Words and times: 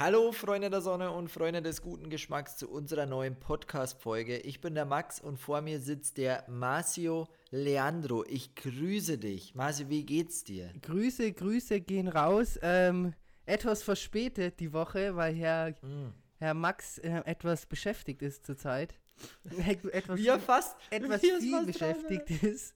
Hallo 0.00 0.30
Freunde 0.30 0.70
der 0.70 0.80
Sonne 0.80 1.10
und 1.10 1.28
Freunde 1.28 1.60
des 1.60 1.82
guten 1.82 2.08
Geschmacks 2.08 2.56
zu 2.56 2.70
unserer 2.70 3.04
neuen 3.04 3.34
Podcast-Folge. 3.34 4.38
Ich 4.38 4.60
bin 4.60 4.76
der 4.76 4.84
Max 4.84 5.20
und 5.20 5.38
vor 5.38 5.60
mir 5.60 5.80
sitzt 5.80 6.18
der 6.18 6.44
Marcio 6.46 7.26
Leandro. 7.50 8.24
Ich 8.28 8.54
grüße 8.54 9.18
dich. 9.18 9.56
Marcio, 9.56 9.88
wie 9.88 10.06
geht's 10.06 10.44
dir? 10.44 10.72
Grüße, 10.82 11.32
Grüße 11.32 11.80
gehen 11.80 12.06
raus. 12.06 12.60
Ähm, 12.62 13.12
etwas 13.44 13.82
verspätet 13.82 14.60
die 14.60 14.72
Woche, 14.72 15.16
weil 15.16 15.34
Herr, 15.34 15.70
Mm. 15.82 16.14
Herr 16.38 16.54
Max 16.54 16.98
äh, 16.98 17.20
etwas 17.24 17.66
beschäftigt 17.66 18.22
ist 18.22 18.46
zurzeit. 18.46 18.94
etwas 19.90 20.16
Wie 20.16 20.28
er 20.28 20.38
fast, 20.38 20.76
etwas 20.90 21.20
wie 21.24 21.40
viel 21.40 21.50
fast 21.50 21.66
beschäftigt 21.66 22.30
ist. 22.44 22.72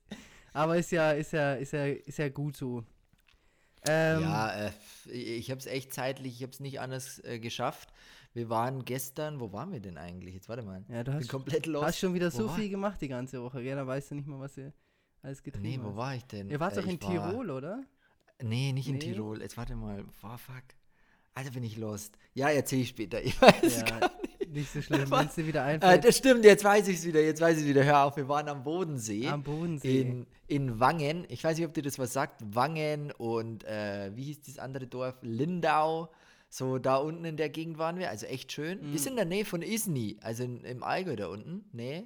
Aber 0.52 0.76
ist 0.76 0.90
ja, 0.90 1.12
ist 1.12 1.32
ja, 1.32 1.54
ist 1.54 1.72
ja, 1.72 1.86
ist 1.86 2.18
ja 2.18 2.28
gut 2.30 2.56
so. 2.56 2.82
Ähm, 3.86 4.22
Ja, 4.22 4.50
äh, 4.66 4.70
ich 5.10 5.50
habe 5.50 5.58
es 5.58 5.66
echt 5.66 5.92
zeitlich, 5.92 6.36
ich 6.36 6.42
habe 6.42 6.52
es 6.52 6.60
nicht 6.60 6.80
anders 6.80 7.18
äh, 7.24 7.38
geschafft. 7.38 7.92
Wir 8.34 8.48
waren 8.48 8.84
gestern, 8.84 9.40
wo 9.40 9.52
waren 9.52 9.72
wir 9.72 9.80
denn 9.80 9.98
eigentlich? 9.98 10.34
Jetzt 10.34 10.48
warte 10.48 10.62
mal. 10.62 10.84
Ja, 10.88 11.04
du 11.04 11.10
bin 11.12 11.20
hast, 11.20 11.28
komplett 11.28 11.66
lost. 11.66 11.86
hast 11.86 11.98
schon 11.98 12.14
wieder 12.14 12.32
Wo 12.32 12.36
so 12.38 12.46
war- 12.48 12.56
viel 12.56 12.68
gemacht 12.70 13.00
die 13.00 13.08
ganze 13.08 13.42
Woche. 13.42 13.60
Ja, 13.62 13.74
da 13.76 13.86
weißt 13.86 14.12
du 14.12 14.14
nicht 14.14 14.26
mal, 14.28 14.40
was 14.40 14.56
ihr 14.56 14.72
alles 15.22 15.42
getrieben 15.42 15.66
Nee, 15.68 15.78
wo 15.82 15.90
hast. 15.90 15.96
war 15.96 16.14
ich 16.14 16.24
denn? 16.24 16.48
Ihr 16.48 16.58
wart 16.60 16.72
Äh, 16.76 16.80
doch 16.80 16.88
in 16.88 16.94
ich 16.96 17.02
war- 17.02 17.30
Tirol, 17.30 17.50
oder? 17.50 17.82
Nee, 18.42 18.72
nicht 18.72 18.88
in 18.88 18.94
Nee? 18.94 19.00
Tirol. 19.00 19.40
Jetzt 19.42 19.56
warte 19.56 19.74
mal. 19.76 20.04
Boah, 20.20 20.38
fuck. 20.38 20.62
Alter, 21.34 21.50
bin 21.50 21.62
ich 21.64 21.76
lost. 21.76 22.16
Ja, 22.34 22.48
erzähl 22.50 22.80
ich 22.80 22.88
später. 22.88 23.20
Ich 23.24 23.40
weiß 23.40 23.80
Ja, 23.80 23.98
gar 23.98 24.10
nicht. 24.52 24.72
so 24.72 24.80
schlimm. 24.82 25.10
Wenn 25.10 25.26
es 25.26 25.34
dir 25.34 25.46
wieder 25.46 25.60
Äh, 25.62 25.74
einfällt, 25.74 26.04
das 26.04 26.16
stimmt, 26.16 26.44
jetzt 26.44 26.64
weiß 26.64 26.88
ich 26.88 26.98
es 26.98 27.06
wieder. 27.06 27.20
Jetzt 27.20 27.40
weiß 27.40 27.58
ich 27.60 27.66
wieder. 27.66 27.84
Hör 27.84 28.04
auf, 28.04 28.16
wir 28.16 28.28
waren 28.28 28.48
am 28.48 28.62
Bodensee. 28.62 29.26
am 29.28 29.42
Bodensee. 29.42 30.00
in, 30.00 30.26
in 30.46 30.80
Wangen. 30.80 31.24
Ich 31.28 31.42
weiß 31.44 31.56
nicht, 31.58 31.66
ob 31.66 31.74
dir 31.74 31.82
das 31.82 31.98
was 31.98 32.12
sagt. 32.12 32.42
Wangen 32.54 33.10
und 33.12 33.64
äh, 33.64 34.10
wie 34.14 34.24
hieß 34.24 34.42
das 34.42 34.58
andere 34.58 34.86
Dorf? 34.86 35.16
Lindau. 35.22 36.10
So 36.48 36.78
da 36.78 36.96
unten 36.96 37.24
in 37.24 37.36
der 37.38 37.48
Gegend 37.48 37.78
waren 37.78 37.98
wir. 37.98 38.10
Also 38.10 38.26
echt 38.26 38.52
schön. 38.52 38.86
Mhm. 38.90 38.94
Ist 38.94 39.06
in 39.06 39.16
der 39.16 39.24
Nähe 39.24 39.44
von 39.46 39.62
Isny, 39.62 40.18
also 40.20 40.44
in, 40.44 40.62
im 40.64 40.82
Allgäu 40.82 41.16
da 41.16 41.28
unten. 41.28 41.64
Nee. 41.72 42.04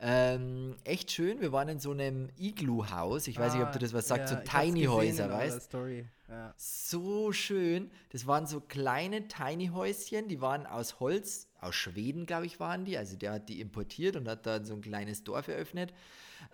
Ähm, 0.00 0.76
echt 0.84 1.10
schön. 1.10 1.40
Wir 1.40 1.50
waren 1.50 1.68
in 1.68 1.80
so 1.80 1.90
einem 1.90 2.28
Iglu-Haus. 2.38 3.26
Ich 3.26 3.36
weiß 3.38 3.54
nicht, 3.54 3.62
ob 3.62 3.68
Ah, 3.68 3.72
dir 3.72 3.78
das 3.80 3.92
was 3.92 4.06
sagt. 4.06 4.20
ja, 4.20 4.26
so 4.28 4.34
ich 4.34 4.40
hab's 4.40 4.50
Tiny 4.64 4.80
gesehen 4.82 4.92
Häuser, 4.92 5.24
in 5.24 5.30
eurer 5.30 5.38
weißt 5.40 5.62
Story. 5.62 6.06
Ja. 6.28 6.54
so 6.56 7.32
schön. 7.32 7.90
Das 8.10 8.26
waren 8.26 8.46
so 8.46 8.60
kleine 8.60 9.26
Tiny 9.28 9.68
Häuschen, 9.68 10.28
die 10.28 10.40
waren 10.40 10.66
aus 10.66 11.00
Holz, 11.00 11.48
aus 11.60 11.74
Schweden, 11.74 12.26
glaube 12.26 12.46
ich, 12.46 12.60
waren 12.60 12.84
die. 12.84 12.96
Also 12.96 13.16
der 13.16 13.32
hat 13.32 13.48
die 13.48 13.60
importiert 13.60 14.14
und 14.14 14.28
hat 14.28 14.46
da 14.46 14.64
so 14.64 14.74
ein 14.74 14.82
kleines 14.82 15.24
Dorf 15.24 15.48
eröffnet. 15.48 15.92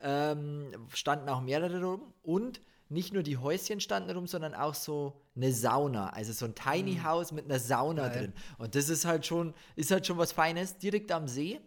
Ähm, 0.03 0.71
standen 0.95 1.29
auch 1.29 1.43
mehrere 1.43 1.83
rum 1.85 2.15
und 2.23 2.61
nicht 2.89 3.13
nur 3.13 3.23
die 3.23 3.37
Häuschen 3.37 3.81
standen 3.81 4.11
rum, 4.11 4.27
sondern 4.27 4.55
auch 4.55 4.75
so 4.75 5.21
eine 5.37 5.53
Sauna, 5.53 6.11
also 6.11 6.33
so 6.33 6.45
ein 6.47 6.55
Tiny 6.55 7.01
House 7.03 7.33
mit 7.33 7.45
einer 7.47 7.59
Sauna 7.59 8.09
Geil. 8.09 8.19
drin. 8.19 8.33
Und 8.59 8.75
das 8.75 8.89
ist 8.89 9.05
halt 9.05 9.27
schon, 9.27 9.53
ist 9.77 9.91
halt 9.91 10.07
schon 10.07 10.17
was 10.17 10.33
Feines, 10.33 10.79
direkt 10.79 11.11
am 11.13 11.27
See. 11.29 11.61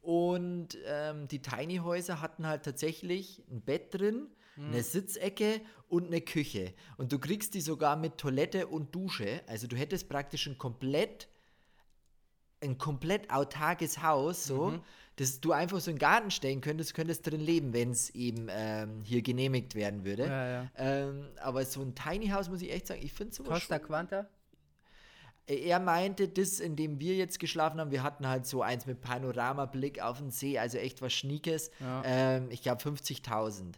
Und 0.00 0.78
ähm, 0.86 1.28
die 1.28 1.42
Tiny 1.42 1.78
Häuser 1.78 2.20
hatten 2.20 2.46
halt 2.46 2.64
tatsächlich 2.64 3.42
ein 3.50 3.60
Bett 3.60 3.94
drin, 3.94 4.28
eine 4.56 4.82
Sitzecke 4.82 5.60
und 5.88 6.08
eine 6.08 6.20
Küche. 6.20 6.74
Und 6.98 7.12
du 7.12 7.18
kriegst 7.18 7.54
die 7.54 7.60
sogar 7.60 7.96
mit 7.96 8.18
Toilette 8.18 8.66
und 8.66 8.94
Dusche. 8.94 9.42
Also 9.46 9.66
du 9.66 9.76
hättest 9.76 10.08
praktisch 10.08 10.46
ein 10.46 10.58
komplett, 10.58 11.28
ein 12.60 12.76
komplett 12.76 13.30
autarkes 13.30 14.02
Haus, 14.02 14.44
so, 14.44 14.80
dass 15.16 15.40
du 15.40 15.52
einfach 15.52 15.80
so 15.80 15.90
einen 15.90 15.98
Garten 15.98 16.30
stellen 16.30 16.60
könntest, 16.60 16.94
könntest 16.94 17.26
drin 17.26 17.40
leben, 17.40 17.72
wenn 17.72 17.90
es 17.90 18.10
eben 18.10 18.48
ähm, 18.50 19.02
hier 19.02 19.22
genehmigt 19.22 19.74
werden 19.74 20.04
würde. 20.04 20.26
Ja, 20.26 20.48
ja. 20.48 20.70
Ähm, 20.76 21.28
aber 21.40 21.64
so 21.64 21.80
ein 21.82 21.94
Tiny 21.94 22.28
House, 22.28 22.48
muss 22.50 22.62
ich 22.62 22.70
echt 22.72 22.86
sagen, 22.86 23.00
ich 23.02 23.12
finde 23.12 23.34
sowas 23.34 23.60
Costa 23.60 23.76
schon 23.76 23.86
Quanta? 23.86 24.28
Er 25.56 25.80
meinte, 25.80 26.28
das, 26.28 26.60
in 26.60 26.76
dem 26.76 27.00
wir 27.00 27.16
jetzt 27.16 27.38
geschlafen 27.38 27.80
haben, 27.80 27.90
wir 27.90 28.02
hatten 28.02 28.26
halt 28.26 28.46
so 28.46 28.62
eins 28.62 28.86
mit 28.86 29.00
Panoramablick 29.00 30.00
auf 30.00 30.18
den 30.18 30.30
See, 30.30 30.58
also 30.58 30.78
echt 30.78 31.02
was 31.02 31.12
Schniekes. 31.12 31.70
Ja. 31.80 32.02
Ähm, 32.04 32.50
ich 32.50 32.62
glaube 32.62 32.82
50.000. 32.82 33.74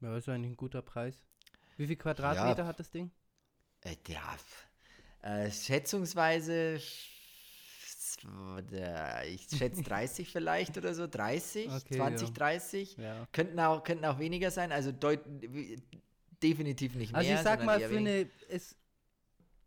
Ja, 0.00 0.16
ist 0.16 0.28
eigentlich 0.28 0.52
ein 0.52 0.56
guter 0.56 0.82
Preis. 0.82 1.24
Wie 1.76 1.86
viel 1.86 1.96
Quadratmeter 1.96 2.66
hat 2.66 2.78
das 2.78 2.90
Ding? 2.90 3.10
Äh, 3.82 3.96
ja, 4.06 4.36
äh, 5.22 5.50
schätzungsweise, 5.50 6.74
ich 6.74 7.14
schätze 9.56 9.82
30 9.82 10.30
vielleicht 10.30 10.76
oder 10.76 10.94
so, 10.94 11.06
30, 11.06 11.68
Okay, 11.70 11.96
20, 11.96 12.28
ja. 12.28 12.34
30. 12.34 12.96
Ja. 12.96 13.28
Könnten 13.32 13.58
auch, 13.60 13.82
könnten 13.82 14.04
auch 14.04 14.18
weniger 14.18 14.50
sein, 14.50 14.72
also 14.72 14.92
deut 14.92 15.20
definitiv 16.42 16.94
nicht 16.94 17.12
mehr. 17.12 17.18
Also 17.18 17.32
ich 17.32 17.40
sag 17.40 17.64
mal, 17.64 17.80
für 17.80 17.96
eine, 17.96 18.28
es, 18.48 18.76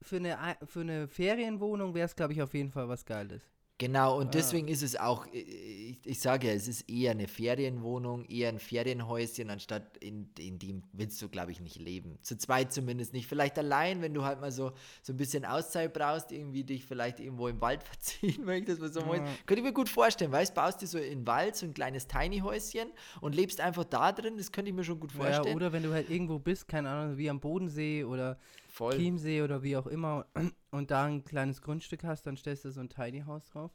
für, 0.02 0.18
eine, 0.18 0.40
Ei- 0.40 0.58
für 0.66 0.82
eine 0.82 1.08
Ferienwohnung 1.08 1.94
wäre 1.94 2.06
es, 2.06 2.16
glaube 2.16 2.34
ich, 2.34 2.42
auf 2.42 2.54
jeden 2.54 2.72
Fall 2.72 2.88
was 2.90 3.06
Geiles. 3.06 3.44
Genau, 3.78 4.20
und 4.20 4.28
Ah. 4.28 4.32
deswegen 4.36 4.68
ist 4.68 4.84
es 4.84 4.96
auch, 4.96 5.26
äh, 5.34 5.40
ich, 5.40 5.98
ich 6.06 6.20
sage 6.20 6.46
ja, 6.50 6.54
es 6.54 6.68
ist 6.68 6.88
eher 6.88 7.12
eine 7.12 7.28
Ferienwohnung, 7.28 8.26
eher 8.26 8.50
ein 8.50 8.60
Ferienhäuschen, 8.60 9.50
anstatt 9.50 9.98
in, 9.98 10.30
in 10.38 10.60
dem 10.60 10.84
willst 10.94 11.20
du, 11.20 11.30
glaube 11.30 11.52
ich, 11.52 11.62
nicht 11.62 11.80
leben. 11.80 12.20
Zu 12.22 12.38
zweit 12.38 12.72
zumindest 12.72 13.12
nicht. 13.14 13.26
Vielleicht 13.26 13.58
allein, 13.58 14.04
wenn 14.04 14.14
du 14.14 14.24
halt 14.24 14.40
mal 14.40 14.52
so, 14.52 14.74
so 15.02 15.14
ein 15.14 15.18
bisschen 15.18 15.46
Auszeit 15.46 15.94
brauchst, 15.94 16.32
irgendwie 16.32 16.64
dich 16.64 16.86
vielleicht 16.86 17.20
irgendwo 17.20 17.48
im 17.48 17.60
Wald 17.60 17.82
verziehen 17.92 18.46
möchtest, 18.46 18.82
was 18.82 18.94
so 18.94 19.00
Ja. 19.02 19.26
Könnte 19.48 19.62
ich 19.62 19.64
mir 19.64 19.74
gut 19.74 19.90
vorstellen, 19.90 20.32
weißt 20.32 20.54
baust 20.54 20.80
dir 20.84 20.88
so 20.88 21.00
in 21.00 21.10
den 21.22 21.28
Wald 21.28 21.56
so 21.56 21.66
ein 21.66 21.74
kleines 21.74 22.06
Tiny-Häuschen 22.06 22.88
und 23.20 23.34
lebst 23.34 23.60
einfach 23.62 23.86
da 23.86 24.12
drin, 24.12 24.38
das 24.38 24.52
könnte 24.52 24.70
ich 24.70 24.76
mir 24.76 24.84
schon 24.84 25.00
gut 25.00 25.12
Ja, 25.14 25.24
vorstellen. 25.24 25.56
oder 25.56 25.74
wenn 25.74 25.82
du 25.82 25.92
halt 25.92 26.08
irgendwo 26.12 26.38
bist, 26.38 26.68
keine 26.68 26.88
Ahnung, 26.88 27.18
wie 27.18 27.32
am 27.32 27.40
Bodensee 27.40 28.04
oder 28.04 28.38
Voll. 28.72 28.96
Chiemsee 28.98 29.42
oder 29.42 29.64
wie 29.64 29.76
auch 29.76 29.86
immer 29.86 30.26
und 30.72 30.92
da 30.92 31.04
ein 31.04 31.26
kleines 31.26 31.62
Grundstück 31.62 32.06
hast, 32.06 32.26
dann 32.26 32.38
stellst 32.38 32.64
du 32.64 32.72
so 32.72 32.80
ein 32.80 32.88
Tiny 32.90 33.22
House 33.28 33.50
drauf. 33.50 33.72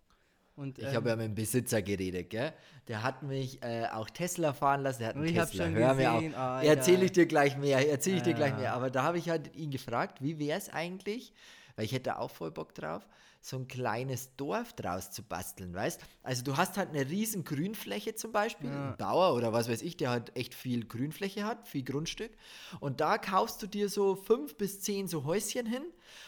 Und, 0.57 0.79
Ich 0.79 0.87
ähm, 0.87 0.95
habe 0.95 1.11
ja 1.11 1.17
mit 1.17 1.27
dem 1.27 1.35
Besitzer 1.35 1.83
geredet, 1.83 2.31
gell? 2.31 2.55
Der 2.89 3.03
hat 3.03 3.23
mich 3.23 3.63
äh, 3.63 3.85
auch 3.93 4.09
Tesla 4.09 4.55
fahren 4.55 4.81
lassen. 4.83 5.01
Der 5.01 5.09
hat 5.09 5.17
einen 5.17 5.27
Tesla. 5.27 5.67
schon 5.67 5.75
Hör 5.75 5.93
mir 5.93 6.13
auf. 6.13 6.25
ah, 6.35 6.63
Erzähle 6.63 7.05
ich 7.05 7.13
dir 7.13 7.27
gleich 7.27 7.59
mehr. 7.59 7.87
Erzähle 7.91 8.17
ich 8.17 8.23
dir 8.23 8.33
gleich 8.33 8.57
mehr. 8.57 8.73
Aber 8.73 8.89
da 8.89 9.03
habe 9.03 9.19
ich 9.19 9.29
halt 9.29 9.55
ihn 9.55 9.71
gefragt, 9.71 10.23
wie 10.23 10.39
wäre 10.39 10.57
es 10.59 10.71
eigentlich, 10.71 11.35
weil 11.77 11.85
ich 11.85 11.93
hätte 11.93 12.19
auch 12.19 12.31
voll 12.31 12.51
Bock 12.51 12.75
drauf, 12.75 13.07
so 13.41 13.57
ein 13.57 13.69
kleines 13.69 14.35
Dorf 14.37 14.73
draus 14.73 15.11
zu 15.11 15.23
basteln, 15.23 15.73
weißt? 15.75 16.01
Also 16.23 16.43
du 16.43 16.57
hast 16.57 16.77
halt 16.77 16.89
eine 16.91 17.09
riesen 17.09 17.45
Grünfläche 17.45 18.15
zum 18.15 18.33
Beispiel, 18.33 18.71
Ja. 18.71 18.91
ein 18.91 18.97
Bauer 18.97 19.35
oder 19.35 19.53
was 19.53 19.69
weiß 19.69 19.83
ich, 19.83 19.97
der 19.97 20.11
halt 20.11 20.37
echt 20.37 20.55
viel 20.55 20.85
Grünfläche 20.87 21.45
hat, 21.45 21.69
viel 21.69 21.85
Grundstück. 21.85 22.33
Und 22.81 23.01
da 23.01 23.19
kaufst 23.19 23.63
du 23.63 23.67
dir 23.67 23.89
so 23.89 24.17
fünf 24.17 24.57
bis 24.57 24.81
zehn 24.81 25.07
so 25.07 25.25
Häuschen 25.25 25.67
hin 25.67 25.85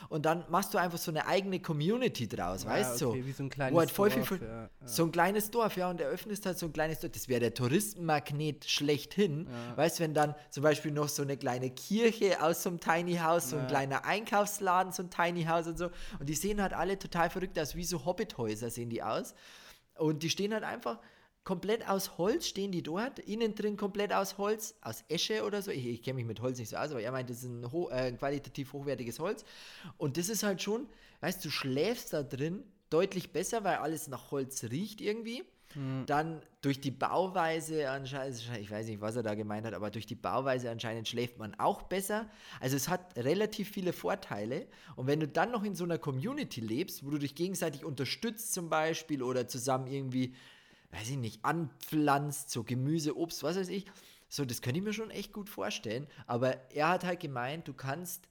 und 0.08 0.26
dann 0.26 0.44
machst 0.48 0.74
du 0.74 0.78
einfach 0.78 0.98
so 0.98 1.10
eine 1.10 1.26
eigene 1.26 1.60
Community 1.60 2.28
draus, 2.28 2.64
ja, 2.64 2.70
weißt 2.70 3.00
du? 3.00 3.08
okay, 3.10 3.26
Wie 3.26 3.32
so 3.32 3.42
ein 3.44 3.50
kleines 3.50 3.78
halt 3.78 3.90
viel 3.90 4.10
Dorf, 4.10 4.28
von- 4.28 4.42
ja. 4.42 4.70
So 4.84 5.04
ein 5.04 5.12
kleines 5.12 5.50
Dorf, 5.50 5.76
ja, 5.76 5.90
und 5.90 6.00
eröffnest 6.00 6.46
halt 6.46 6.58
so 6.58 6.66
ein 6.66 6.72
kleines 6.72 7.00
Dorf. 7.00 7.12
Das 7.12 7.28
wäre 7.28 7.40
der 7.40 7.54
Touristenmagnet 7.54 8.64
schlechthin. 8.68 9.48
Weißt 9.76 9.98
du, 9.98 10.04
wenn 10.04 10.14
dann 10.14 10.34
zum 10.50 10.62
Beispiel 10.62 10.92
noch 10.92 11.08
so 11.08 11.22
eine 11.22 11.36
kleine 11.36 11.70
Kirche 11.70 12.42
aus 12.42 12.62
so 12.62 12.70
einem 12.70 12.80
Tiny 12.80 13.16
House, 13.16 13.50
so 13.50 13.56
ein 13.56 13.66
kleiner 13.66 14.04
Einkaufsladen, 14.04 14.92
so 14.92 15.02
ein 15.02 15.10
Tiny 15.10 15.44
House 15.44 15.66
und 15.66 15.78
so. 15.78 15.90
Und 16.18 16.28
die 16.28 16.34
sehen 16.34 16.60
halt 16.62 16.72
alle 16.72 16.97
total 16.98 17.30
verrückt 17.30 17.58
aus, 17.58 17.74
wie 17.74 17.84
so 17.84 18.04
Hobbithäuser 18.04 18.70
sehen 18.70 18.90
die 18.90 19.02
aus. 19.02 19.34
Und 19.96 20.22
die 20.22 20.30
stehen 20.30 20.52
halt 20.52 20.64
einfach 20.64 21.00
komplett 21.44 21.88
aus 21.88 22.18
Holz, 22.18 22.46
stehen 22.46 22.72
die 22.72 22.82
dort. 22.82 23.18
Innen 23.20 23.54
drin 23.54 23.76
komplett 23.76 24.12
aus 24.12 24.36
Holz, 24.36 24.74
aus 24.82 25.02
Esche 25.08 25.44
oder 25.44 25.62
so. 25.62 25.70
Ich, 25.70 25.86
ich 25.86 26.02
kenne 26.02 26.16
mich 26.16 26.26
mit 26.26 26.40
Holz 26.40 26.58
nicht 26.58 26.68
so 26.68 26.76
aus, 26.76 26.90
aber 26.90 27.00
er 27.00 27.10
meint, 27.10 27.30
das 27.30 27.38
ist 27.38 27.44
ein 27.44 27.72
ho 27.72 27.88
äh, 27.88 28.12
qualitativ 28.12 28.72
hochwertiges 28.72 29.18
Holz. 29.18 29.44
Und 29.96 30.18
das 30.18 30.28
ist 30.28 30.42
halt 30.42 30.60
schon, 30.60 30.86
weißt 31.20 31.42
du, 31.42 31.48
du 31.48 31.52
schläfst 31.52 32.12
da 32.12 32.22
drin 32.22 32.64
deutlich 32.90 33.32
besser, 33.32 33.64
weil 33.64 33.76
alles 33.76 34.08
nach 34.08 34.30
Holz 34.30 34.64
riecht 34.64 35.00
irgendwie. 35.00 35.42
Hm. 35.78 36.06
Dann 36.06 36.42
durch 36.60 36.80
die 36.80 36.90
Bauweise 36.90 37.88
anscheinend, 37.88 38.42
ich 38.60 38.68
weiß 38.68 38.88
nicht, 38.88 39.00
was 39.00 39.14
er 39.14 39.22
da 39.22 39.36
gemeint 39.36 39.64
hat, 39.64 39.74
aber 39.74 39.90
durch 39.90 40.06
die 40.06 40.16
Bauweise 40.16 40.72
anscheinend 40.72 41.06
schläft 41.06 41.38
man 41.38 41.54
auch 41.54 41.82
besser. 41.82 42.28
Also 42.58 42.74
es 42.74 42.88
hat 42.88 43.16
relativ 43.16 43.70
viele 43.70 43.92
Vorteile. 43.92 44.66
Und 44.96 45.06
wenn 45.06 45.20
du 45.20 45.28
dann 45.28 45.52
noch 45.52 45.62
in 45.62 45.76
so 45.76 45.84
einer 45.84 45.98
Community 45.98 46.60
lebst, 46.60 47.06
wo 47.06 47.10
du 47.10 47.18
dich 47.18 47.36
gegenseitig 47.36 47.84
unterstützt 47.84 48.54
zum 48.54 48.68
Beispiel 48.68 49.22
oder 49.22 49.46
zusammen 49.46 49.86
irgendwie, 49.86 50.34
weiß 50.90 51.10
ich 51.10 51.16
nicht, 51.16 51.44
anpflanzt, 51.44 52.50
so 52.50 52.64
Gemüse, 52.64 53.16
Obst, 53.16 53.44
was 53.44 53.56
weiß 53.56 53.68
ich, 53.68 53.86
so, 54.28 54.44
das 54.44 54.60
könnte 54.62 54.78
ich 54.78 54.84
mir 54.84 54.92
schon 54.92 55.10
echt 55.10 55.32
gut 55.32 55.48
vorstellen. 55.48 56.08
Aber 56.26 56.56
er 56.72 56.88
hat 56.88 57.04
halt 57.04 57.20
gemeint, 57.20 57.68
du 57.68 57.72
kannst, 57.72 58.28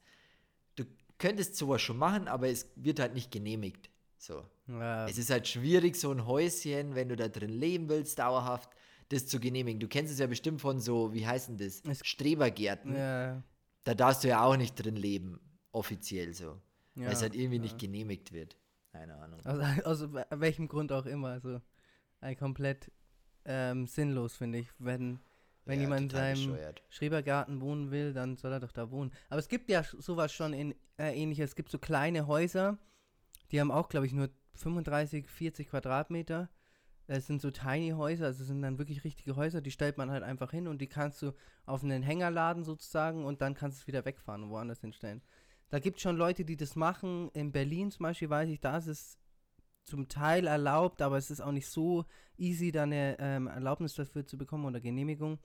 du 0.75 0.83
könntest 1.17 1.55
sowas 1.55 1.81
schon 1.81 1.97
machen, 1.97 2.27
aber 2.27 2.49
es 2.49 2.67
wird 2.75 2.99
halt 2.99 3.13
nicht 3.13 3.31
genehmigt. 3.31 3.89
So. 4.17 4.43
Ja, 4.67 5.07
Es 5.07 5.17
ist 5.17 5.29
halt 5.29 5.47
schwierig, 5.47 5.95
so 5.95 6.11
ein 6.11 6.25
Häuschen, 6.25 6.95
wenn 6.95 7.09
du 7.09 7.15
da 7.15 7.27
drin 7.27 7.49
leben 7.49 7.87
willst, 7.89 8.19
dauerhaft, 8.19 8.69
das 9.09 9.27
zu 9.27 9.39
genehmigen. 9.39 9.79
Du 9.79 9.87
kennst 9.87 10.11
es 10.11 10.19
ja 10.19 10.27
bestimmt 10.27 10.59
von 10.59 10.79
so, 10.79 11.13
wie 11.13 11.25
heißen 11.25 11.57
das? 11.57 11.81
Es- 11.81 12.05
Strebergärten. 12.05 12.95
ja, 12.95 13.41
Da 13.83 13.93
darfst 13.93 14.23
du 14.23 14.27
ja 14.27 14.43
auch 14.43 14.57
nicht 14.57 14.75
drin 14.75 14.95
leben, 14.95 15.39
offiziell 15.71 16.33
so. 16.33 16.59
ja, 16.95 17.05
weil 17.05 17.13
es 17.13 17.21
halt 17.21 17.35
irgendwie 17.35 17.59
nicht 17.59 17.77
genehmigt 17.79 18.31
wird. 18.33 18.57
Keine 18.91 19.15
Ahnung. 19.15 19.39
Aus, 19.45 20.01
aus 20.01 20.13
we- 20.13 20.25
welchem 20.31 20.67
Grund 20.67 20.91
auch 20.91 21.05
immer. 21.05 21.29
Also 21.29 21.61
ein 22.19 22.35
komplett 22.35 22.91
ähm, 23.45 23.85
sinnlos, 23.87 24.35
finde 24.35 24.57
ich, 24.57 24.67
wenn 24.79 25.19
Wenn 25.65 25.79
jemand 25.79 26.01
in 26.01 26.09
seinem 26.09 26.51
bescheuert. 26.51 26.81
Schrebergarten 26.89 27.61
wohnen 27.61 27.91
will, 27.91 28.11
dann 28.13 28.35
soll 28.37 28.51
er 28.51 28.59
doch 28.59 28.71
da 28.71 28.89
wohnen. 28.91 29.11
Aber 29.29 29.39
es 29.39 29.47
gibt 29.47 29.69
ja 29.69 29.83
sowas 29.83 30.33
schon 30.33 30.51
in 30.53 30.73
äh, 30.97 31.13
ähnliches. 31.15 31.51
Es 31.51 31.55
gibt 31.55 31.69
so 31.69 31.77
kleine 31.79 32.25
Häuser, 32.27 32.77
die 33.51 33.59
haben 33.59 33.71
auch, 33.71 33.89
glaube 33.89 34.05
ich, 34.05 34.13
nur 34.13 34.29
35, 34.55 35.27
40 35.27 35.69
Quadratmeter. 35.69 36.49
Es 37.07 37.25
sind 37.27 37.41
so 37.41 37.51
tiny 37.51 37.91
Häuser, 37.91 38.25
also 38.25 38.41
es 38.41 38.47
sind 38.47 38.61
dann 38.61 38.77
wirklich 38.79 39.05
richtige 39.05 39.37
Häuser, 39.37 39.61
die 39.61 39.71
stellt 39.71 39.97
man 39.97 40.11
halt 40.11 40.23
einfach 40.23 40.51
hin 40.51 40.67
und 40.67 40.79
die 40.81 40.87
kannst 40.87 41.21
du 41.21 41.31
auf 41.65 41.81
einen 41.83 42.03
Hänger 42.03 42.31
laden 42.31 42.65
sozusagen 42.65 43.23
und 43.23 43.41
dann 43.41 43.53
kannst 43.53 43.77
du 43.77 43.81
es 43.83 43.87
wieder 43.87 44.03
wegfahren 44.03 44.43
und 44.43 44.49
woanders 44.49 44.81
hinstellen. 44.81 45.21
Da 45.69 45.79
gibt 45.79 45.97
es 45.97 46.01
schon 46.03 46.17
Leute, 46.17 46.43
die 46.43 46.57
das 46.57 46.75
machen. 46.75 47.29
In 47.33 47.51
Berlin 47.53 47.91
zum 47.91 48.03
Beispiel 48.03 48.29
weiß 48.29 48.49
ich, 48.49 48.59
da 48.59 48.77
ist 48.77 48.87
es 48.87 49.17
zum 49.83 50.09
Teil 50.09 50.47
erlaubt, 50.47 51.01
aber 51.01 51.17
es 51.17 51.31
ist 51.31 51.39
auch 51.41 51.51
nicht 51.53 51.67
so 51.67 52.05
easy, 52.37 52.71
da 52.73 52.83
eine 52.83 53.17
ähm, 53.19 53.47
Erlaubnis 53.47 53.95
dafür 53.95 54.25
zu 54.25 54.37
bekommen 54.37 54.65
oder 54.65 54.81
Genehmigung. 54.81 55.39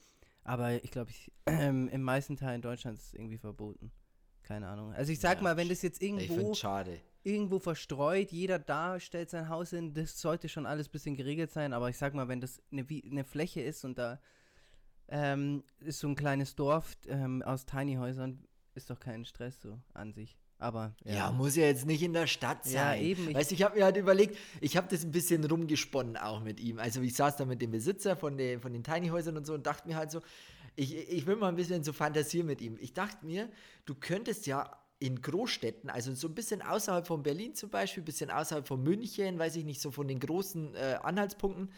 Aber 0.44 0.82
ich 0.82 0.90
glaube, 0.90 1.12
ähm, 1.46 1.88
im 1.88 2.02
meisten 2.02 2.36
Teil 2.36 2.56
in 2.56 2.62
Deutschland 2.62 2.98
ist 2.98 3.06
es 3.06 3.14
irgendwie 3.14 3.38
verboten. 3.38 3.92
Keine 4.42 4.66
Ahnung. 4.66 4.92
Also 4.92 5.12
ich 5.12 5.20
sag 5.20 5.38
Ja, 5.38 5.42
mal, 5.44 5.56
wenn 5.56 5.68
das 5.68 5.82
jetzt 5.82 6.02
irgendwo. 6.02 6.34
Irgendwo 7.24 7.58
verstreut, 7.58 8.32
jeder 8.32 8.58
da 8.58 8.98
stellt 9.00 9.30
sein 9.30 9.48
Haus 9.48 9.70
hin, 9.70 9.94
das 9.94 10.20
sollte 10.20 10.48
schon 10.48 10.66
alles 10.66 10.88
ein 10.88 10.92
bisschen 10.92 11.16
geregelt 11.16 11.50
sein. 11.52 11.72
Aber 11.72 11.88
ich 11.88 11.96
sag 11.98 12.14
mal, 12.14 12.28
wenn 12.28 12.40
das 12.40 12.60
eine, 12.72 12.86
eine 13.10 13.24
Fläche 13.24 13.60
ist 13.60 13.84
und 13.84 13.98
da 13.98 14.20
ähm, 15.08 15.62
ist 15.80 16.00
so 16.00 16.08
ein 16.08 16.14
kleines 16.16 16.54
Dorf 16.54 16.96
ähm, 17.06 17.42
aus 17.42 17.66
Tiny-Häusern, 17.66 18.42
ist 18.74 18.88
doch 18.90 18.98
kein 18.98 19.24
Stress 19.24 19.60
so 19.60 19.78
an 19.94 20.12
sich. 20.12 20.38
Aber 20.58 20.94
Ja. 21.04 21.32
muss 21.32 21.56
ja 21.56 21.64
jetzt 21.64 21.86
nicht 21.86 22.02
in 22.02 22.12
der 22.12 22.28
Stadt 22.28 22.64
sein. 22.64 22.74
Ja, 22.74 22.94
eben, 22.94 23.28
ich- 23.28 23.34
weißt 23.34 23.50
du, 23.50 23.54
ich 23.56 23.62
habe 23.64 23.76
mir 23.78 23.84
halt 23.84 23.96
überlegt, 23.96 24.36
ich 24.60 24.76
habe 24.76 24.86
das 24.88 25.04
ein 25.04 25.10
bisschen 25.10 25.44
rumgesponnen 25.44 26.16
auch 26.16 26.40
mit 26.40 26.60
ihm. 26.60 26.78
Also 26.78 27.00
ich 27.02 27.14
saß 27.14 27.36
da 27.36 27.44
mit 27.44 27.60
dem 27.60 27.72
Besitzer 27.72 28.16
von 28.16 28.36
den, 28.36 28.60
von 28.60 28.72
den 28.72 28.84
Tiny 28.84 29.08
Häusern 29.08 29.36
und 29.36 29.44
so 29.44 29.54
und 29.54 29.66
dachte 29.66 29.88
mir 29.88 29.96
halt 29.96 30.12
so, 30.12 30.20
ich, 30.76 30.96
ich 30.96 31.26
will 31.26 31.36
mal 31.36 31.48
ein 31.48 31.56
bisschen 31.56 31.82
so 31.84 31.92
fantasieren 31.92 32.46
mit 32.46 32.60
ihm. 32.62 32.78
Ich 32.80 32.94
dachte 32.94 33.26
mir, 33.26 33.50
du 33.84 33.94
könntest 33.96 34.46
ja 34.46 34.70
in 35.02 35.20
Großstädten, 35.20 35.90
also 35.90 36.14
so 36.14 36.28
ein 36.28 36.34
bisschen 36.34 36.62
außerhalb 36.62 37.06
von 37.06 37.22
Berlin 37.22 37.54
zum 37.54 37.70
Beispiel, 37.70 38.02
ein 38.02 38.06
bisschen 38.06 38.30
außerhalb 38.30 38.66
von 38.66 38.82
München, 38.82 39.38
weiß 39.38 39.56
ich 39.56 39.64
nicht, 39.64 39.80
so 39.80 39.90
von 39.90 40.06
den 40.06 40.20
großen 40.20 40.76
äh, 40.76 40.98
Anhaltspunkten, 41.02 41.70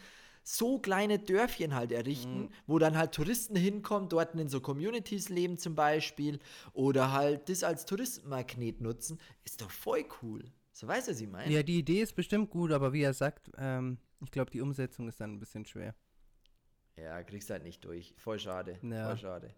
so 0.43 0.77
kleine 0.77 1.17
Dörfchen 1.17 1.73
halt 1.73 1.91
errichten, 1.91 2.49
wo 2.67 2.77
dann 2.77 2.95
halt 2.95 3.13
Touristen 3.13 3.55
hinkommen, 3.55 4.09
dort 4.09 4.35
in 4.35 4.47
so 4.47 4.61
Communities 4.61 5.29
leben 5.29 5.57
zum 5.57 5.73
Beispiel 5.73 6.37
oder 6.73 7.11
halt 7.11 7.49
das 7.49 7.63
als 7.63 7.85
Touristenmagnet 7.87 8.79
nutzen, 8.79 9.19
ist 9.43 9.61
doch 9.61 9.71
voll 9.71 10.05
cool. 10.21 10.43
So 10.71 10.87
weißt 10.87 11.07
du, 11.07 11.11
was 11.13 11.21
ich 11.21 11.29
meine? 11.29 11.51
Ja, 11.51 11.63
die 11.63 11.79
Idee 11.79 12.01
ist 12.01 12.15
bestimmt 12.15 12.51
gut, 12.51 12.71
aber 12.71 12.93
wie 12.93 13.01
er 13.01 13.13
sagt, 13.13 13.49
ähm, 13.57 13.97
ich 14.23 14.29
glaube, 14.29 14.51
die 14.51 14.61
Umsetzung 14.61 15.07
ist 15.07 15.19
dann 15.19 15.33
ein 15.33 15.39
bisschen 15.39 15.65
schwer. 15.65 15.95
Ja, 16.95 17.23
kriegst 17.23 17.49
halt 17.49 17.63
nicht 17.63 17.83
durch. 17.83 18.13
Voll 18.17 18.39
schade. 18.39 18.77
Ja. 18.83 19.07
Voll 19.07 19.17
schade. 19.17 19.55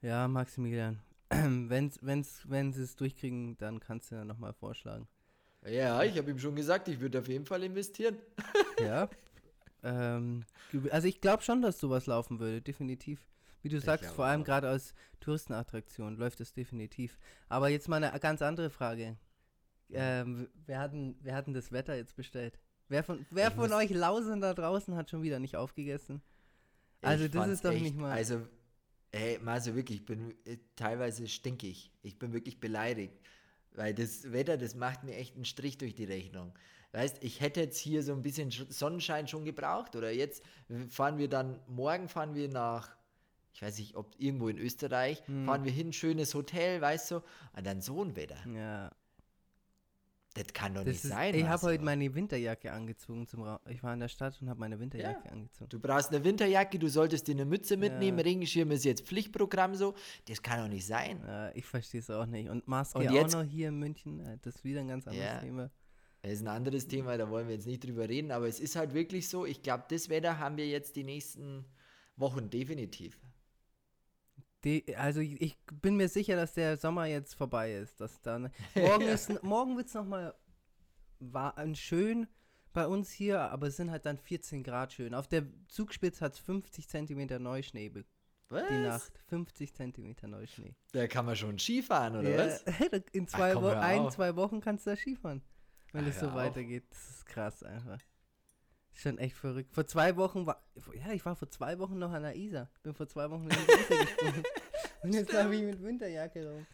Ja, 0.00 0.28
Maximilian, 0.28 0.98
wenn's, 1.30 1.98
wenn's, 2.02 2.42
wenn 2.46 2.72
sie 2.72 2.82
es 2.82 2.96
durchkriegen, 2.96 3.56
dann 3.58 3.80
kannst 3.80 4.10
du 4.10 4.16
ja 4.16 4.24
nochmal 4.24 4.52
vorschlagen. 4.52 5.08
Ja, 5.66 6.02
ich 6.04 6.16
habe 6.16 6.30
ihm 6.30 6.38
schon 6.38 6.54
gesagt, 6.54 6.88
ich 6.88 7.00
würde 7.00 7.18
auf 7.18 7.28
jeden 7.28 7.46
Fall 7.46 7.62
investieren. 7.62 8.16
Ja. 8.78 9.08
ähm, 9.82 10.44
also 10.90 11.08
ich 11.08 11.22
glaube 11.22 11.42
schon, 11.42 11.62
dass 11.62 11.80
sowas 11.80 12.04
laufen 12.04 12.40
würde, 12.40 12.60
definitiv. 12.60 13.26
Wie 13.62 13.70
du 13.70 13.80
sagst, 13.80 14.10
vor 14.10 14.26
allem 14.26 14.44
gerade 14.44 14.68
als 14.68 14.94
Touristenattraktion 15.18 16.18
läuft 16.18 16.40
es 16.40 16.52
definitiv. 16.52 17.18
Aber 17.48 17.70
jetzt 17.70 17.88
mal 17.88 18.04
eine 18.04 18.20
ganz 18.20 18.42
andere 18.42 18.68
Frage. 18.68 19.16
Ähm, 19.90 20.48
wer, 20.66 20.78
hatten, 20.80 21.16
wer 21.22 21.34
hatten 21.34 21.54
das 21.54 21.72
Wetter 21.72 21.96
jetzt 21.96 22.16
bestellt? 22.16 22.58
Wer 22.88 23.02
von, 23.02 23.24
wer 23.30 23.48
Ich 23.48 23.54
von 23.54 23.72
euch 23.72 23.90
Lausen 23.90 24.40
da 24.40 24.54
draußen 24.54 24.94
hat 24.94 25.10
schon 25.10 25.22
wieder 25.22 25.38
nicht 25.38 25.56
aufgegessen? 25.56 26.22
Also 27.02 27.28
das 27.28 27.48
ist 27.48 27.64
doch 27.64 27.72
echt, 27.72 27.82
nicht 27.82 27.96
mal. 27.96 28.12
Also, 28.12 28.46
ey, 29.16 29.38
Marco, 29.40 29.74
wirklich, 29.74 30.00
ich 30.00 30.06
bin 30.06 30.30
äh, 30.44 30.58
teilweise 30.76 31.26
stinkig. 31.28 31.90
Ich 32.02 32.18
bin 32.18 32.32
wirklich 32.32 32.60
beleidigt. 32.60 33.14
Weil 33.72 33.92
das 33.94 34.32
Wetter, 34.32 34.56
das 34.56 34.74
macht 34.74 35.04
mir 35.04 35.14
echt 35.16 35.34
einen 35.34 35.44
Strich 35.44 35.76
durch 35.78 35.94
die 35.94 36.04
Rechnung. 36.04 36.52
Weißt, 36.92 37.22
ich 37.22 37.40
hätte 37.40 37.60
jetzt 37.60 37.78
hier 37.78 38.02
so 38.02 38.12
ein 38.12 38.22
bisschen 38.22 38.50
Sch- 38.50 38.72
Sonnenschein 38.72 39.28
schon 39.28 39.44
gebraucht. 39.44 39.96
Oder 39.96 40.10
jetzt 40.12 40.42
fahren 40.88 41.18
wir 41.18 41.28
dann, 41.28 41.60
morgen 41.66 42.08
fahren 42.08 42.34
wir 42.34 42.48
nach, 42.48 42.96
ich 43.52 43.60
weiß 43.60 43.78
nicht, 43.78 43.96
ob 43.96 44.14
irgendwo 44.18 44.48
in 44.48 44.58
Österreich, 44.58 45.22
Hm. 45.26 45.44
fahren 45.44 45.64
wir 45.64 45.72
hin, 45.72 45.92
schönes 45.92 46.34
Hotel, 46.34 46.80
weißt 46.80 47.10
du, 47.10 47.16
und 47.54 47.66
dann 47.66 47.80
so 47.82 48.02
ein 48.02 48.16
Wetter. 48.16 48.38
ja, 48.48 48.90
Das 50.36 50.52
kann 50.52 50.74
doch 50.74 50.82
das 50.84 50.92
nicht 50.92 51.04
ist, 51.04 51.10
sein. 51.10 51.34
ich 51.34 51.44
habe 51.44 51.62
heute 51.62 51.82
meine 51.82 52.14
Winterjacke 52.14 52.70
angezogen 52.70 53.26
zum 53.26 53.42
Ra 53.42 53.58
Ich 53.70 53.82
war 53.82 53.94
in 53.94 54.00
der 54.00 54.08
Stadt 54.08 54.40
und 54.42 54.48
habe 54.50 54.60
meine 54.60 54.78
Winterjacke 54.78 55.30
angezogen. 55.32 55.70
Du 55.70 55.80
brauchst 55.80 56.10
eine 56.10 56.22
Winterjacke, 56.22 56.78
du 56.78 56.88
solltest 56.88 57.26
dir 57.26 57.32
eine 57.32 57.46
Mütze 57.46 57.76
mitnehmen, 57.78 58.18
Ja. 58.18 58.24
Regenschirm 58.24 58.70
ist 58.70 58.84
jetzt 58.84 59.06
Pflichtprogramm 59.06 59.74
so. 59.74 59.94
Das 60.28 60.42
kann 60.42 60.60
doch 60.60 60.68
nicht 60.68 60.84
sein. 60.86 61.20
Ja, 61.26 61.50
ich 61.54 61.64
verstehe 61.64 62.00
es 62.00 62.10
auch 62.10 62.26
nicht. 62.26 62.50
Und 62.50 62.68
Maske 62.68 62.98
Und 62.98 63.08
auch 63.08 63.12
jetzt- 63.12 63.32
noch 63.32 63.44
hier 63.44 63.68
in 63.68 63.78
München, 63.78 64.20
äh, 64.20 64.38
das 64.42 64.56
ist 64.56 64.64
wieder 64.64 64.80
ein 64.80 64.88
ganz 64.88 65.06
anderes 65.08 65.24
Ja. 65.26 65.38
Thema. 65.40 65.70
Das 66.22 66.32
ist 66.32 66.42
ein 66.42 66.48
anderes 66.48 66.86
Thema, 66.88 67.16
da 67.16 67.30
wollen 67.30 67.46
wir 67.48 67.54
jetzt 67.54 67.66
nicht 67.66 67.84
drüber 67.84 68.08
reden, 68.08 68.30
aber 68.32 68.46
es 68.48 68.60
ist 68.60 68.76
halt 68.76 68.92
wirklich 68.94 69.28
so, 69.28 69.46
ich 69.46 69.62
glaube, 69.62 69.84
das 69.88 70.08
Wetter 70.08 70.38
haben 70.38 70.56
wir 70.56 70.66
jetzt 70.66 70.96
die 70.96 71.04
nächsten 71.04 71.64
Wochen 72.16 72.50
definitiv. 72.50 73.18
Die, 74.64 74.96
also 74.96 75.20
ich, 75.20 75.56
bin 75.80 75.96
mir 75.96 76.08
sicher, 76.08 76.34
dass 76.36 76.54
der 76.54 76.76
Sommer 76.76 77.06
jetzt 77.06 77.34
vorbei 77.34 77.74
ist. 77.74 78.00
Dass 78.00 78.20
dann 78.22 78.50
morgen 78.74 79.02
ist 79.06 79.42
morgen 79.42 79.76
wird 79.76 79.88
es 79.88 79.94
nochmal 79.94 80.34
schön 81.74 82.26
bei 82.72 82.86
uns 82.86 83.10
hier, 83.10 83.40
aber 83.40 83.68
es 83.68 83.76
sind 83.76 83.90
halt 83.90 84.04
dann 84.06 84.18
14 84.18 84.62
Grad 84.62 84.92
schön. 84.92 85.14
Auf 85.14 85.28
der 85.28 85.46
Zugspitze 85.68 86.24
hat 86.24 86.34
es 86.34 86.38
50 86.40 86.88
Zentimeter 86.88 87.38
Neuschnee 87.38 87.90
Was? 88.48 88.68
die 88.68 88.78
Nacht. 88.78 89.24
50 89.28 89.74
Zentimeter 89.74 90.28
Neuschnee. 90.28 90.74
Da 90.92 91.06
kann 91.06 91.24
man 91.24 91.36
schon 91.36 91.58
Skifahren, 91.58 92.16
oder 92.16 92.28
Ja, 92.28 92.46
was? 92.46 92.62
In 93.12 93.26
zwei 93.28 93.52
komm, 93.52 93.62
Wo 93.62 93.68
hör 93.68 93.80
ein, 93.80 94.10
zwei 94.10 94.36
Wochen 94.36 94.60
kannst 94.60 94.86
du 94.86 94.90
da 94.90 94.96
Skifahren. 94.96 95.42
Wenn 95.92 96.04
Ach, 96.04 96.08
es 96.08 96.20
so 96.20 96.26
auf. 96.26 96.34
weitergeht. 96.34 96.84
Das 96.90 97.08
ist 97.10 97.26
krass 97.26 97.62
einfach. 97.62 97.98
Schon 98.96 99.18
echt 99.18 99.36
verrückt. 99.36 99.74
Vor 99.74 99.86
zwei 99.86 100.16
Wochen 100.16 100.46
war. 100.46 100.62
Ja, 100.94 101.12
ich 101.12 101.24
war 101.26 101.36
vor 101.36 101.50
zwei 101.50 101.78
Wochen 101.78 101.98
noch 101.98 102.12
an 102.12 102.22
der 102.22 102.34
Isar. 102.34 102.70
Bin 102.82 102.94
vor 102.94 103.06
zwei 103.06 103.30
Wochen 103.30 103.42
in 103.42 103.50
die 103.50 103.56
Isar 103.56 104.04
gesprungen. 104.06 104.42
Und 105.02 105.14
jetzt 105.14 105.34
habe 105.34 105.54
ich 105.54 105.62
mit 105.62 105.82
Winterjacke 105.82 106.50
rum. 106.50 106.66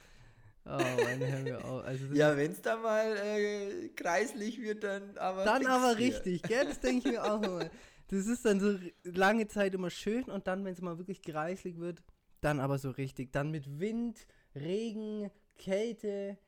Oh 0.64 0.69
Mann, 0.70 1.19
hör 1.19 1.40
mir 1.40 1.64
auf. 1.64 1.84
Also 1.84 2.04
Ja, 2.14 2.36
wenn 2.36 2.52
es 2.52 2.62
da 2.62 2.76
mal 2.76 3.16
äh, 3.16 3.88
kreislich 3.88 4.60
wird, 4.62 4.84
dann 4.84 5.19
aber. 5.19 5.44
dann 5.44 5.66
aber 5.66 5.96
hier. 5.96 6.14
richtig, 6.14 6.42
gell? 6.42 6.64
Das 6.64 6.78
denke 6.78 7.08
ich 7.08 7.12
mir 7.12 7.24
auch 7.24 7.42
immer. 7.42 7.69
Das 8.06 8.26
ist 8.26 8.44
dann 8.44 8.60
so 8.60 8.78
lange 9.02 9.48
Zeit 9.48 9.74
immer 9.74 9.90
schön 9.90 10.24
und 10.24 10.46
dann, 10.46 10.64
wenn 10.64 10.72
es 10.74 10.80
mal 10.80 10.98
wirklich 10.98 11.22
kreislig 11.22 11.78
wird, 11.80 12.04
dann 12.40 12.60
aber 12.60 12.78
so 12.78 12.90
richtig. 12.90 13.32
Dann 13.32 13.50
mit 13.50 13.80
Wind, 13.80 14.26
Regen, 14.54 15.28
Kälte. 15.58 16.38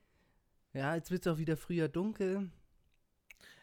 Ja, 0.73 0.95
jetzt 0.95 1.11
wird 1.11 1.25
es 1.25 1.33
auch 1.33 1.37
wieder 1.37 1.57
früher 1.57 1.89
dunkel. 1.89 2.49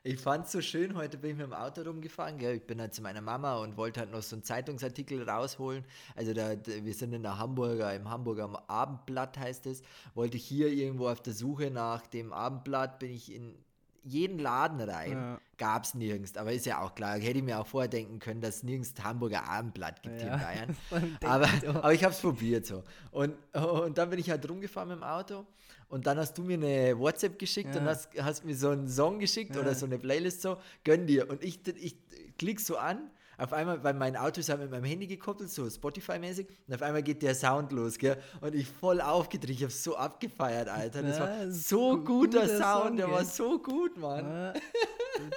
Ich 0.05 0.19
fand's 0.19 0.51
so 0.51 0.61
schön, 0.61 0.97
heute 0.97 1.17
bin 1.17 1.31
ich 1.31 1.37
mit 1.37 1.47
dem 1.47 1.53
Auto 1.53 1.83
rumgefahren, 1.83 2.37
gell? 2.37 2.57
ich 2.57 2.67
bin 2.67 2.81
halt 2.81 2.93
zu 2.93 3.03
meiner 3.03 3.21
Mama 3.21 3.59
und 3.59 3.77
wollte 3.77 4.01
halt 4.01 4.11
noch 4.11 4.23
so 4.23 4.35
einen 4.35 4.43
Zeitungsartikel 4.43 5.29
rausholen. 5.29 5.85
Also 6.17 6.35
da, 6.35 6.57
wir 6.67 6.95
sind 6.95 7.13
in 7.13 7.23
der 7.23 7.39
Hamburger, 7.39 7.95
im 7.95 8.11
Hamburger 8.11 8.69
Abendblatt 8.69 9.39
heißt 9.39 9.67
es, 9.67 9.83
wollte 10.15 10.39
ich 10.39 10.45
hier 10.45 10.73
irgendwo 10.73 11.09
auf 11.09 11.23
der 11.23 11.35
Suche 11.35 11.71
nach 11.71 12.05
dem 12.09 12.33
Abendblatt, 12.33 12.99
bin 12.99 13.13
ich 13.13 13.33
in 13.33 13.55
jeden 14.05 14.39
Laden 14.39 14.81
rein, 14.81 15.13
Ja. 15.13 15.41
gab's 15.59 15.95
nirgends, 15.95 16.37
aber 16.37 16.53
ist 16.53 16.67
ja 16.67 16.81
auch 16.81 16.95
klar, 16.95 17.19
hätte 17.19 17.39
ich 17.39 17.45
mir 17.45 17.59
auch 17.61 17.67
vordenken 17.67 18.19
können, 18.19 18.41
dass 18.41 18.57
es 18.57 18.63
nirgends 18.63 18.95
Hamburger 19.03 19.45
Abendblatt 19.49 20.03
gibt 20.03 20.21
hier 20.21 20.29
Ja, 20.29 20.35
in 20.35 20.41
Bayern. 20.41 20.77
Aber, 21.25 21.49
aber 21.77 21.93
ich 21.95 22.03
habe 22.03 22.13
es 22.15 22.21
probiert 22.21 22.67
so. 22.67 22.83
Und, 23.13 23.35
und 23.55 23.97
dann 23.99 24.11
bin 24.11 24.19
ich 24.19 24.29
halt 24.31 24.49
rumgefahren 24.49 24.89
mit 24.89 24.99
dem 24.99 25.05
Auto 25.05 25.47
und 25.89 26.07
dann 26.07 26.19
hast 26.19 26.37
du 26.37 26.43
mir 26.43 26.55
eine 26.55 26.99
WhatsApp 26.99 27.39
geschickt 27.39 27.77
und 27.77 27.85
Ja. 27.85 27.91
hast, 27.91 28.09
hast 28.21 28.45
mir 28.45 28.57
so 28.57 28.71
einen 28.71 28.89
Song 28.89 29.19
geschickt 29.19 29.55
Ja. 29.55 29.63
oder 29.63 29.75
so 29.75 29.87
eine 29.87 29.99
Playlist 29.99 30.43
so, 30.43 30.57
gönn 30.85 31.07
dir. 31.07 31.31
Und 31.31 31.43
ich, 31.45 31.61
ich 31.81 31.97
klick 32.39 32.59
so 32.61 32.77
an, 32.77 33.11
auf 33.39 33.53
einmal, 33.53 33.83
weil 33.83 33.95
mein 33.95 34.17
Auto 34.17 34.41
ist 34.41 34.49
halt 34.49 34.61
mit 34.61 34.71
meinem 34.71 34.85
Handy 34.85 35.07
gekoppelt, 35.07 35.51
so 35.51 35.65
Spotify-mäßig, 35.69 36.47
und 36.69 36.75
auf 36.75 36.83
einmal 36.83 37.03
geht 37.03 37.23
der 37.23 37.35
Sound 37.35 37.73
los, 37.73 37.99
gell? 37.99 38.17
Und 38.41 38.55
ich 38.55 38.67
voll 38.69 39.01
aufgedreht, 39.01 39.57
ich 39.57 39.63
habe 39.63 39.73
so 39.73 39.97
abgefeiert, 39.97 40.69
Alter. 40.69 41.03
Das 41.03 41.19
war 41.21 41.51
so 41.51 41.97
gu- 41.99 42.05
guter 42.05 42.41
guter 42.43 42.49
Sound, 42.59 42.87
Song, 42.89 42.97
der 42.97 43.11
war 43.11 43.25
so 43.25 43.59
gut, 43.59 43.97
Mann. 43.99 44.53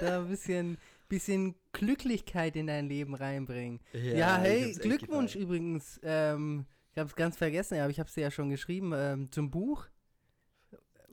Da 0.00 0.20
ein 0.20 0.28
bisschen, 0.28 0.78
bisschen 1.08 1.54
Glücklichkeit 1.72 2.56
in 2.56 2.66
dein 2.66 2.88
Leben 2.88 3.14
reinbringen. 3.14 3.80
Ja, 3.92 4.00
Ja, 4.00 4.36
hey, 4.38 4.64
hab's 4.72 4.78
Glückwunsch 4.80 5.34
übrigens. 5.36 6.00
Ähm, 6.02 6.66
ich 6.92 6.98
habe 6.98 7.08
es 7.10 7.16
ganz 7.16 7.36
vergessen, 7.36 7.78
aber 7.80 7.90
ich 7.90 7.98
habe 7.98 8.08
es 8.08 8.14
dir 8.14 8.22
ja 8.22 8.30
schon 8.30 8.48
geschrieben 8.50 8.92
ähm, 8.94 9.30
zum 9.30 9.50
Buch. 9.50 9.86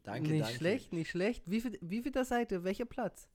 Danke, 0.03 0.31
nicht 0.31 0.43
danke. 0.43 0.57
schlecht, 0.57 0.93
nicht 0.93 1.09
schlecht. 1.11 1.43
Wie 1.45 1.61
viel, 1.61 1.77
wie 1.81 2.01
viel 2.01 2.11
der 2.11 2.25
Seite? 2.25 2.63
Welcher 2.63 2.85
Platz? 2.85 3.27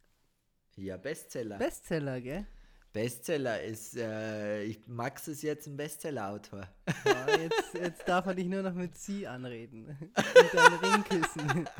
Ja, 0.76 0.97
Bestseller. 0.97 1.57
Bestseller, 1.59 2.21
gell? 2.21 2.47
Bestseller 2.92 3.62
ist, 3.62 3.97
äh, 3.97 4.62
ich, 4.64 4.80
Max 4.87 5.28
ist 5.28 5.42
jetzt 5.42 5.66
ein 5.66 5.76
Bestseller-Autor. 5.76 6.68
Ja, 7.04 7.37
jetzt, 7.38 7.75
jetzt 7.75 8.09
darf 8.09 8.26
er 8.26 8.35
dich 8.35 8.47
nur 8.47 8.62
noch 8.62 8.73
mit 8.75 8.97
Sie 8.97 9.26
anreden. 9.26 9.87
Und 10.16 10.54
dein 10.54 10.73
Ringkissen. 10.75 11.68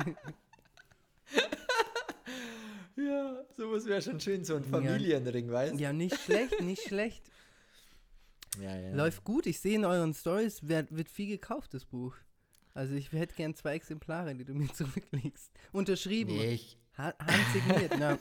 Ja, 2.95 3.45
sowas 3.55 3.85
wäre 3.85 4.01
schon 4.01 4.19
schön, 4.19 4.43
so 4.43 4.55
ein 4.57 4.63
Familienring, 4.65 5.49
weißt 5.49 5.73
du? 5.73 5.77
ja, 5.77 5.93
nicht 5.93 6.19
schlecht, 6.19 6.59
nicht 6.61 6.81
schlecht. 6.83 7.23
Ja, 8.61 8.75
ja. 8.77 8.93
Läuft 8.93 9.23
gut. 9.23 9.45
Ich 9.45 9.59
sehe 9.61 9.75
in 9.75 9.85
euren 9.85 10.13
Stories, 10.13 10.67
wird, 10.67 10.93
wird 10.95 11.07
viel 11.07 11.27
gekauft, 11.27 11.73
das 11.73 11.85
Buch. 11.85 12.13
Also 12.73 12.95
ich 12.95 13.11
hätte 13.13 13.35
gern 13.35 13.55
zwei 13.55 13.75
Exemplare, 13.75 14.35
die 14.35 14.43
du 14.43 14.53
mir 14.53 14.67
zurücklegst. 14.73 15.49
Unterschrieben. 15.71 16.35
Nee, 16.35 16.53
ich, 16.55 16.77
Ha- 16.97 17.13
Handsigniert. 17.25 17.93
Na, 17.97 18.17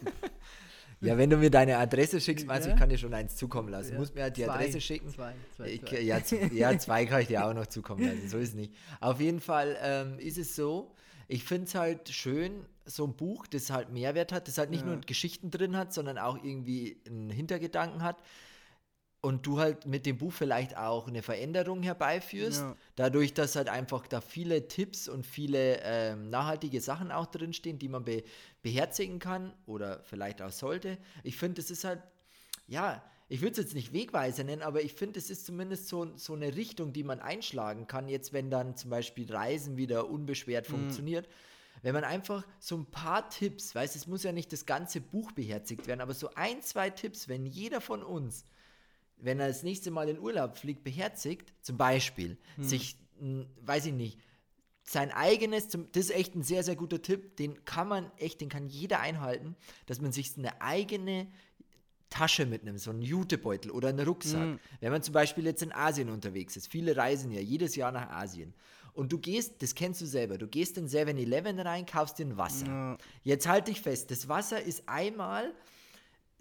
ja, 1.01 1.17
wenn 1.19 1.31
du 1.31 1.37
mir 1.37 1.51
deine 1.51 1.79
Adresse 1.79 2.21
schickst, 2.21 2.47
meinst 2.47 2.67
du, 2.67 2.71
Ja. 2.71 2.75
ich 2.75 2.81
kann 2.81 2.89
dir 2.89 2.99
schon 2.99 3.15
eins 3.15 3.37
zukommen 3.37 3.69
lassen. 3.69 3.89
Ja. 3.91 3.95
Du 3.95 4.01
musst 4.01 4.15
mir 4.15 4.23
halt 4.23 4.37
die 4.37 4.45
Zwei. 4.45 4.53
Adresse 4.53 4.81
schicken. 4.81 5.09
Zwei, 5.11 5.35
zwei, 5.57 5.69
Ich, 5.69 5.85
zwei. 5.85 6.01
ja, 6.01 6.21
ja, 6.53 6.79
zwei 6.79 7.07
kann 7.07 7.21
ich 7.23 7.29
dir 7.29 7.47
auch 7.47 7.55
noch 7.55 7.67
zukommen 7.67 8.05
lassen. 8.05 8.29
So 8.29 8.39
ist 8.39 8.51
es 8.51 8.55
nicht. 8.55 8.73
Auf 9.01 9.21
jeden 9.21 9.41
Fall 9.41 9.77
ähm, 9.83 10.19
ist 10.19 10.39
es 10.39 10.57
so, 10.57 10.93
ich 11.29 11.45
finde 11.45 11.65
es 11.67 11.75
halt 11.75 12.09
schön, 12.09 12.65
so 12.85 13.05
ein 13.07 13.15
Buch, 13.15 13.47
das 13.47 13.71
halt 13.71 13.91
Mehrwert 13.93 14.33
hat, 14.33 14.49
das 14.49 14.57
halt 14.59 14.71
nicht 14.71 14.81
Ja. 14.81 14.87
nur 14.93 15.01
Geschichten 15.03 15.51
drin 15.51 15.77
hat, 15.77 15.93
sondern 15.93 16.17
auch 16.19 16.37
irgendwie 16.43 17.01
einen 17.07 17.31
Hintergedanken 17.31 18.03
hat. 18.03 18.17
Und 19.21 19.47
du 19.47 19.59
halt 19.59 19.85
mit 19.85 20.07
dem 20.07 20.17
Buch 20.17 20.33
vielleicht 20.33 20.77
auch 20.77 21.09
eine 21.09 21.23
Veränderung 21.23 21.83
herbeiführst. 21.83 22.61
Ja. 22.61 22.77
Dadurch, 22.95 23.35
dass 23.35 23.57
halt 23.57 23.69
einfach 23.69 24.07
da 24.07 24.21
viele 24.21 24.69
Tipps 24.69 25.09
und 25.09 25.27
viele 25.27 25.81
ähm, 25.83 26.31
nachhaltige 26.31 26.81
Sachen 26.81 27.11
auch 27.11 27.27
drinstehen, 27.27 27.81
die 27.81 27.89
man 27.89 28.05
be 28.05 28.23
beherzigen 28.63 29.19
kann 29.19 29.53
oder 29.67 30.03
vielleicht 30.05 30.41
auch 30.41 30.53
sollte. 30.53 30.99
Ich 31.25 31.37
finde, 31.37 31.61
das 31.61 31.71
ist 31.71 31.85
halt, 31.85 32.01
ja, 32.69 33.03
ich 33.29 33.41
würde 33.41 33.53
es 33.53 33.59
jetzt 33.59 33.75
nicht 33.75 33.93
Wegweiser 33.93 34.45
nennen, 34.45 34.63
aber 34.63 34.83
ich 34.83 34.95
finde, 34.95 35.19
es 35.19 35.31
ist 35.31 35.45
zumindest 35.45 35.89
so, 35.89 36.17
so 36.17 36.35
eine 36.35 36.57
Richtung, 36.57 36.93
die 36.93 37.03
man 37.03 37.21
einschlagen 37.21 37.87
kann, 37.87 38.09
jetzt 38.09 38.33
wenn 38.33 38.51
dann 38.51 38.77
zum 38.77 38.91
Beispiel 38.91 39.31
Reisen 39.33 39.77
wieder 39.77 40.09
unbeschwert 40.09 40.67
funktioniert. 40.67 41.29
Wenn 41.83 41.95
man 41.95 42.05
einfach 42.05 42.45
so 42.59 42.77
ein 42.77 42.87
paar 42.87 43.29
Tipps, 43.29 43.75
weiß, 43.75 43.97
es 43.97 44.07
muss 44.07 44.23
ja 44.23 44.33
nicht 44.33 44.53
das 44.53 44.67
ganze 44.67 45.01
Buch 45.01 45.33
beherzigt 45.33 45.87
werden, 45.87 46.01
aber 46.01 46.15
so 46.15 46.31
ein, 46.35 46.63
zwei 46.63 46.91
Tipps, 46.91 47.29
wenn 47.29 47.47
jeder 47.47 47.81
von 47.81 48.03
uns 48.03 48.45
wenn 49.21 49.41
er 49.41 49.49
das 49.49 49.63
nächste 49.63 49.91
Mal 49.91 50.09
in 50.09 50.19
Urlaub 50.19 50.57
fliegt, 50.57 50.85
beherzigt, 50.85 51.53
zum 51.63 51.77
Beispiel, 51.77 52.39
sich, 52.59 52.97
mh, 53.21 53.47
weiß 53.63 53.87
ich 53.87 53.93
nicht, 53.93 54.19
sein 54.85 55.11
eigenes, 55.11 55.69
zum, 55.69 55.91
das 55.93 56.05
ist 56.05 56.15
echt 56.17 56.35
ein 56.35 56.43
sehr, 56.43 56.63
sehr 56.63 56.77
guter 56.77 57.03
Tipp, 57.03 57.37
den 57.37 57.65
kann 57.65 57.89
man 57.89 58.11
echt, 58.17 58.41
den 58.41 58.49
kann 58.49 58.69
jeder 58.69 59.01
einhalten, 59.01 59.55
dass 59.87 60.01
man 60.01 60.13
sich 60.13 60.37
eine 60.39 60.63
eigene 60.63 61.29
Tasche 62.11 62.47
mitnimmt, 62.47 62.81
so 62.81 62.91
einen 62.91 63.03
Jutebeutel 63.03 63.71
oder 63.71 63.89
einen 63.89 64.07
Rucksack. 64.07 64.59
Wenn 64.81 64.93
man 64.93 65.03
zum 65.03 65.13
Beispiel 65.13 65.45
jetzt 65.45 65.63
in 65.63 65.73
Asien 65.73 66.09
unterwegs 66.09 66.57
ist, 66.57 66.69
viele 66.69 66.97
reisen 66.97 67.31
ja 67.31 67.41
jedes 67.41 67.77
Jahr 67.77 67.93
nach 67.93 68.09
Asien. 68.11 68.55
Und 68.95 69.13
du 69.13 69.19
gehst, 69.19 69.63
das 69.63 69.75
kennst 69.75 70.01
du 70.01 70.07
selber, 70.07 70.39
du 70.39 70.49
gehst 70.49 70.79
in 70.79 70.89
7-Eleven 70.89 71.61
rein, 71.61 71.85
kaufst 71.85 72.19
dir 72.19 72.27
ein 72.27 72.37
Wasser. 72.37 72.67
Ja. 72.67 72.99
Jetzt 73.23 73.47
halt 73.47 73.69
dich 73.69 73.81
fest, 73.81 74.11
das 74.11 74.27
Wasser 74.29 74.61
ist 74.63 74.89
einmal 74.89 75.53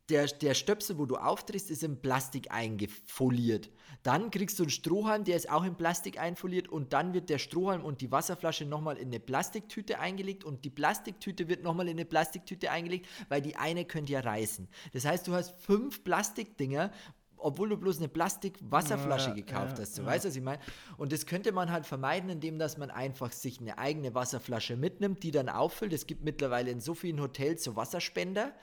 der, 0.09 0.27
der 0.27 0.53
Stöpsel, 0.53 0.97
wo 0.97 1.05
du 1.05 1.17
aufdrehst, 1.17 1.69
ist 1.69 1.83
in 1.83 2.01
Plastik 2.01 2.51
eingefoliert. 2.51 3.69
Dann 4.03 4.31
kriegst 4.31 4.57
du 4.59 4.63
einen 4.63 4.69
Strohhalm, 4.69 5.23
der 5.25 5.35
ist 5.35 5.49
auch 5.49 5.65
in 5.65 5.75
Plastik 5.75 6.19
einfoliert 6.19 6.69
und 6.69 6.93
dann 6.93 7.13
wird 7.13 7.29
der 7.29 7.39
Strohhalm 7.39 7.83
und 7.83 7.99
die 7.99 8.11
Wasserflasche 8.11 8.65
nochmal 8.65 8.97
in 8.97 9.07
eine 9.07 9.19
Plastiktüte 9.19 9.99
eingelegt 9.99 10.43
und 10.45 10.63
die 10.63 10.69
Plastiktüte 10.69 11.49
wird 11.49 11.63
nochmal 11.63 11.87
in 11.87 11.97
eine 11.97 12.05
Plastiktüte 12.05 12.71
eingelegt, 12.71 13.07
weil 13.27 13.41
die 13.41 13.57
eine 13.57 13.83
könnte 13.83 14.13
ja 14.13 14.21
reißen. 14.21 14.69
Das 14.93 15.03
heißt, 15.03 15.27
du 15.27 15.33
hast 15.33 15.51
fünf 15.61 16.03
Plastikdinger, 16.05 16.91
obwohl 17.37 17.69
du 17.69 17.77
bloß 17.77 17.97
eine 17.97 18.07
Plastik-Wasserflasche 18.07 19.29
Ja, 19.29 19.35
gekauft 19.35 19.77
ja, 19.77 19.81
hast. 19.81 19.97
Du 19.97 20.03
ja. 20.03 20.07
weißt, 20.07 20.25
was 20.25 20.35
ich 20.35 20.41
meine? 20.41 20.59
Und 20.97 21.11
das 21.11 21.25
könnte 21.25 21.51
man 21.51 21.71
halt 21.71 21.85
vermeiden, 21.85 22.29
indem 22.29 22.59
dass 22.59 22.77
man 22.77 22.89
einfach 22.89 23.31
sich 23.31 23.59
eine 23.59 23.77
eigene 23.77 24.15
Wasserflasche 24.15 24.75
mitnimmt, 24.75 25.21
die 25.23 25.31
dann 25.31 25.49
auffüllt. 25.49 25.93
Es 25.93 26.07
gibt 26.07 26.23
mittlerweile 26.23 26.71
in 26.71 26.79
so 26.79 26.93
vielen 26.93 27.21
Hotels 27.21 27.63
so 27.63 27.75
Wasserspender 27.75 28.53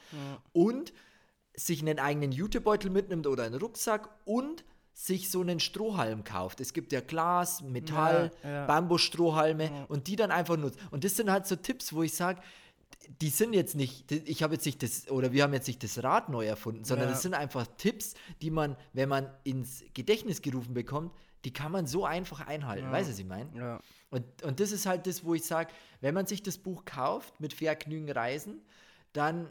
und 0.53 0.93
sich 1.56 1.80
einen 1.80 1.99
eigenen 1.99 2.32
Jutebeutel 2.32 2.90
mitnimmt 2.90 3.26
oder 3.26 3.44
einen 3.44 3.56
Rucksack 3.61 4.08
und 4.25 4.64
sich 4.92 5.30
so 5.30 5.40
einen 5.40 5.58
Strohhalm 5.61 6.23
kauft. 6.25 6.61
Es 6.61 6.73
gibt 6.73 6.92
ja 6.92 7.00
Glas, 7.00 7.62
Metall, 7.62 8.30
Ja, 8.44 8.50
ja. 8.50 8.66
Bambusstrohhalme 8.66 9.87
und 9.88 10.06
die 10.06 10.16
dann 10.16 10.30
einfach 10.30 10.56
nutzt. 10.56 10.78
Und 10.90 11.04
das 11.04 11.16
sind 11.16 11.30
halt 11.30 11.46
so 11.46 11.56
Tipps, 11.56 11.92
wo 11.92 12.02
ich 12.02 12.14
sage, 12.14 12.40
die 13.20 13.28
sind 13.28 13.52
jetzt 13.52 13.75
nicht, 13.75 14.11
ich 14.12 14.42
habe 14.42 14.54
jetzt 14.54 14.64
nicht 14.64 14.82
das, 14.82 15.11
oder 15.11 15.32
wir 15.32 15.42
haben 15.42 15.52
jetzt 15.52 15.66
nicht 15.66 15.82
das 15.82 16.02
Rad 16.02 16.28
neu 16.28 16.46
erfunden, 16.46 16.84
sondern 16.84 17.08
Ja. 17.08 17.12
das 17.12 17.23
sind 17.23 17.34
einfach 17.34 17.66
Tipps, 17.76 18.14
die 18.40 18.50
man, 18.50 18.76
wenn 18.92 19.08
man 19.08 19.28
ins 19.42 19.82
Gedächtnis 19.94 20.42
gerufen 20.42 20.75
bekommt, 20.75 21.12
die 21.44 21.52
kann 21.52 21.70
man 21.73 21.87
so 21.87 22.06
einfach 22.06 22.46
einhalten. 22.46 22.90
Weißt 22.90 23.08
du, 23.08 23.12
was 23.12 23.18
ich 23.18 23.26
meine? 23.26 23.50
Ja. 23.54 23.80
Und, 24.11 24.25
und 24.44 24.61
das 24.61 24.73
ist 24.73 24.87
halt 24.87 25.06
das, 25.06 25.25
wo 25.25 25.34
ich 25.34 25.44
sage, 25.44 25.70
wenn 26.00 26.14
man 26.14 26.25
sich 26.26 26.42
das 26.42 26.56
Buch 26.56 26.84
kauft 26.87 27.38
mit 27.40 27.52
Vergnügen 27.52 28.11
Reisen, 28.11 28.62
dann 29.12 29.50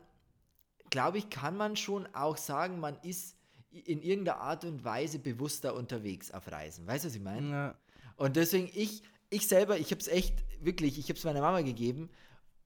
glaube 0.94 1.18
ich, 1.18 1.32
kann 1.32 1.58
man 1.58 1.76
schon 1.76 2.08
auch 2.14 2.38
sagen, 2.38 2.80
man 2.80 2.96
ist 3.02 3.36
in 3.72 4.04
irgendeiner 4.04 4.40
Art 4.40 4.64
und 4.64 4.86
Weise 4.86 5.18
bewusster 5.18 5.74
unterwegs 5.74 6.30
auf 6.30 6.52
Reisen. 6.52 6.86
Weißt 6.86 7.04
du, 7.04 7.08
was 7.08 7.16
ich 7.16 7.22
meine? 7.22 7.50
Ja. 7.50 7.76
Und 8.16 8.36
deswegen, 8.36 8.70
ich, 8.76 9.02
ich 9.32 9.48
selber, 9.48 9.80
ich 9.80 9.90
habe 9.90 10.00
es 10.00 10.08
echt, 10.08 10.36
wirklich, 10.62 11.00
ich 11.00 11.06
habe 11.06 11.18
es 11.18 11.24
meiner 11.24 11.42
Mama 11.42 11.62
gegeben. 11.62 12.12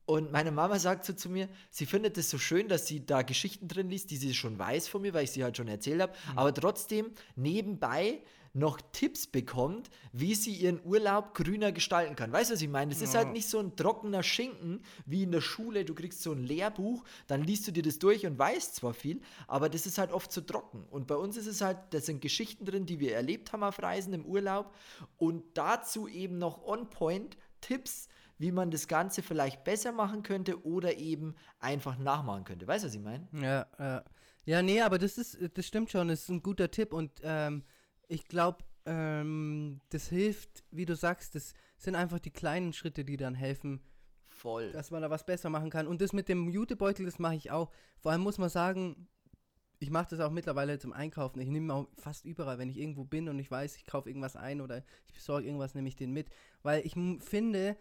Und 0.05 0.33
meine 0.33 0.51
Mama 0.51 0.77
sagt 0.77 1.05
so 1.05 1.13
zu 1.13 1.29
mir, 1.29 1.47
sie 1.69 1.85
findet 1.85 2.17
es 2.17 2.29
so 2.29 2.37
schön, 2.37 2.67
dass 2.67 2.85
sie 2.85 3.05
da 3.05 3.21
Geschichten 3.21 3.69
drin 3.69 3.89
liest, 3.89 4.11
die 4.11 4.17
sie 4.17 4.33
schon 4.33 4.59
weiß 4.59 4.89
von 4.89 5.03
mir, 5.03 5.13
weil 5.13 5.23
ich 5.23 5.31
sie 5.31 5.45
halt 5.45 5.55
schon 5.55 5.69
erzählt 5.69 6.01
habe, 6.01 6.13
aber 6.35 6.53
trotzdem 6.53 7.11
nebenbei 7.37 8.19
noch 8.57 8.81
Tipps 8.91 9.27
bekommt, 9.27 9.89
wie 10.11 10.35
sie 10.35 10.53
ihren 10.53 10.83
Urlaub 10.83 11.33
grüner 11.33 11.71
gestalten 11.71 12.15
kann. 12.15 12.31
Weißt 12.31 12.49
du, 12.49 12.55
was 12.55 12.61
ich 12.61 12.69
meine? 12.69 12.91
Das 12.91 13.01
ist 13.01 13.15
halt 13.15 13.31
nicht 13.31 13.47
so 13.47 13.59
ein 13.59 13.75
trockener 13.75 14.23
Schinken 14.23 14.81
wie 15.05 15.23
in 15.23 15.31
der 15.31 15.41
Schule. 15.41 15.85
Du 15.85 15.93
kriegst 15.93 16.21
so 16.21 16.31
ein 16.31 16.43
Lehrbuch, 16.43 17.03
dann 17.27 17.43
liest 17.43 17.67
du 17.67 17.71
dir 17.71 17.83
das 17.83 17.99
durch 17.99 18.25
und 18.25 18.37
weißt 18.37 18.75
zwar 18.75 18.93
viel, 18.93 19.21
aber 19.47 19.69
das 19.69 19.85
ist 19.85 19.97
halt 19.97 20.11
oft 20.11 20.31
zu 20.31 20.41
trocken. 20.41 20.85
Und 20.89 21.07
bei 21.07 21.15
uns 21.15 21.37
ist 21.37 21.47
es 21.47 21.61
halt, 21.61 21.77
da 21.91 21.99
sind 21.99 22.21
Geschichten 22.21 22.65
drin, 22.65 22.85
die 22.85 22.99
wir 22.99 23.15
erlebt 23.15 23.53
haben 23.53 23.63
auf 23.63 23.81
Reisen 23.81 24.13
im 24.13 24.25
Urlaub 24.25 24.73
und 25.17 25.43
dazu 25.53 26.07
eben 26.07 26.37
noch 26.37 26.63
on 26.63 26.89
point 26.89 27.37
Tipps, 27.61 28.07
wie 28.39 28.51
man 28.51 28.71
das 28.71 28.87
Ganze 28.87 29.23
vielleicht 29.23 29.63
besser 29.63 29.91
machen 29.91 30.23
könnte 30.23 30.63
oder 30.65 30.97
eben 30.97 31.35
einfach 31.59 31.97
nachmachen 31.97 32.43
könnte. 32.43 32.67
Weißt 32.67 32.83
du, 32.83 32.87
was 32.87 32.95
ich 32.95 33.01
meine? 33.01 33.27
Ja, 33.33 33.65
ja. 33.79 34.03
Ja, 34.45 34.61
nee, 34.61 34.79
aber 34.81 34.97
das 34.97 35.17
ist, 35.17 35.37
das 35.55 35.67
stimmt 35.67 35.91
schon, 35.91 36.07
das 36.07 36.21
ist 36.21 36.29
ein 36.29 36.41
guter 36.41 36.71
Tipp 36.71 36.93
und 36.93 37.11
ähm, 37.21 37.63
ich 38.07 38.25
glaube, 38.27 38.63
ähm, 38.85 39.81
das 39.89 40.07
hilft, 40.07 40.63
wie 40.71 40.85
du 40.85 40.95
sagst, 40.95 41.35
das 41.35 41.53
sind 41.77 41.95
einfach 41.95 42.19
die 42.19 42.31
kleinen 42.31 42.73
Schritte, 42.73 43.05
die 43.05 43.17
dann 43.17 43.35
helfen, 43.35 43.81
Voll. 44.27 44.71
dass 44.71 44.91
man 44.91 45.01
da 45.01 45.09
was 45.09 45.25
besser 45.25 45.49
machen 45.49 45.69
kann. 45.69 45.87
Und 45.87 46.01
das 46.01 46.13
mit 46.13 46.29
dem 46.29 46.49
Jutebeutel, 46.49 47.05
das 47.05 47.19
mache 47.19 47.35
ich 47.35 47.51
auch. 47.51 47.71
Vor 47.99 48.11
allem 48.11 48.21
muss 48.21 48.37
man 48.37 48.49
sagen, 48.49 49.07
ich 49.79 49.91
mache 49.91 50.09
das 50.09 50.19
auch 50.19 50.31
mittlerweile 50.31 50.79
zum 50.79 50.93
Einkaufen. 50.93 51.39
Ich 51.39 51.49
nehme 51.49 51.73
auch 51.73 51.87
fast 51.97 52.25
überall, 52.25 52.57
wenn 52.57 52.69
ich 52.69 52.77
irgendwo 52.77 53.03
bin 53.03 53.29
und 53.29 53.37
ich 53.39 53.51
weiß, 53.51 53.75
ich 53.75 53.85
kaufe 53.85 54.09
irgendwas 54.09 54.35
ein 54.35 54.61
oder 54.61 54.83
ich 55.05 55.13
besorge 55.13 55.45
irgendwas, 55.45 55.75
nehme 55.75 55.87
ich 55.87 55.95
den 55.95 56.13
mit. 56.13 56.29
Weil 56.63 56.85
ich 56.85 56.93
finde, 57.19 57.77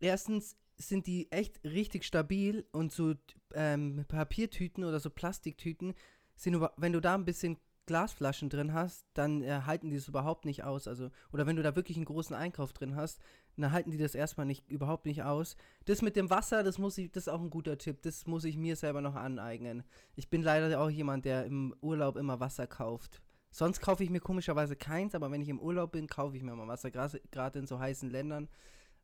erstens 0.00 0.56
sind 0.76 1.06
die 1.06 1.30
echt 1.30 1.62
richtig 1.64 2.04
stabil 2.04 2.66
und 2.72 2.92
so 2.92 3.14
ähm, 3.54 4.04
Papiertüten 4.08 4.84
oder 4.84 5.00
so 5.00 5.08
Plastiktüten 5.08 5.94
sind, 6.36 6.60
wenn 6.76 6.92
du 6.92 7.00
da 7.00 7.14
ein 7.14 7.24
bisschen 7.24 7.58
Glasflaschen 7.86 8.48
drin 8.48 8.72
hast, 8.72 9.06
dann 9.14 9.42
äh, 9.42 9.62
halten 9.66 9.90
die 9.90 9.96
es 9.96 10.08
überhaupt 10.08 10.44
nicht 10.44 10.64
aus. 10.64 10.88
Also, 10.88 11.10
oder 11.32 11.46
wenn 11.46 11.56
du 11.56 11.62
da 11.62 11.76
wirklich 11.76 11.96
einen 11.96 12.06
großen 12.06 12.34
Einkauf 12.34 12.72
drin 12.72 12.96
hast, 12.96 13.20
dann 13.56 13.72
halten 13.72 13.90
die 13.90 13.98
das 13.98 14.14
erstmal 14.14 14.46
nicht, 14.46 14.68
überhaupt 14.70 15.06
nicht 15.06 15.22
aus. 15.22 15.56
Das 15.84 16.02
mit 16.02 16.16
dem 16.16 16.30
Wasser, 16.30 16.62
das 16.62 16.78
muss 16.78 16.98
ich, 16.98 17.10
das 17.12 17.26
ist 17.26 17.32
auch 17.32 17.40
ein 17.40 17.50
guter 17.50 17.78
Tipp. 17.78 18.02
Das 18.02 18.26
muss 18.26 18.44
ich 18.44 18.56
mir 18.56 18.76
selber 18.76 19.00
noch 19.00 19.14
aneignen. 19.14 19.84
Ich 20.16 20.28
bin 20.30 20.42
leider 20.42 20.80
auch 20.80 20.90
jemand, 20.90 21.24
der 21.24 21.44
im 21.44 21.74
Urlaub 21.80 22.16
immer 22.16 22.40
Wasser 22.40 22.66
kauft. 22.66 23.20
Sonst 23.50 23.80
kaufe 23.80 24.02
ich 24.02 24.10
mir 24.10 24.20
komischerweise 24.20 24.74
keins, 24.74 25.14
aber 25.14 25.30
wenn 25.30 25.40
ich 25.40 25.48
im 25.48 25.60
Urlaub 25.60 25.92
bin, 25.92 26.08
kaufe 26.08 26.36
ich 26.36 26.42
mir 26.42 26.56
mal 26.56 26.66
Wasser, 26.66 26.90
gerade 26.90 27.58
in 27.58 27.68
so 27.68 27.78
heißen 27.78 28.10
Ländern, 28.10 28.48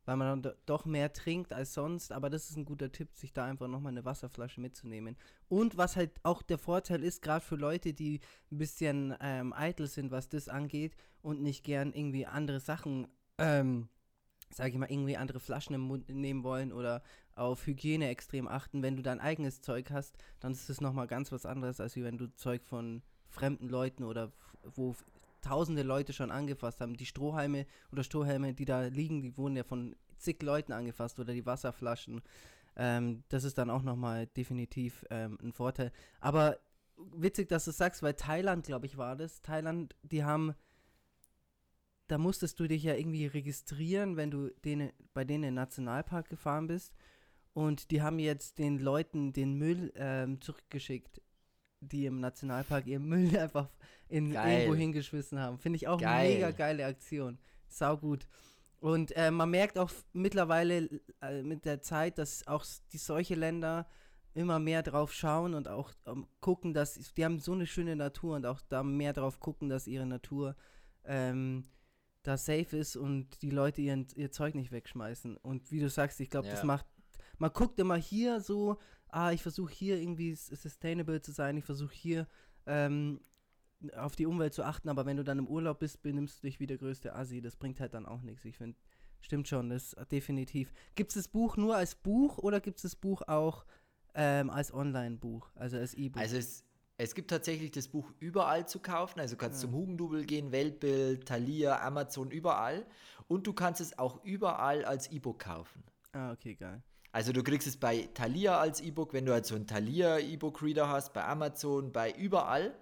weil 0.05 0.17
man 0.17 0.27
dann 0.27 0.41
do- 0.41 0.57
doch 0.65 0.85
mehr 0.85 1.13
trinkt 1.13 1.53
als 1.53 1.73
sonst. 1.73 2.11
Aber 2.11 2.29
das 2.29 2.49
ist 2.49 2.57
ein 2.57 2.65
guter 2.65 2.91
Tipp, 2.91 3.15
sich 3.15 3.33
da 3.33 3.45
einfach 3.45 3.67
nochmal 3.67 3.91
eine 3.91 4.05
Wasserflasche 4.05 4.61
mitzunehmen. 4.61 5.17
Und 5.47 5.77
was 5.77 5.95
halt 5.95 6.11
auch 6.23 6.41
der 6.41 6.57
Vorteil 6.57 7.03
ist, 7.03 7.21
gerade 7.21 7.45
für 7.45 7.55
Leute, 7.55 7.93
die 7.93 8.19
ein 8.51 8.57
bisschen 8.57 9.15
ähm, 9.21 9.53
eitel 9.53 9.87
sind, 9.87 10.11
was 10.11 10.29
das 10.29 10.49
angeht 10.49 10.95
und 11.21 11.41
nicht 11.41 11.63
gern 11.63 11.93
irgendwie 11.93 12.25
andere 12.25 12.59
Sachen, 12.59 13.07
ähm, 13.37 13.87
sage 14.49 14.71
ich 14.71 14.77
mal, 14.77 14.91
irgendwie 14.91 15.17
andere 15.17 15.39
Flaschen 15.39 15.75
im 15.75 15.81
Mund 15.81 16.09
nehmen 16.09 16.43
wollen 16.43 16.73
oder 16.73 17.03
auf 17.35 17.65
Hygiene 17.65 18.09
extrem 18.09 18.47
achten. 18.47 18.83
Wenn 18.83 18.97
du 18.97 19.01
dein 19.01 19.19
eigenes 19.19 19.61
Zeug 19.61 19.91
hast, 19.91 20.17
dann 20.39 20.51
ist 20.51 20.69
das 20.69 20.81
nochmal 20.81 21.07
ganz 21.07 21.31
was 21.31 21.45
anderes, 21.45 21.79
als 21.79 21.95
wenn 21.95 22.17
du 22.17 22.33
Zeug 22.35 22.63
von 22.65 23.01
fremden 23.29 23.69
Leuten 23.69 24.03
oder 24.03 24.31
wo 24.75 24.95
tausende 25.41 25.83
Leute 25.83 26.13
schon 26.13 26.31
angefasst 26.31 26.81
haben. 26.81 26.95
Die 26.95 27.05
Strohhalme 27.05 27.65
oder 27.91 28.03
Strohhelme, 28.03 28.53
die 28.53 28.65
da 28.65 28.83
liegen, 28.83 29.21
die 29.21 29.37
wurden 29.37 29.55
ja 29.55 29.63
von 29.63 29.95
zig 30.17 30.41
Leuten 30.41 30.71
angefasst 30.71 31.19
oder 31.19 31.33
die 31.33 31.45
Wasserflaschen. 31.45 32.21
Ähm, 32.75 33.23
das 33.29 33.43
ist 33.43 33.57
dann 33.57 33.69
auch 33.69 33.81
nochmal 33.81 34.27
definitiv 34.27 35.05
ähm, 35.09 35.37
ein 35.41 35.51
Vorteil. 35.51 35.91
Aber 36.19 36.57
witzig, 36.97 37.49
dass 37.49 37.65
du 37.65 37.71
sagst, 37.71 38.03
weil 38.03 38.13
Thailand, 38.13 38.65
glaube 38.65 38.85
ich, 38.85 38.97
war 38.97 39.15
das. 39.15 39.41
Thailand, 39.41 39.95
die 40.03 40.23
haben, 40.23 40.53
da 42.07 42.17
musstest 42.17 42.59
du 42.59 42.67
dich 42.67 42.83
ja 42.83 42.95
irgendwie 42.95 43.25
registrieren, 43.25 44.17
wenn 44.17 44.31
du 44.31 44.49
denen, 44.63 44.91
bei 45.13 45.23
denen 45.23 45.43
in 45.43 45.49
den 45.49 45.55
Nationalpark 45.55 46.29
gefahren 46.29 46.67
bist. 46.67 46.93
Und 47.53 47.91
die 47.91 48.01
haben 48.01 48.19
jetzt 48.19 48.59
den 48.59 48.79
Leuten 48.79 49.33
den 49.33 49.55
Müll 49.55 49.91
ähm, 49.95 50.39
zurückgeschickt. 50.39 51.21
Die 51.81 52.05
im 52.05 52.19
Nationalpark 52.19 52.87
ihren 52.87 53.05
Müll 53.07 53.35
einfach 53.37 53.69
in 54.07 54.31
Geil. 54.31 54.59
irgendwo 54.61 54.75
hingeschmissen 54.75 55.39
haben. 55.39 55.57
Finde 55.59 55.77
ich 55.77 55.87
auch 55.87 55.97
eine 55.97 56.01
Geil. 56.01 56.33
mega 56.35 56.51
geile 56.51 56.85
Aktion. 56.85 57.37
Sau 57.67 57.97
gut. 57.97 58.27
Und 58.79 59.15
äh, 59.15 59.29
man 59.31 59.49
merkt 59.51 59.77
auch 59.77 59.91
mittlerweile 60.13 60.89
äh, 61.21 61.43
mit 61.43 61.65
der 61.65 61.81
Zeit, 61.81 62.17
dass 62.17 62.47
auch 62.47 62.65
die 62.91 62.97
solche 62.97 63.35
Länder 63.35 63.87
immer 64.33 64.59
mehr 64.59 64.81
drauf 64.81 65.13
schauen 65.13 65.53
und 65.53 65.67
auch 65.67 65.91
ähm, 66.05 66.25
gucken, 66.39 66.73
dass 66.73 66.93
die 67.13 67.25
haben 67.25 67.39
so 67.39 67.51
eine 67.53 67.67
schöne 67.67 67.95
Natur 67.95 68.35
und 68.37 68.45
auch 68.45 68.61
da 68.69 68.81
mehr 68.81 69.13
drauf 69.13 69.39
gucken, 69.39 69.69
dass 69.69 69.87
ihre 69.87 70.05
Natur 70.05 70.55
ähm, 71.03 71.63
da 72.23 72.37
safe 72.37 72.77
ist 72.77 72.95
und 72.95 73.41
die 73.41 73.49
Leute 73.49 73.81
ihren, 73.81 74.07
ihr 74.15 74.31
Zeug 74.31 74.55
nicht 74.55 74.71
wegschmeißen. 74.71 75.37
Und 75.37 75.71
wie 75.71 75.79
du 75.79 75.89
sagst, 75.89 76.19
ich 76.19 76.29
glaube, 76.29 76.47
das 76.49 76.59
Ja. 76.61 76.65
macht, 76.65 76.85
man 77.37 77.51
guckt 77.51 77.79
immer 77.79 77.95
hier 77.97 78.39
so, 78.39 78.77
ah, 79.11 79.31
ich 79.31 79.41
versuche 79.41 79.71
hier 79.73 79.99
irgendwie 79.99 80.33
sustainable 80.35 81.21
zu 81.21 81.31
sein, 81.31 81.57
ich 81.57 81.65
versuche 81.65 81.93
hier 81.93 82.27
ähm, 82.65 83.19
auf 83.97 84.15
die 84.15 84.25
Umwelt 84.25 84.53
zu 84.53 84.63
achten, 84.63 84.89
aber 84.89 85.05
wenn 85.05 85.17
du 85.17 85.23
dann 85.23 85.39
im 85.39 85.47
Urlaub 85.47 85.79
bist, 85.79 86.01
benimmst 86.01 86.37
du 86.43 86.47
dich 86.47 86.59
wie 86.59 86.67
der 86.67 86.77
größte 86.77 87.15
Assi. 87.15 87.41
Das 87.41 87.55
bringt 87.55 87.79
halt 87.79 87.93
dann 87.93 88.05
auch 88.05 88.21
nichts. 88.21 88.45
Ich 88.45 88.57
finde, 88.57 88.77
stimmt 89.21 89.47
schon, 89.47 89.69
das 89.69 89.93
ist 89.93 90.11
definitiv. 90.11 90.71
Gibt 90.95 91.09
es 91.11 91.15
das 91.15 91.27
Buch 91.27 91.57
nur 91.57 91.75
als 91.75 91.95
Buch 91.95 92.37
oder 92.37 92.59
gibt 92.61 92.77
es 92.77 92.83
das 92.83 92.95
Buch 92.95 93.21
auch 93.27 93.65
ähm, 94.13 94.49
als 94.49 94.73
Online-Buch, 94.73 95.49
also 95.55 95.77
als 95.77 95.93
E-Book? 95.95 96.21
Also 96.21 96.37
es, 96.37 96.63
es 96.97 97.15
gibt 97.15 97.31
tatsächlich 97.31 97.71
das 97.71 97.87
Buch 97.87 98.11
überall 98.19 98.67
zu 98.67 98.79
kaufen. 98.79 99.19
Also 99.19 99.35
du 99.35 99.39
kannst 99.39 99.63
Ja. 99.63 99.67
zum 99.69 99.75
Hugendubel 99.75 100.25
gehen, 100.25 100.51
Weltbild, 100.51 101.25
Thalia, 101.27 101.81
Amazon, 101.81 102.29
überall. 102.29 102.85
Und 103.27 103.47
du 103.47 103.53
kannst 103.53 103.81
es 103.81 103.97
auch 103.97 104.23
überall 104.23 104.85
als 104.85 105.09
E-Book 105.11 105.39
kaufen. 105.39 105.83
ah, 106.13 106.31
okay, 106.33 106.53
geil. 106.55 106.83
Also 107.11 107.33
du 107.33 107.43
kriegst 107.43 107.67
es 107.67 107.77
bei 107.77 108.09
Thalia 108.13 108.59
als 108.59 108.79
E-Book, 108.79 109.13
wenn 109.13 109.25
du 109.25 109.33
halt 109.33 109.45
so 109.45 109.55
einen 109.55 109.67
Thalia 109.67 110.19
E-Book-Reader 110.19 110.87
hast, 110.87 111.13
bei 111.13 111.23
Amazon, 111.25 111.91
bei 111.91 112.11
überall. 112.11 112.73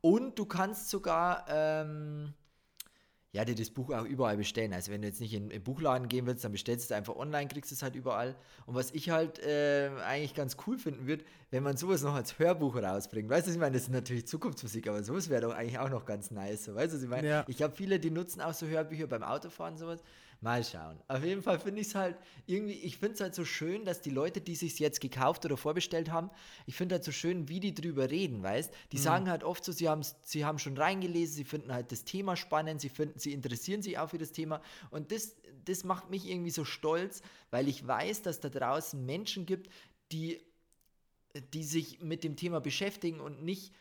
Und 0.00 0.38
du 0.38 0.46
kannst 0.46 0.88
sogar 0.90 1.44
ähm, 1.48 2.32
ja, 3.32 3.44
dir 3.44 3.54
das 3.54 3.70
Buch 3.70 3.90
auch 3.92 4.04
überall 4.04 4.38
bestellen. 4.38 4.72
Also 4.72 4.90
wenn 4.90 5.02
du 5.02 5.08
jetzt 5.08 5.20
nicht 5.20 5.34
in 5.34 5.50
in 5.50 5.62
Buchladen 5.62 6.08
gehen 6.08 6.26
willst, 6.26 6.44
dann 6.44 6.52
bestellst 6.52 6.88
du 6.88 6.94
es 6.94 6.96
einfach 6.96 7.14
online, 7.14 7.48
kriegst 7.48 7.70
es 7.72 7.82
halt 7.82 7.94
überall. 7.94 8.34
Und 8.64 8.74
was 8.74 8.90
ich 8.92 9.10
halt 9.10 9.38
äh, 9.40 9.90
eigentlich 10.06 10.34
ganz 10.34 10.56
cool 10.66 10.78
finden 10.78 11.06
würde, 11.06 11.24
wenn 11.50 11.62
man 11.62 11.76
sowas 11.76 12.02
noch 12.02 12.14
als 12.14 12.38
Hörbuch 12.38 12.76
rausbringt. 12.76 13.28
Weißt 13.28 13.46
du, 13.46 13.50
ich 13.50 13.58
meine, 13.58 13.74
das 13.74 13.82
ist 13.82 13.90
natürlich 13.90 14.26
Zukunftsmusik, 14.26 14.88
aber 14.88 15.02
sowas 15.02 15.28
wäre 15.28 15.42
doch 15.42 15.54
eigentlich 15.54 15.78
auch 15.78 15.90
noch 15.90 16.06
ganz 16.06 16.30
nice. 16.30 16.74
Weißt 16.74 16.94
du, 16.94 16.98
ich 16.98 17.08
meine? 17.08 17.28
Ja. 17.28 17.44
Ich 17.48 17.62
habe 17.62 17.76
viele, 17.76 18.00
die 18.00 18.10
nutzen 18.10 18.40
auch 18.40 18.54
so 18.54 18.66
Hörbücher 18.66 19.06
beim 19.06 19.22
Autofahren 19.22 19.74
und 19.74 19.78
sowas. 19.78 20.02
Mal 20.40 20.62
schauen. 20.62 21.00
Auf 21.08 21.24
jeden 21.24 21.42
Fall 21.42 21.58
finde 21.58 21.80
ich 21.80 21.88
es 21.88 21.94
halt 21.96 22.16
irgendwie, 22.46 22.74
ich 22.74 22.98
finde 22.98 23.14
es 23.14 23.20
halt 23.20 23.34
so 23.34 23.44
schön, 23.44 23.84
dass 23.84 24.02
die 24.02 24.10
Leute, 24.10 24.40
die 24.40 24.54
sich 24.54 24.78
jetzt 24.78 25.00
gekauft 25.00 25.44
oder 25.44 25.56
vorbestellt 25.56 26.12
haben, 26.12 26.30
ich 26.64 26.76
finde 26.76 26.94
halt 26.94 27.04
so 27.04 27.10
schön, 27.10 27.48
wie 27.48 27.58
die 27.58 27.74
drüber 27.74 28.08
reden, 28.08 28.40
weißt? 28.44 28.72
Die 28.92 28.98
sagen 28.98 29.28
halt 29.28 29.42
oft 29.42 29.64
so, 29.64 29.72
sie, 29.72 29.88
haben's, 29.88 30.14
sie 30.22 30.44
haben 30.44 30.60
schon 30.60 30.76
reingelesen, 30.76 31.34
sie 31.34 31.44
finden 31.44 31.72
halt 31.72 31.90
das 31.90 32.04
Thema 32.04 32.36
spannend, 32.36 32.80
sie 32.80 32.88
finden, 32.88 33.18
sie 33.18 33.32
interessieren 33.32 33.82
sich 33.82 33.98
auch 33.98 34.10
für 34.10 34.18
das 34.18 34.30
Thema 34.30 34.62
und 34.90 35.10
das, 35.10 35.34
das 35.64 35.82
macht 35.82 36.08
mich 36.08 36.28
irgendwie 36.28 36.50
so 36.52 36.64
stolz, 36.64 37.20
weil 37.50 37.66
ich 37.66 37.84
weiß, 37.84 38.22
dass 38.22 38.38
da 38.38 38.48
draußen 38.48 39.04
Menschen 39.04 39.44
gibt, 39.44 39.68
die, 40.12 40.40
die 41.52 41.64
sich 41.64 42.00
mit 42.00 42.22
dem 42.22 42.36
Thema 42.36 42.60
beschäftigen 42.60 43.18
und 43.18 43.42
nicht 43.42 43.72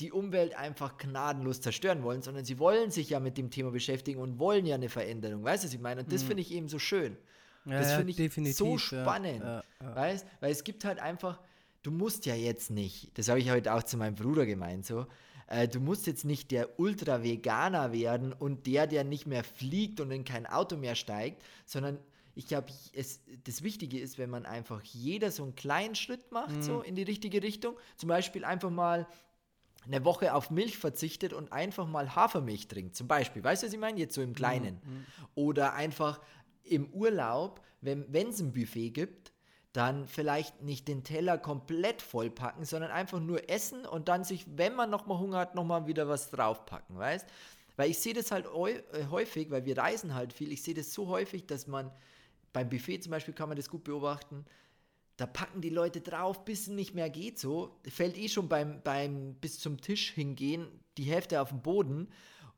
die 0.00 0.12
Umwelt 0.12 0.56
einfach 0.56 0.96
gnadenlos 0.96 1.60
zerstören 1.60 2.02
wollen, 2.04 2.22
sondern 2.22 2.44
sie 2.44 2.58
wollen 2.58 2.90
sich 2.90 3.10
ja 3.10 3.18
mit 3.20 3.36
dem 3.36 3.50
Thema 3.50 3.70
beschäftigen 3.72 4.20
und 4.20 4.38
wollen 4.38 4.64
ja 4.64 4.76
eine 4.76 4.88
Veränderung. 4.88 5.42
Weißt 5.42 5.64
du, 5.64 5.66
was 5.68 5.74
ich 5.74 5.80
meine? 5.80 6.02
Und 6.02 6.12
das 6.12 6.22
finde 6.22 6.42
ich 6.42 6.52
eben 6.52 6.68
so 6.68 6.78
schön. 6.78 7.16
Ja, 7.64 7.80
das 7.80 7.92
finde 7.94 8.12
ich 8.50 8.56
so 8.56 8.78
spannend. 8.78 9.42
ja. 9.42 9.62
Weißt? 9.80 10.26
Weil 10.40 10.52
es 10.52 10.62
gibt 10.64 10.84
halt 10.84 11.00
einfach, 11.00 11.40
du 11.82 11.90
musst 11.90 12.26
ja 12.26 12.34
jetzt 12.34 12.70
nicht, 12.70 13.16
das 13.18 13.28
habe 13.28 13.40
ich 13.40 13.50
heute 13.50 13.74
auch 13.74 13.82
zu 13.82 13.96
meinem 13.96 14.14
Bruder 14.14 14.46
gemeint, 14.46 14.86
so, 14.86 15.06
äh, 15.48 15.66
du 15.66 15.80
musst 15.80 16.06
jetzt 16.06 16.24
nicht 16.24 16.50
der 16.52 16.78
Ultra-Veganer 16.78 17.92
werden 17.92 18.32
und 18.32 18.66
der, 18.66 18.86
der 18.86 19.04
nicht 19.04 19.26
mehr 19.26 19.44
fliegt 19.44 20.00
und 20.00 20.10
in 20.10 20.24
kein 20.24 20.46
Auto 20.46 20.76
mehr 20.76 20.94
steigt, 20.94 21.42
sondern 21.66 21.98
ich 22.34 22.46
glaube, 22.46 22.68
es, 22.94 23.20
das 23.44 23.62
Wichtige 23.64 23.98
ist, 23.98 24.16
wenn 24.16 24.30
man 24.30 24.46
einfach 24.46 24.82
jeder 24.84 25.30
so 25.32 25.42
einen 25.42 25.56
kleinen 25.56 25.96
Schritt 25.96 26.30
macht, 26.30 26.54
Mhm. 26.56 26.62
so 26.62 26.82
in 26.82 26.94
die 26.94 27.02
richtige 27.02 27.42
Richtung. 27.42 27.76
Zum 27.96 28.08
Beispiel 28.08 28.44
einfach 28.44 28.70
mal 28.70 29.08
eine 29.88 30.04
Woche 30.04 30.34
auf 30.34 30.50
Milch 30.50 30.78
verzichtet 30.78 31.32
und 31.32 31.52
einfach 31.52 31.86
mal 31.86 32.14
Hafermilch 32.14 32.68
trinkt, 32.68 32.94
zum 32.94 33.08
Beispiel. 33.08 33.42
Weißt 33.42 33.62
du, 33.62 33.66
was 33.66 33.72
ich 33.72 33.80
meine? 33.80 33.98
Jetzt 33.98 34.14
so 34.14 34.22
im 34.22 34.34
Kleinen. 34.34 34.80
Oder 35.34 35.74
einfach 35.74 36.20
im 36.62 36.92
Urlaub, 36.92 37.62
wenn 37.80 38.12
es 38.14 38.40
ein 38.40 38.52
Buffet 38.52 38.90
gibt, 38.90 39.32
dann 39.72 40.06
vielleicht 40.06 40.62
nicht 40.62 40.88
den 40.88 41.04
Teller 41.04 41.38
komplett 41.38 42.02
vollpacken, 42.02 42.64
sondern 42.64 42.90
einfach 42.90 43.20
nur 43.20 43.48
essen 43.50 43.86
und 43.86 44.08
dann 44.08 44.24
sich, 44.24 44.44
wenn 44.56 44.74
man 44.74 44.90
nochmal 44.90 45.18
Hunger 45.18 45.38
hat, 45.38 45.54
nochmal 45.54 45.86
wieder 45.86 46.08
was 46.08 46.30
draufpacken, 46.30 46.98
weißt? 46.98 47.26
Weil 47.76 47.90
ich 47.90 47.98
sehe 47.98 48.14
das 48.14 48.32
halt 48.32 48.46
äh, 48.46 49.06
häufig, 49.10 49.50
weil 49.50 49.64
wir 49.64 49.78
reisen 49.78 50.14
halt 50.14 50.32
viel, 50.32 50.50
ich 50.52 50.62
sehe 50.62 50.74
das 50.74 50.92
so 50.92 51.06
häufig, 51.08 51.46
dass 51.46 51.66
man 51.66 51.92
beim 52.52 52.68
Buffet 52.68 53.00
zum 53.00 53.10
Beispiel 53.10 53.34
kann 53.34 53.48
man 53.48 53.56
das 53.56 53.68
gut 53.68 53.84
beobachten, 53.84 54.44
da 55.18 55.26
packen 55.26 55.60
die 55.60 55.68
Leute 55.68 56.00
drauf, 56.00 56.44
bis 56.44 56.62
es 56.62 56.68
nicht 56.68 56.94
mehr 56.94 57.10
geht 57.10 57.40
so. 57.40 57.76
Fällt 57.88 58.16
eh 58.16 58.28
schon 58.28 58.48
beim, 58.48 58.80
beim 58.82 59.34
bis 59.34 59.58
zum 59.58 59.80
Tisch 59.80 60.12
hingehen 60.12 60.68
die 60.96 61.02
Hälfte 61.02 61.42
auf 61.42 61.48
dem 61.48 61.60
Boden 61.60 62.08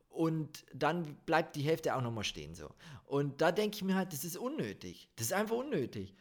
und 0.09 0.63
dann 0.73 1.15
bleibt 1.25 1.55
die 1.55 1.63
Hälfte 1.63 1.95
auch 1.95 2.01
nochmal 2.01 2.23
stehen 2.23 2.53
so. 2.53 2.69
Und 3.05 3.41
da 3.41 3.51
denke 3.51 3.77
ich 3.77 3.83
mir 3.83 3.95
halt, 3.95 4.13
das 4.13 4.23
ist 4.23 4.37
unnötig. 4.37 5.09
Das 5.15 5.27
ist 5.27 5.33
einfach 5.33 5.55
unnötig. 5.55 6.13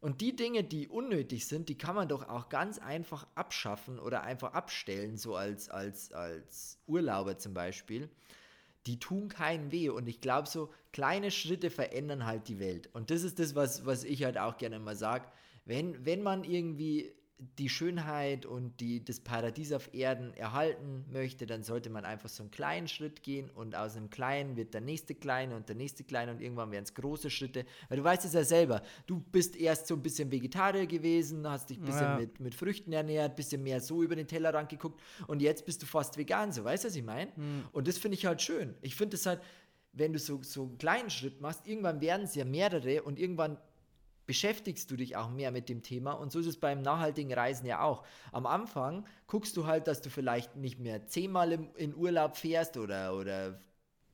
Und 0.00 0.20
die 0.20 0.36
Dinge, 0.36 0.64
die 0.64 0.86
unnötig 0.86 1.46
sind, 1.46 1.70
die 1.70 1.78
kann 1.78 1.94
man 1.94 2.08
doch 2.08 2.28
auch 2.28 2.50
ganz 2.50 2.78
einfach 2.78 3.26
abschaffen 3.34 3.98
oder 3.98 4.22
einfach 4.22 4.52
abstellen, 4.52 5.16
so 5.16 5.34
als, 5.34 5.70
als, 5.70 6.12
als 6.12 6.78
Urlauber 6.86 7.38
zum 7.38 7.54
Beispiel. 7.54 8.10
Die 8.84 8.98
tun 8.98 9.30
keinen 9.30 9.72
weh. 9.72 9.88
Und 9.88 10.08
ich 10.08 10.20
glaube, 10.20 10.46
so 10.46 10.70
kleine 10.92 11.30
Schritte 11.30 11.70
verändern 11.70 12.26
halt 12.26 12.48
die 12.48 12.58
Welt. 12.58 12.90
Und 12.92 13.10
das 13.10 13.22
ist 13.22 13.38
das, 13.38 13.54
was, 13.54 13.86
was 13.86 14.04
ich 14.04 14.24
halt 14.24 14.36
auch 14.36 14.58
gerne 14.58 14.78
mal 14.78 14.94
sage. 14.94 15.26
Wenn, 15.66 16.06
wenn 16.06 16.22
man 16.22 16.42
irgendwie 16.44 17.12
die 17.58 17.68
Schönheit 17.68 18.46
und 18.46 18.80
die, 18.80 19.04
das 19.04 19.20
Paradies 19.20 19.70
auf 19.74 19.92
Erden 19.92 20.32
erhalten 20.32 21.04
möchte, 21.12 21.44
dann 21.44 21.62
sollte 21.62 21.90
man 21.90 22.06
einfach 22.06 22.30
so 22.30 22.42
einen 22.42 22.50
kleinen 22.50 22.88
Schritt 22.88 23.22
gehen 23.22 23.50
und 23.50 23.74
aus 23.76 23.94
einem 23.94 24.08
kleinen 24.08 24.56
wird 24.56 24.72
der 24.72 24.80
nächste 24.80 25.14
kleine 25.14 25.54
und 25.54 25.68
der 25.68 25.76
nächste 25.76 26.02
kleine 26.02 26.32
und 26.32 26.40
irgendwann 26.40 26.70
werden 26.70 26.84
es 26.84 26.94
große 26.94 27.28
Schritte. 27.28 27.66
Weil 27.90 27.98
du 27.98 28.04
weißt 28.04 28.24
es 28.24 28.32
ja 28.32 28.42
selber, 28.42 28.80
du 29.06 29.20
bist 29.20 29.54
erst 29.54 29.86
so 29.86 29.94
ein 29.96 30.02
bisschen 30.02 30.30
Vegetarier 30.30 30.86
gewesen, 30.86 31.46
hast 31.46 31.68
dich 31.68 31.76
ein 31.78 31.84
bisschen 31.84 32.12
Ja. 32.12 32.16
mit, 32.16 32.40
mit 32.40 32.54
Früchten 32.54 32.94
ernährt, 32.94 33.36
bisschen 33.36 33.62
mehr 33.62 33.82
so 33.82 34.02
über 34.02 34.16
den 34.16 34.26
Tellerrand 34.28 34.70
geguckt 34.70 35.02
und 35.26 35.42
jetzt 35.42 35.66
bist 35.66 35.82
du 35.82 35.86
fast 35.86 36.16
vegan, 36.16 36.52
so 36.52 36.64
weißt 36.64 36.84
du, 36.84 36.88
was 36.88 36.96
ich 36.96 37.04
meine? 37.04 37.32
Und 37.72 37.86
das 37.86 37.98
finde 37.98 38.16
ich 38.16 38.24
halt 38.24 38.40
schön. 38.40 38.74
Ich 38.80 38.94
finde 38.96 39.16
es 39.16 39.26
halt, 39.26 39.42
wenn 39.92 40.14
du 40.14 40.18
so, 40.18 40.42
so 40.42 40.62
einen 40.62 40.78
kleinen 40.78 41.10
Schritt 41.10 41.42
machst, 41.42 41.66
irgendwann 41.66 42.00
werden 42.00 42.22
es 42.22 42.34
ja 42.34 42.46
mehrere 42.46 43.02
und 43.02 43.18
irgendwann 43.18 43.58
beschäftigst 44.26 44.90
du 44.90 44.96
dich 44.96 45.16
auch 45.16 45.30
mehr 45.30 45.52
mit 45.52 45.68
dem 45.68 45.82
Thema 45.82 46.12
und 46.12 46.32
so 46.32 46.40
ist 46.40 46.46
es 46.46 46.58
beim 46.58 46.82
nachhaltigen 46.82 47.32
Reisen 47.32 47.66
ja 47.66 47.80
auch. 47.80 48.04
Am 48.32 48.46
Anfang 48.46 49.06
guckst 49.26 49.56
du 49.56 49.66
halt, 49.66 49.86
dass 49.86 50.02
du 50.02 50.10
vielleicht 50.10 50.56
nicht 50.56 50.78
mehr 50.78 51.06
zehnmal 51.06 51.52
im, 51.52 51.68
in 51.76 51.94
Urlaub 51.94 52.36
fährst 52.36 52.76
oder, 52.76 53.16
oder 53.16 53.60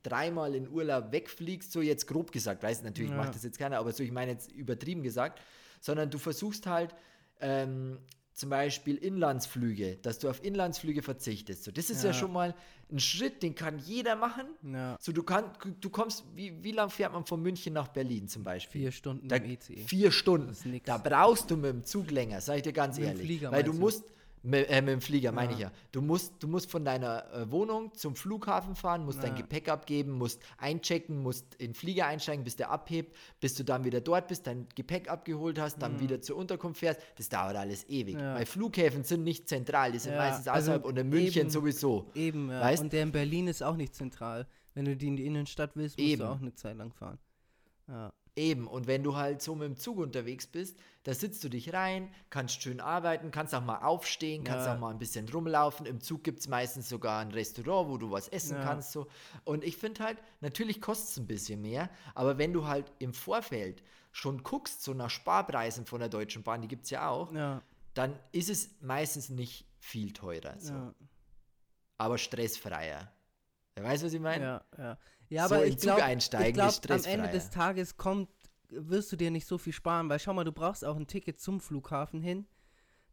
dreimal 0.03 0.53
in 0.53 0.69
Urlaub 0.69 1.11
wegfliegst, 1.11 1.71
so 1.71 1.81
jetzt 1.81 2.07
grob 2.07 2.31
gesagt, 2.31 2.61
weißt 2.61 2.81
du, 2.81 2.85
natürlich 2.85 3.11
Ja. 3.11 3.17
macht 3.17 3.35
das 3.35 3.43
jetzt 3.43 3.57
keiner, 3.57 3.79
aber 3.79 3.91
so 3.91 4.03
ich 4.03 4.11
meine 4.11 4.31
jetzt 4.31 4.51
übertrieben 4.51 5.01
gesagt, 5.01 5.41
sondern 5.81 6.09
du 6.09 6.17
versuchst 6.17 6.67
halt 6.67 6.93
ähm, 7.39 7.99
zum 8.33 8.49
Beispiel 8.49 8.95
Inlandsflüge, 8.97 9.97
dass 10.01 10.19
du 10.19 10.29
auf 10.29 10.43
Inlandsflüge 10.43 11.01
verzichtest. 11.01 11.63
So, 11.63 11.71
das 11.71 11.89
ist 11.89 12.03
ja. 12.03 12.09
Ja. 12.09 12.13
schon 12.13 12.31
mal 12.33 12.55
ein 12.91 12.99
Schritt, 12.99 13.41
den 13.43 13.55
kann 13.55 13.79
jeder 13.79 14.15
machen. 14.15 14.45
Ja, 14.63 14.97
So, 14.99 15.11
du, 15.11 15.23
kann, 15.23 15.45
du 15.81 15.89
kommst, 15.89 16.25
wie, 16.35 16.63
wie 16.63 16.71
lang 16.71 16.89
fährt 16.89 17.13
man 17.13 17.25
von 17.25 17.41
München 17.41 17.73
nach 17.73 17.87
Berlin 17.87 18.27
zum 18.27 18.43
Beispiel? 18.43 18.81
vier 18.81 18.91
Stunden 18.91 19.27
Da, 19.27 19.37
im 19.37 19.45
ECE. 19.51 19.77
Vier 19.87 20.11
Stunden. 20.11 20.55
Da 20.85 20.97
brauchst 20.97 21.49
du 21.49 21.55
mit 21.57 21.71
dem 21.71 21.83
Zug 21.85 22.11
länger, 22.11 22.41
sag 22.41 22.57
ich 22.57 22.63
dir 22.63 22.73
ganz 22.73 22.97
Mit 22.97 23.07
ehrlich. 23.07 23.25
Flieger 23.25 23.51
weil 23.51 23.63
du 23.63 23.73
meinst 23.73 24.01
du? 24.01 24.05
Mit, 24.45 24.69
äh, 24.69 24.81
mit 24.81 24.89
dem 24.91 25.01
Flieger 25.01 25.31
meine 25.31 25.51
Ja. 25.53 25.55
ich 25.57 25.61
ja. 25.63 25.71
Du 25.93 26.01
musst, 26.01 26.33
du 26.43 26.47
musst 26.47 26.69
von 26.69 26.83
deiner 26.85 27.31
äh, 27.33 27.49
Wohnung 27.49 27.93
zum 27.93 28.15
Flughafen 28.15 28.75
fahren, 28.75 29.05
musst 29.05 29.23
dein 29.23 29.31
Ja. 29.31 29.41
Gepäck 29.41 29.69
abgeben, 29.69 30.11
musst 30.11 30.41
einchecken, 30.57 31.21
musst 31.23 31.55
in 31.55 31.69
den 31.69 31.73
Flieger 31.73 32.07
einsteigen, 32.07 32.43
bis 32.43 32.55
der 32.57 32.69
abhebt, 32.69 33.15
bis 33.39 33.55
du 33.55 33.63
dann 33.63 33.85
wieder 33.85 34.01
dort 34.01 34.27
bist, 34.27 34.45
dein 34.45 34.67
Gepäck 34.75 35.09
abgeholt 35.09 35.57
hast, 35.59 35.81
dann 35.81 35.99
wieder 35.99 36.21
zur 36.21 36.35
Unterkunft 36.35 36.79
fährst. 36.79 36.99
Das 37.17 37.29
dauert 37.29 37.55
alles 37.55 37.87
ewig. 37.89 38.15
Mhm. 38.15 38.19
Ja. 38.21 38.35
Weil 38.35 38.45
Flughäfen 38.45 39.03
sind 39.03 39.23
nicht 39.23 39.47
zentral, 39.47 39.91
die 39.93 39.99
sind 39.99 40.15
meistens 40.15 40.47
also 40.47 40.71
außerhalb 40.73 40.85
und 40.85 40.97
in 40.97 41.09
München 41.09 41.41
eben- 41.43 41.49
sowieso. 41.49 42.09
Eben, 42.13 42.49
ja. 42.51 42.61
Weißt? 42.61 42.83
Und 42.83 42.93
der 42.93 43.03
in 43.03 43.11
Berlin 43.13 43.47
ist 43.47 43.63
auch 43.63 43.75
nicht 43.77 43.95
zentral. 43.95 44.47
Wenn 44.73 44.85
du 44.85 44.97
die 44.97 45.07
in 45.07 45.15
die 45.15 45.25
Innenstadt 45.25 45.71
willst, 45.75 45.97
musst 45.97 46.09
Eben. 46.09 46.21
du 46.21 46.27
auch 46.27 46.41
eine 46.41 46.53
Zeit 46.53 46.75
lang 46.77 46.91
fahren. 46.93 47.19
Ja. 47.87 48.11
Eben, 48.35 48.67
und 48.67 48.87
wenn 48.87 49.03
du 49.03 49.15
halt 49.15 49.43
so 49.43 49.53
mit 49.53 49.67
dem 49.67 49.77
Zug 49.77 49.99
unterwegs 49.99 50.47
bist, 50.47 50.75
da 51.03 51.13
sitzt 51.13 51.43
du 51.43 51.49
dich 51.49 51.71
rein, 51.73 52.11
kannst 52.31 52.63
schön 52.63 52.79
arbeiten, 52.79 53.29
kannst 53.29 53.53
auch 53.53 53.63
mal 53.63 53.83
aufstehen, 53.83 54.43
kannst 54.43 54.65
Ja. 54.65 54.73
auch 54.73 54.79
mal 54.79 54.89
ein 54.89 54.97
bisschen 54.97 55.29
rumlaufen. 55.29 55.85
Im 55.85 56.01
Zug 56.01 56.23
gibt 56.23 56.39
es 56.39 56.47
meistens 56.47 56.89
sogar 56.89 57.21
ein 57.21 57.31
Restaurant, 57.31 57.89
wo 57.89 57.97
du 57.97 58.09
was 58.09 58.27
essen 58.29 58.57
Ja. 58.57 58.63
kannst. 58.63 58.91
So. 58.91 59.07
Und 59.43 59.63
ich 59.63 59.77
finde 59.77 60.03
halt, 60.03 60.17
natürlich 60.41 60.81
kostet 60.81 61.09
es 61.09 61.17
ein 61.17 61.27
bisschen 61.27 61.61
mehr, 61.61 61.89
aber 62.15 62.39
wenn 62.39 62.53
du 62.53 62.65
halt 62.65 62.91
im 62.97 63.13
Vorfeld 63.13 63.83
schon 64.11 64.41
guckst, 64.41 64.81
so 64.83 64.93
nach 64.95 65.09
Sparpreisen 65.11 65.85
von 65.85 65.99
der 65.99 66.09
Deutschen 66.09 66.41
Bahn, 66.41 66.61
die 66.63 66.67
gibt 66.67 66.85
es 66.85 66.89
ja 66.89 67.09
auch, 67.09 67.31
ja. 67.33 67.61
dann 67.93 68.17
ist 68.31 68.49
es 68.49 68.71
meistens 68.81 69.29
nicht 69.29 69.65
viel 69.79 70.11
teurer. 70.11 70.55
So. 70.59 70.73
Aber 71.99 72.17
stressfreier. 72.17 73.11
Wer 73.75 73.83
weiß, 73.83 74.03
was 74.03 74.13
ich 74.13 74.19
meine? 74.19 74.43
ja, 74.43 74.65
ja. 74.77 74.97
Ja, 75.33 75.47
So 75.47 75.55
aber 75.55 75.65
in 75.65 75.73
ich 75.73 75.79
Zug 75.79 75.99
einsteigen 76.01 76.47
ich 76.49 76.53
glaub, 76.53 76.69
ist 76.69 77.07
am 77.07 77.11
Ende 77.11 77.29
des 77.29 77.49
Tages 77.49 77.97
kommt, 77.97 78.29
wirst 78.69 79.11
du 79.11 79.15
dir 79.15 79.31
nicht 79.31 79.47
so 79.47 79.57
viel 79.57 79.73
sparen, 79.73 80.07
weil 80.09 80.19
schau 80.19 80.33
mal, 80.33 80.43
du 80.43 80.51
brauchst 80.51 80.85
auch 80.85 80.95
ein 80.95 81.07
Ticket 81.07 81.39
zum 81.39 81.59
Flughafen 81.59 82.21
hin. 82.21 82.45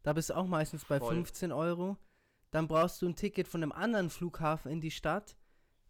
Da 0.03 0.13
bist 0.13 0.29
du 0.29 0.35
auch 0.35 0.45
meistens 0.47 0.85
bei 0.85 0.99
Voll. 0.99 1.15
15 1.15 1.51
Euro. 1.51 1.97
Dann 2.51 2.67
brauchst 2.67 3.01
du 3.01 3.07
ein 3.07 3.15
Ticket 3.15 3.47
von 3.47 3.63
einem 3.63 3.71
anderen 3.71 4.09
Flughafen 4.09 4.71
in 4.71 4.81
die 4.81 4.91
Stadt. 4.91 5.35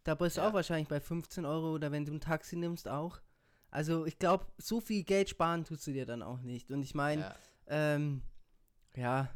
Da 0.04 0.15
bist 0.15 0.38
du 0.38 0.41
Ja. 0.41 0.50
auch 0.50 0.54
wahrscheinlich 0.54 0.88
bei 0.88 1.00
15 1.02 1.46
Euro 1.46 1.74
oder 1.74 1.91
wenn 1.91 2.06
du 2.06 2.13
ein 2.13 2.22
Taxi 2.22 2.56
nimmst 2.56 2.88
auch. 2.88 3.20
Also 3.70 4.06
ich 4.06 4.17
glaube, 4.17 4.46
so 4.58 4.80
viel 4.80 5.04
Geld 5.04 5.30
sparen 5.30 5.63
tust 5.65 5.86
du 5.88 5.91
dir 5.91 6.06
dann 6.06 6.24
auch 6.24 6.41
nicht. 6.41 6.72
Und 6.72 6.82
ich 6.84 6.94
meine, 6.96 7.22
Ja. 7.22 7.36
ähm, 7.67 8.22
ja, 8.96 9.30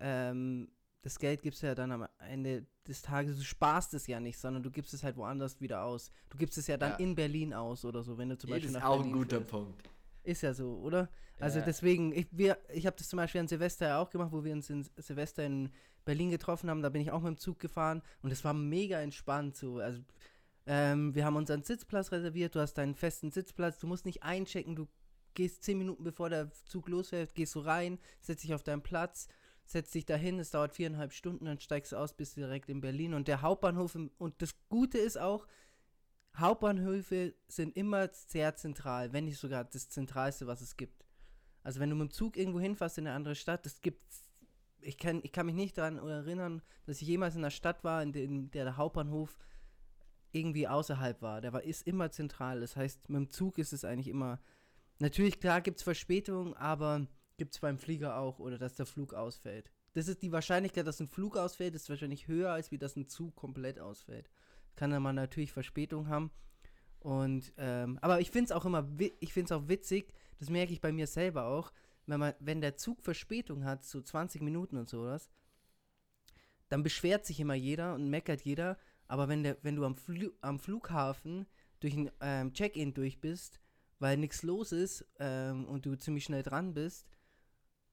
ähm, 0.00 0.70
das 1.02 1.18
Geld 1.18 1.42
gibst 1.42 1.62
du 1.62 1.66
ja 1.68 1.74
dann 1.74 1.92
am 1.92 2.06
Ende 2.18 2.66
des 2.86 3.02
Tages, 3.02 3.36
du 3.36 3.44
sparst 3.44 3.94
es 3.94 4.06
ja 4.06 4.18
nicht, 4.20 4.38
sondern 4.38 4.62
du 4.62 4.70
gibst 4.70 4.92
es 4.94 5.02
halt 5.04 5.16
woanders 5.16 5.60
wieder 5.60 5.82
aus. 5.84 6.10
Du 6.28 6.38
gibst 6.38 6.58
es 6.58 6.66
ja 6.66 6.76
dann 6.76 6.92
Ja. 6.92 6.96
in 6.98 7.14
Berlin 7.14 7.54
aus 7.54 7.84
oder 7.84 8.02
so, 8.02 8.18
wenn 8.18 8.28
du 8.30 8.36
zum 8.38 8.50
Das 8.50 8.56
Beispiel 8.56 8.70
ist 8.70 8.74
nach 8.74 8.84
auch 8.88 8.94
ein 8.94 8.98
Berlin 9.02 9.12
guter 9.12 9.36
fährst. 9.38 9.50
Punkt. 9.50 9.82
Ist 10.24 10.42
ja 10.42 10.52
so, 10.52 10.76
oder? 10.78 11.08
Also 11.38 11.60
Ja. 11.60 11.64
deswegen, 11.64 12.12
ich, 12.12 12.26
wir, 12.32 12.58
ich 12.72 12.86
habe 12.86 12.96
das 12.96 13.08
zum 13.08 13.18
Beispiel 13.18 13.40
an 13.40 13.48
Silvester 13.48 13.86
ja 13.88 13.98
auch 14.00 14.10
gemacht, 14.10 14.32
wo 14.32 14.42
wir 14.44 14.52
uns 14.52 14.68
in 14.70 14.84
Silvester 14.96 15.44
in 15.44 15.70
Berlin 16.04 16.30
getroffen 16.30 16.68
haben. 16.68 16.82
Da 16.82 16.88
bin 16.88 17.00
ich 17.02 17.10
auch 17.12 17.20
mit 17.20 17.28
dem 17.28 17.38
Zug 17.38 17.58
gefahren 17.60 18.02
und 18.22 18.32
es 18.32 18.44
war 18.44 18.52
mega 18.54 19.00
entspannt. 19.00 19.56
So. 19.56 19.78
Also, 19.78 20.00
ähm, 20.66 21.14
wir 21.14 21.24
haben 21.24 21.36
unseren 21.36 21.62
Sitzplatz 21.62 22.10
reserviert, 22.12 22.54
du 22.54 22.60
hast 22.60 22.74
deinen 22.74 22.94
festen 22.94 23.30
Sitzplatz, 23.30 23.78
du 23.78 23.86
musst 23.86 24.04
nicht 24.04 24.22
einchecken, 24.22 24.74
du 24.76 24.88
gehst 25.34 25.62
zehn 25.62 25.78
Minuten 25.78 26.02
bevor 26.02 26.28
der 26.28 26.50
Zug 26.66 26.88
losfährt, 26.88 27.34
gehst 27.34 27.54
du 27.54 27.60
rein, 27.60 27.98
setzt 28.20 28.42
dich 28.44 28.52
auf 28.54 28.64
deinen 28.64 28.82
Platz, 28.82 29.28
setzt 29.70 29.94
dich 29.94 30.06
dahin, 30.06 30.38
es 30.38 30.50
dauert 30.50 30.74
viereinhalb 30.74 31.12
Stunden, 31.12 31.44
dann 31.44 31.60
steigst 31.60 31.92
du 31.92 31.96
aus, 31.96 32.14
bist 32.14 32.36
direkt 32.36 32.70
in 32.70 32.80
Berlin. 32.80 33.12
Und 33.12 33.28
der 33.28 33.42
Hauptbahnhof, 33.42 33.94
im, 33.94 34.10
und 34.16 34.40
das 34.40 34.54
Gute 34.68 34.98
ist 34.98 35.18
auch, 35.18 35.46
Hauptbahnhöfe 36.36 37.34
sind 37.48 37.76
immer 37.76 38.08
sehr 38.12 38.54
zentral, 38.56 39.12
wenn 39.12 39.26
nicht 39.26 39.38
sogar 39.38 39.64
das 39.64 39.90
zentralste, 39.90 40.46
was 40.46 40.62
es 40.62 40.76
gibt. 40.76 41.04
Also 41.62 41.80
wenn 41.80 41.90
du 41.90 41.96
mit 41.96 42.10
dem 42.10 42.14
Zug 42.14 42.36
irgendwo 42.36 42.60
hinfährst 42.60 42.98
in 42.98 43.06
eine 43.06 43.16
andere 43.16 43.34
Stadt, 43.34 43.66
das 43.66 43.82
gibt's. 43.82 44.24
Ich 44.80 44.96
kann, 44.96 45.20
ich 45.24 45.32
kann 45.32 45.44
mich 45.44 45.56
nicht 45.56 45.76
daran 45.76 45.98
erinnern, 45.98 46.62
dass 46.86 47.02
ich 47.02 47.08
jemals 47.08 47.34
in 47.34 47.40
einer 47.40 47.50
Stadt 47.50 47.82
war, 47.82 48.02
in 48.02 48.12
der, 48.12 48.22
in 48.22 48.50
der 48.52 48.64
der 48.64 48.76
Hauptbahnhof 48.76 49.36
irgendwie 50.30 50.68
außerhalb 50.68 51.20
war. 51.20 51.40
Der 51.40 51.52
war, 51.52 51.64
ist 51.64 51.86
immer 51.86 52.10
zentral. 52.10 52.60
Das 52.60 52.76
heißt, 52.76 53.08
mit 53.08 53.16
dem 53.16 53.30
Zug 53.30 53.58
ist 53.58 53.72
es 53.72 53.84
eigentlich 53.84 54.08
immer. 54.08 54.40
Natürlich, 55.00 55.40
klar, 55.40 55.60
gibt 55.60 55.78
es 55.78 55.82
Verspätungen, 55.82 56.54
aber 56.54 57.06
gibt 57.38 57.54
es 57.54 57.60
beim 57.60 57.78
Flieger 57.78 58.18
auch 58.18 58.38
oder 58.38 58.58
dass 58.58 58.74
der 58.74 58.86
Flug 58.86 59.14
ausfällt. 59.14 59.70
Das 59.94 60.08
ist 60.08 60.22
die 60.22 60.32
Wahrscheinlichkeit, 60.32 60.86
dass 60.86 61.00
ein 61.00 61.08
Flug 61.08 61.36
ausfällt, 61.36 61.74
ist 61.74 61.88
wahrscheinlich 61.88 62.28
höher, 62.28 62.52
als 62.52 62.70
wie 62.70 62.78
dass 62.78 62.96
ein 62.96 63.08
Zug 63.08 63.34
komplett 63.34 63.80
ausfällt. 63.80 64.28
Kann 64.76 64.90
dann 64.90 65.02
mal 65.02 65.12
natürlich 65.12 65.52
Verspätung 65.52 66.08
haben. 66.08 66.30
Und, 67.00 67.52
ähm, 67.56 67.98
aber 68.02 68.20
ich 68.20 68.30
finde 68.30 68.46
es 68.46 68.52
auch 68.52 68.64
immer, 68.64 68.86
ich 69.20 69.32
finde 69.32 69.56
auch 69.56 69.68
witzig, 69.68 70.12
das 70.38 70.50
merke 70.50 70.72
ich 70.72 70.80
bei 70.80 70.92
mir 70.92 71.06
selber 71.06 71.46
auch, 71.46 71.72
wenn 72.06 72.20
man, 72.20 72.34
wenn 72.40 72.60
der 72.60 72.76
Zug 72.76 73.02
Verspätung 73.02 73.64
hat, 73.64 73.84
so 73.84 74.00
20 74.00 74.42
Minuten 74.42 74.76
und 74.76 74.88
sowas, 74.88 75.30
dann 76.68 76.82
beschwert 76.82 77.24
sich 77.24 77.40
immer 77.40 77.54
jeder 77.54 77.94
und 77.94 78.08
meckert 78.10 78.42
jeder, 78.42 78.78
aber 79.06 79.28
wenn, 79.28 79.42
der, 79.42 79.56
wenn 79.62 79.76
du 79.76 79.84
am, 79.84 79.96
Flu 79.96 80.30
am 80.40 80.58
Flughafen 80.58 81.46
durch 81.80 81.94
ein 81.94 82.10
ähm, 82.20 82.52
Check-in 82.52 82.94
durch 82.94 83.20
bist, 83.20 83.60
weil 83.98 84.16
nichts 84.16 84.42
los 84.42 84.72
ist 84.72 85.06
ähm, 85.18 85.64
und 85.66 85.86
du 85.86 85.96
ziemlich 85.96 86.24
schnell 86.24 86.42
dran 86.42 86.74
bist, 86.74 87.06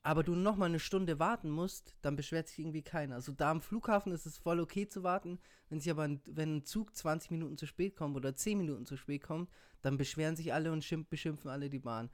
aber 0.05 0.21
du 0.21 0.35
noch 0.35 0.55
mal 0.55 0.67
eine 0.67 0.79
Stunde 0.79 1.17
warten 1.17 1.49
musst, 1.49 1.95
dann 2.03 2.15
beschwert 2.15 2.47
sich 2.47 2.59
irgendwie 2.59 2.83
keiner. 2.83 3.15
Also 3.15 3.31
da 3.31 3.49
am 3.49 3.59
Flughafen 3.59 4.11
ist 4.11 4.27
es 4.27 4.37
voll 4.37 4.59
okay 4.59 4.87
zu 4.87 5.01
warten. 5.01 5.39
Wenn 5.67 5.79
sich 5.79 5.89
aber 5.89 6.03
ein, 6.03 6.21
wenn 6.27 6.57
ein 6.57 6.63
Zug 6.63 6.95
20 6.95 7.31
Minuten 7.31 7.57
zu 7.57 7.65
spät 7.65 7.95
kommt 7.95 8.15
oder 8.15 8.35
10 8.35 8.59
Minuten 8.59 8.85
zu 8.85 8.97
spät 8.97 9.23
kommt, 9.23 9.49
dann 9.81 9.97
beschweren 9.97 10.35
sich 10.35 10.53
alle 10.53 10.71
und 10.71 10.83
schimpf, 10.83 11.09
beschimpfen 11.09 11.49
alle 11.49 11.71
die 11.71 11.79
Bahn. 11.79 12.11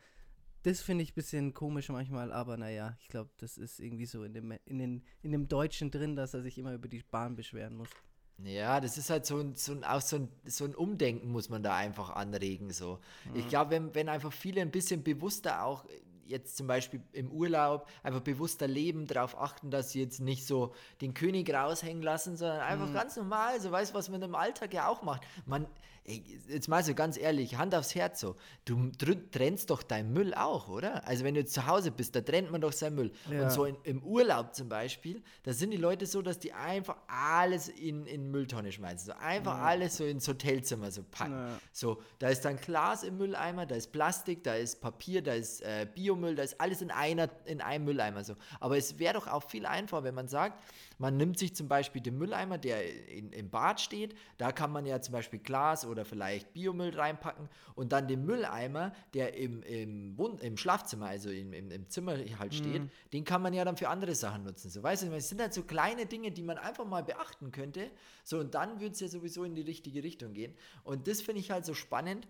Das 0.64 0.82
finde 0.82 1.04
ich 1.04 1.12
ein 1.12 1.16
bisschen 1.16 1.54
komisch 1.54 1.90
manchmal, 1.90 2.32
aber 2.32 2.56
naja, 2.56 2.96
ich 3.02 3.10
glaube, 3.10 3.30
das 3.40 3.58
ist 3.58 3.82
irgendwie 3.82 4.06
so 4.06 4.24
in 4.24 4.34
dem, 4.36 4.54
in, 4.64 4.78
den, 4.78 5.04
in 5.22 5.34
dem 5.34 5.50
Deutschen 5.50 5.92
drin, 5.92 6.16
dass 6.16 6.34
er 6.34 6.44
sich 6.44 6.58
immer 6.58 6.74
über 6.74 6.88
die 6.88 7.04
Bahn 7.12 7.36
beschweren 7.36 7.76
muss. 7.76 7.90
Ja, 8.38 8.80
das 8.80 8.98
ist 8.98 9.10
halt 9.10 9.26
so 9.26 9.38
ein, 9.38 9.56
so 9.56 9.74
ein, 9.74 9.84
auch 9.84 10.02
so 10.02 10.16
ein, 10.16 10.30
so 10.46 10.64
ein 10.64 10.76
Umdenken 10.76 11.30
muss 11.30 11.50
man 11.50 11.62
da 11.62 11.76
einfach 11.76 12.10
anregen. 12.12 12.72
So. 12.72 13.00
Ich 13.34 13.50
glaube, 13.50 13.72
wenn, 13.72 13.94
wenn 13.94 14.08
einfach 14.08 14.32
viele 14.32 14.62
ein 14.62 14.72
bisschen 14.72 15.04
bewusster 15.04 15.66
auch 15.66 15.86
jetzt 16.32 16.58
zum 16.58 16.68
Beispiel 16.68 17.02
im 17.12 17.32
Urlaub 17.32 17.88
einfach 18.04 18.22
bewusster 18.22 18.68
leben, 18.68 19.06
darauf 19.06 19.38
achten, 19.38 19.70
dass 19.70 19.92
sie 19.92 20.02
jetzt 20.02 20.20
nicht 20.20 20.48
so 20.48 20.74
den 21.02 21.14
König 21.14 21.54
raushängen 21.54 22.02
lassen, 22.02 22.38
sondern 22.38 22.62
einfach 22.62 22.92
ganz 22.94 23.16
normal, 23.16 23.60
so 23.62 23.72
weißt 23.72 23.92
du, 23.92 23.96
was 23.96 24.10
man 24.10 24.22
im 24.22 24.36
Alltag 24.36 24.74
ja 24.74 24.88
auch 24.88 25.04
macht. 25.04 25.22
Man, 25.46 25.68
ey, 26.04 26.24
jetzt 26.48 26.68
mal 26.68 26.84
so 26.84 26.94
ganz 26.94 27.18
ehrlich, 27.18 27.58
Hand 27.58 27.76
aufs 27.76 27.94
Herz 27.96 28.20
so, 28.20 28.36
du 28.66 28.92
trennst 29.32 29.70
doch 29.70 29.84
deinen 29.84 30.14
Müll 30.14 30.34
auch, 30.34 30.68
oder? 30.68 31.08
Also 31.08 31.24
wenn 31.24 31.36
du 31.36 31.42
jetzt 31.42 31.54
zu 31.54 31.68
Hause 31.68 31.92
bist, 31.92 32.16
da 32.16 32.22
trennt 32.22 32.52
man 32.52 32.62
doch 32.62 32.72
seinen 32.72 32.96
Müll. 32.96 33.12
Ja. 33.30 33.44
Und 33.44 33.52
so 33.52 33.66
in, 33.66 33.78
im 33.84 34.04
Urlaub 34.04 34.56
zum 34.56 34.70
Beispiel, 34.70 35.22
da 35.44 35.54
sind 35.54 35.72
die 35.72 35.78
Leute 35.78 36.06
so, 36.06 36.22
dass 36.22 36.40
die 36.40 36.54
einfach 36.54 36.98
alles 37.08 37.70
in, 37.70 38.06
in 38.06 38.32
Mülltonne 38.32 38.72
schmeißen. 38.72 39.08
So 39.08 39.14
einfach 39.14 39.60
alles 39.60 39.98
so 39.98 40.06
ins 40.06 40.28
Hotelzimmer 40.28 40.92
so 40.92 41.04
packen. 41.04 41.34
Ja. 41.34 41.60
So, 41.72 42.02
da 42.20 42.30
ist 42.30 42.46
dann 42.46 42.58
Glas 42.58 43.04
im 43.04 43.18
Mülleimer, 43.18 43.66
da 43.66 43.76
ist 43.76 43.92
Plastik, 43.92 44.44
da 44.44 44.56
ist 44.56 44.82
Papier, 44.82 45.22
da 45.22 45.34
ist 45.34 45.62
äh, 45.62 45.86
Biomüll, 46.22 46.36
da 46.36 46.44
ist 46.44 46.60
alles 46.60 46.82
in 46.82 46.92
einer, 46.92 47.30
in 47.46 47.62
einem 47.62 47.86
Mülleimer 47.86 48.24
so. 48.24 48.36
Aber 48.60 48.78
es 48.78 49.00
wäre 49.00 49.16
doch 49.16 49.28
auch 49.28 49.50
viel 49.50 49.66
einfacher, 49.66 50.04
wenn 50.04 50.16
man 50.16 50.28
sagt, 50.28 50.62
man 50.98 51.18
nimmt 51.18 51.40
sich 51.40 51.56
zum 51.56 51.68
Beispiel 51.68 52.02
den 52.02 52.18
Mülleimer, 52.18 52.58
der 52.58 53.10
in, 53.10 53.32
im 53.32 53.50
Bad 53.50 53.82
steht, 53.82 54.16
da 54.38 54.52
kann 54.52 54.72
man 54.72 54.86
ja 54.86 55.02
zum 55.02 55.14
Beispiel 55.14 55.40
Glas 55.40 55.86
oder 55.86 56.06
vielleicht 56.06 56.54
Biomüll 56.54 56.96
reinpacken 56.96 57.50
und 57.76 57.92
dann 57.92 58.08
den 58.08 58.26
Mülleimer, 58.26 58.94
der 59.14 59.36
im, 59.36 59.64
im, 59.64 60.18
Wohn 60.18 60.38
im 60.40 60.58
Schlafzimmer, 60.58 61.08
also 61.08 61.30
im, 61.30 61.54
im, 61.54 61.72
im 61.72 61.90
Zimmer 61.90 62.18
halt 62.38 62.54
steht, 62.54 62.84
den 63.14 63.24
kann 63.24 63.42
man 63.42 63.54
ja 63.54 63.66
dann 63.66 63.78
für 63.78 63.90
andere 63.90 64.16
Sachen 64.16 64.44
nutzen. 64.44 64.70
So, 64.70 64.84
weißt 64.84 65.04
du, 65.04 65.16
es 65.16 65.30
sind 65.30 65.42
halt 65.42 65.54
so 65.54 65.64
kleine 65.64 66.06
Dinge, 66.06 66.32
die 66.32 66.44
man 66.44 66.58
einfach 66.58 66.86
mal 66.86 67.04
beachten 67.04 67.52
könnte. 67.52 67.90
So, 68.24 68.40
und 68.40 68.54
dann 68.54 68.80
würde 68.80 68.94
es 68.94 69.00
ja 69.00 69.08
sowieso 69.08 69.44
in 69.44 69.56
die 69.56 69.62
richtige 69.62 70.04
Richtung 70.04 70.34
gehen. 70.34 70.54
Und 70.84 71.08
das 71.08 71.22
finde 71.22 71.42
ich 71.42 71.52
halt 71.52 71.66
so 71.66 71.74
spannend, 71.74 72.28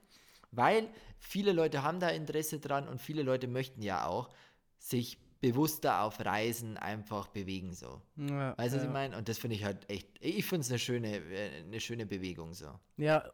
weil 0.51 0.89
viele 1.19 1.53
Leute 1.53 1.83
haben 1.83 1.99
da 1.99 2.09
Interesse 2.09 2.59
dran 2.59 2.87
und 2.87 3.01
viele 3.01 3.23
Leute 3.23 3.47
möchten 3.47 3.81
ja 3.81 4.05
auch 4.05 4.29
sich 4.77 5.17
bewusster 5.41 6.03
auf 6.03 6.23
Reisen 6.23 6.77
einfach 6.77 7.27
bewegen 7.27 7.73
so. 7.73 8.01
Ja, 8.15 8.55
Weißt 8.57 8.73
du, 8.73 8.77
was 8.77 8.83
ja. 8.83 8.89
ich 8.89 8.89
meine? 8.89 9.17
Und 9.17 9.27
das 9.27 9.39
finde 9.39 9.55
ich 9.55 9.65
halt 9.65 9.89
echt, 9.89 10.07
ich 10.19 10.45
finde 10.45 10.61
es 10.61 10.69
eine 10.69 10.79
schöne, 10.79 11.17
äh, 11.17 11.63
eine 11.63 11.79
schöne 11.79 12.05
Bewegung 12.05 12.53
so. 12.53 12.79
Ja, 12.97 13.27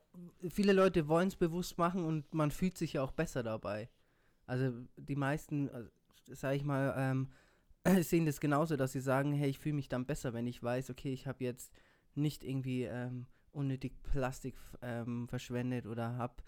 viele 0.49 0.71
Leute 0.71 1.07
wollen 1.09 1.27
es 1.27 1.35
bewusst 1.35 1.77
machen 1.77 2.05
und 2.05 2.33
man 2.33 2.49
fühlt 2.49 2.77
sich 2.77 2.93
ja 2.93 3.03
auch 3.03 3.11
besser 3.11 3.43
dabei. 3.43 3.89
Also 4.45 4.71
die 4.95 5.17
meisten, 5.17 5.69
also, 5.69 5.89
sag 6.27 6.55
ich 6.55 6.63
mal, 6.63 6.93
ähm, 6.97 7.29
sehen 8.03 8.25
das 8.25 8.39
genauso, 8.39 8.77
dass 8.77 8.93
sie 8.93 9.01
sagen, 9.01 9.33
hey, 9.33 9.49
ich 9.49 9.59
fühle 9.59 9.75
mich 9.75 9.89
dann 9.89 10.05
besser, 10.05 10.33
wenn 10.33 10.47
ich 10.47 10.63
weiß, 10.63 10.89
okay, 10.89 11.11
ich 11.11 11.27
habe 11.27 11.43
jetzt 11.43 11.73
nicht 12.15 12.45
irgendwie 12.45 12.83
ähm, 12.83 13.27
unnötig 13.51 14.01
Plastik 14.03 14.55
ähm, 14.81 15.27
verschwendet 15.27 15.85
oder 15.85 16.15
habe 16.17 16.41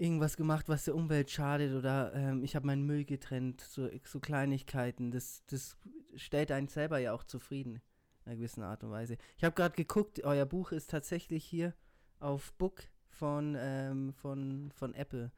irgendwas 0.00 0.36
gemacht, 0.36 0.68
was 0.68 0.84
der 0.84 0.94
Umwelt 0.94 1.30
schadet 1.30 1.74
oder 1.74 2.12
ähm, 2.14 2.42
ich 2.42 2.56
habe 2.56 2.66
meinen 2.66 2.84
Müll 2.86 3.04
getrennt, 3.04 3.60
so, 3.60 3.88
so 4.04 4.18
Kleinigkeiten. 4.18 5.10
Das, 5.10 5.44
das 5.46 5.76
stellt 6.16 6.50
einen 6.52 6.68
selber 6.68 6.98
ja 6.98 7.12
auch 7.12 7.22
zufrieden, 7.24 7.76
in 8.24 8.26
einer 8.32 8.36
gewissen 8.36 8.62
Art 8.62 8.82
und 8.82 8.90
Weise. 8.90 9.16
Ich 9.36 9.44
habe 9.44 9.54
gerade 9.54 9.76
geguckt, 9.76 10.24
euer 10.24 10.46
Buch 10.46 10.72
ist 10.72 10.90
tatsächlich 10.90 11.44
hier 11.44 11.74
auf 12.18 12.52
Book 12.54 12.82
von, 13.08 13.56
ähm, 13.58 14.12
von, 14.14 14.72
von 14.74 14.94
Apple. 14.94 15.30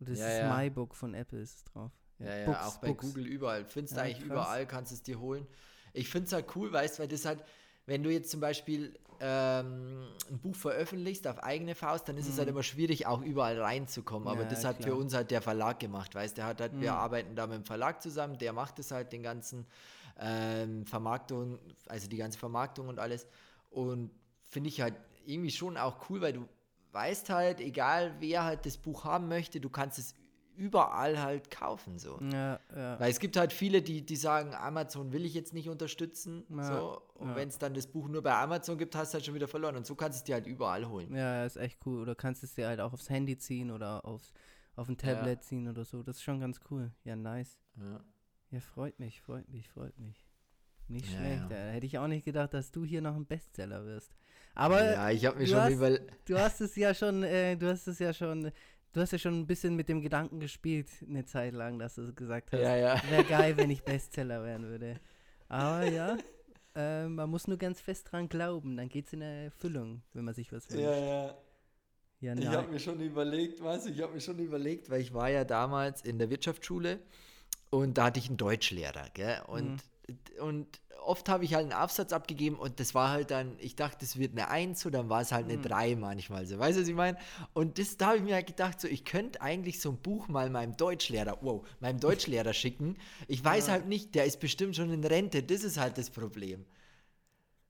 Und 0.00 0.08
das 0.08 0.18
Ja, 0.18 0.26
ist 0.28 0.38
ja. 0.40 0.56
My 0.58 0.70
Book 0.70 0.94
von 0.94 1.14
Apple 1.14 1.40
ist 1.40 1.56
es 1.56 1.64
drauf. 1.64 1.92
Ja, 2.18 2.36
ja, 2.36 2.46
Books, 2.46 2.58
auch 2.66 2.76
bei 2.78 2.88
Books. 2.88 3.06
Google 3.06 3.26
überall. 3.26 3.64
Findest 3.64 3.94
du 3.94 3.98
Ja, 4.00 4.04
eigentlich 4.04 4.18
krass. 4.18 4.26
überall, 4.26 4.66
kannst 4.66 4.92
es 4.92 5.02
dir 5.02 5.20
holen. 5.20 5.46
Ich 5.92 6.08
finde 6.08 6.26
es 6.26 6.32
halt 6.32 6.46
cool, 6.56 6.72
weißt 6.72 6.98
du, 6.98 7.02
weil 7.02 7.08
das 7.08 7.24
halt, 7.24 7.44
wenn 7.86 8.02
du 8.02 8.10
jetzt 8.12 8.30
zum 8.30 8.40
Beispiel 8.40 8.98
ähm, 9.20 10.08
ein 10.30 10.38
Buch 10.38 10.54
veröffentlichst 10.54 11.26
auf 11.26 11.42
eigene 11.42 11.74
Faust, 11.74 12.08
dann 12.08 12.16
ist 12.16 12.28
es 12.28 12.38
halt 12.38 12.48
immer 12.48 12.62
schwierig, 12.62 13.06
auch 13.06 13.20
überall 13.22 13.60
reinzukommen. 13.60 14.28
Aber 14.28 14.44
Mhm. 14.44 14.50
Ja, 14.50 14.50
das 14.50 14.64
hat 14.64 14.76
für 14.76 14.82
klar. 14.84 14.94
Mhm. 14.96 15.02
uns 15.02 15.14
halt 15.14 15.30
der 15.30 15.42
Verlag 15.42 15.80
gemacht, 15.80 16.14
weißt 16.14 16.36
du, 16.36 16.40
der 16.40 16.46
hat 16.46 16.60
halt, 16.60 16.80
wir 16.80 16.94
arbeiten 16.94 17.34
da 17.34 17.46
mit 17.46 17.56
dem 17.56 17.64
Verlag 17.64 18.02
zusammen, 18.02 18.38
der 18.38 18.52
macht 18.52 18.78
es 18.78 18.90
halt 18.90 19.12
den 19.12 19.22
ganzen 19.22 19.66
ähm, 20.20 20.86
Vermarktung, 20.86 21.58
also 21.86 22.08
die 22.08 22.16
ganze 22.16 22.38
Vermarktung 22.38 22.88
und 22.88 22.98
alles. 22.98 23.26
Und 23.70 24.10
finde 24.42 24.68
ich 24.68 24.80
halt 24.80 24.94
irgendwie 25.26 25.50
schon 25.50 25.76
auch 25.76 26.08
cool, 26.10 26.20
weil 26.20 26.32
du 26.32 26.48
weißt 26.92 27.30
halt, 27.30 27.60
egal 27.60 28.14
wer 28.20 28.44
halt 28.44 28.64
das 28.66 28.76
Buch 28.78 29.04
haben 29.04 29.28
möchte, 29.28 29.60
du 29.60 29.68
kannst 29.68 29.98
es 29.98 30.14
überall 30.58 31.20
halt 31.22 31.50
kaufen 31.50 31.98
so. 31.98 32.18
Ja, 32.20 32.60
ja. 32.74 32.98
Weil 33.00 33.10
es 33.10 33.18
gibt 33.20 33.36
halt 33.36 33.52
viele, 33.52 33.80
die, 33.80 34.04
die 34.04 34.16
sagen, 34.16 34.54
Amazon 34.54 35.12
will 35.12 35.24
ich 35.24 35.32
jetzt 35.34 35.54
nicht 35.54 35.68
unterstützen. 35.68 36.44
Ja, 36.50 36.62
so. 36.64 37.02
Und 37.14 37.34
wenn 37.36 37.48
es 37.48 37.58
dann 37.58 37.74
das 37.74 37.86
Buch 37.86 38.08
nur 38.08 38.22
bei 38.22 38.34
Amazon 38.34 38.76
gibt, 38.76 38.94
hast 38.96 39.12
du 39.12 39.14
halt 39.16 39.24
schon 39.24 39.34
wieder 39.34 39.48
verloren. 39.48 39.76
Und 39.76 39.86
so 39.86 39.94
kannst 39.94 40.18
du 40.18 40.20
es 40.20 40.24
dir 40.24 40.34
halt 40.34 40.46
überall 40.46 40.88
holen. 40.88 41.14
Ja, 41.14 41.44
ist 41.44 41.56
echt 41.56 41.78
cool. 41.86 42.00
Oder 42.02 42.14
kannst 42.14 42.42
es 42.42 42.54
dir 42.54 42.66
halt 42.66 42.80
auch 42.80 42.92
aufs 42.92 43.08
Handy 43.08 43.38
ziehen 43.38 43.70
oder 43.70 44.04
aufs, 44.04 44.32
auf 44.76 44.88
ein 44.88 44.96
Tablet 44.98 45.42
ziehen 45.44 45.68
oder 45.68 45.84
so. 45.84 46.02
Das 46.02 46.16
ist 46.16 46.22
schon 46.22 46.40
ganz 46.40 46.60
cool. 46.70 46.90
Ja, 47.04 47.16
nice. 47.16 47.58
Ja. 48.50 48.60
Freut 48.60 48.98
mich, 48.98 49.20
freut 49.22 49.48
mich, 49.48 49.68
freut 49.68 49.98
mich. 49.98 50.26
Nicht 50.88 51.06
schlecht. 51.06 51.50
ja. 51.50 51.56
Ja. 51.66 51.72
Hätte 51.72 51.86
ich 51.86 51.98
auch 51.98 52.06
nicht 52.08 52.24
gedacht, 52.24 52.54
dass 52.54 52.70
du 52.70 52.84
hier 52.84 53.02
noch 53.02 53.14
ein 53.14 53.26
Bestseller 53.26 53.84
wirst. 53.84 54.16
Aber 54.54 54.82
ja, 54.82 55.10
ich 55.10 55.24
habe 55.26 55.38
mir 55.38 55.46
schon 55.46 55.60
hast- 55.60 55.72
über. 55.72 55.98
du 56.24 56.38
hast 56.38 56.60
es 56.62 56.74
ja 56.76 56.94
schon, 56.94 57.22
äh, 57.22 57.56
du 57.56 57.68
hast 57.68 57.86
es 57.86 57.98
ja 57.98 58.12
schon, 58.12 58.50
du 58.98 59.02
hast 59.02 59.12
ja 59.12 59.18
schon 59.18 59.38
ein 59.40 59.46
bisschen 59.46 59.74
mit 59.76 59.88
dem 59.88 60.00
Gedanken 60.02 60.40
gespielt, 60.40 60.88
eine 61.08 61.24
Zeit 61.24 61.54
lang, 61.54 61.78
dass 61.78 61.94
du 61.94 62.12
gesagt 62.12 62.52
hast, 62.52 62.60
Ja, 62.60 62.76
ja. 62.76 63.02
wäre 63.10 63.24
geil, 63.24 63.56
wenn 63.56 63.70
ich 63.70 63.82
Bestseller 63.84 64.44
werden 64.44 64.66
würde. 64.66 65.00
Aber 65.48 65.84
ja, 65.88 66.16
äh, 66.74 67.06
man 67.08 67.30
muss 67.30 67.46
nur 67.48 67.56
ganz 67.56 67.80
fest 67.80 68.12
dran 68.12 68.28
glauben, 68.28 68.76
dann 68.76 68.88
geht 68.88 69.06
es 69.06 69.12
in 69.14 69.22
Erfüllung, 69.22 70.02
wenn 70.12 70.24
man 70.24 70.34
sich 70.34 70.52
was 70.52 70.68
wünscht. 70.70 70.82
ja. 70.84 71.34
Ja, 72.20 72.32
Ich 72.34 72.40
nein. 72.44 72.48
habe 72.56 72.72
mir 72.72 72.80
schon 72.80 72.98
überlegt, 73.00 73.62
was? 73.62 73.86
Ich 73.86 74.02
habe 74.02 74.12
mir 74.14 74.20
schon 74.20 74.40
überlegt, 74.40 74.90
weil 74.90 75.00
ich 75.00 75.14
war 75.14 75.30
ja 75.30 75.44
damals 75.44 76.02
in 76.02 76.18
der 76.18 76.30
Wirtschaftsschule 76.30 76.98
und 77.70 77.96
da 77.96 78.06
hatte 78.06 78.18
ich 78.18 78.26
einen 78.26 78.36
Deutschlehrer, 78.36 79.04
gell? 79.14 79.40
Und, 79.46 79.78
und 80.40 80.80
oft 81.04 81.28
habe 81.28 81.44
ich 81.44 81.54
halt 81.54 81.64
einen 81.64 81.72
Aufsatz 81.72 82.12
abgegeben 82.12 82.56
und 82.56 82.80
das 82.80 82.94
war 82.94 83.10
halt 83.10 83.30
dann, 83.30 83.56
ich 83.58 83.76
dachte, 83.76 83.98
das 84.00 84.18
wird 84.18 84.32
eine 84.32 84.48
Eins 84.48 84.84
und 84.84 84.92
dann 84.92 85.08
war 85.08 85.20
es 85.20 85.32
halt 85.32 85.46
eine 85.46 85.58
Drei 85.58 85.96
manchmal 85.96 86.46
so. 86.46 86.58
Weißt 86.58 86.76
du, 86.76 86.82
was 86.82 86.88
ich 86.88 86.94
meine? 86.94 87.18
Und 87.54 87.78
das, 87.78 87.96
da 87.96 88.08
habe 88.08 88.18
ich 88.18 88.22
mir 88.22 88.34
halt 88.34 88.46
gedacht, 88.46 88.80
so, 88.80 88.88
ich 88.88 89.04
könnte 89.04 89.40
eigentlich 89.40 89.80
so 89.80 89.90
ein 89.90 89.96
Buch 89.98 90.28
mal 90.28 90.50
meinem 90.50 90.76
Deutschlehrer, 90.76 91.38
wow, 91.40 91.66
meinem 91.80 92.00
Deutschlehrer 92.00 92.52
schicken. 92.52 92.96
Ich 93.26 93.44
weiß 93.44 93.68
halt 93.68 93.86
nicht, 93.86 94.14
der 94.14 94.24
ist 94.24 94.40
bestimmt 94.40 94.76
schon 94.76 94.92
in 94.92 95.04
Rente, 95.04 95.42
das 95.42 95.64
ist 95.64 95.78
halt 95.78 95.98
das 95.98 96.10
Problem. 96.10 96.64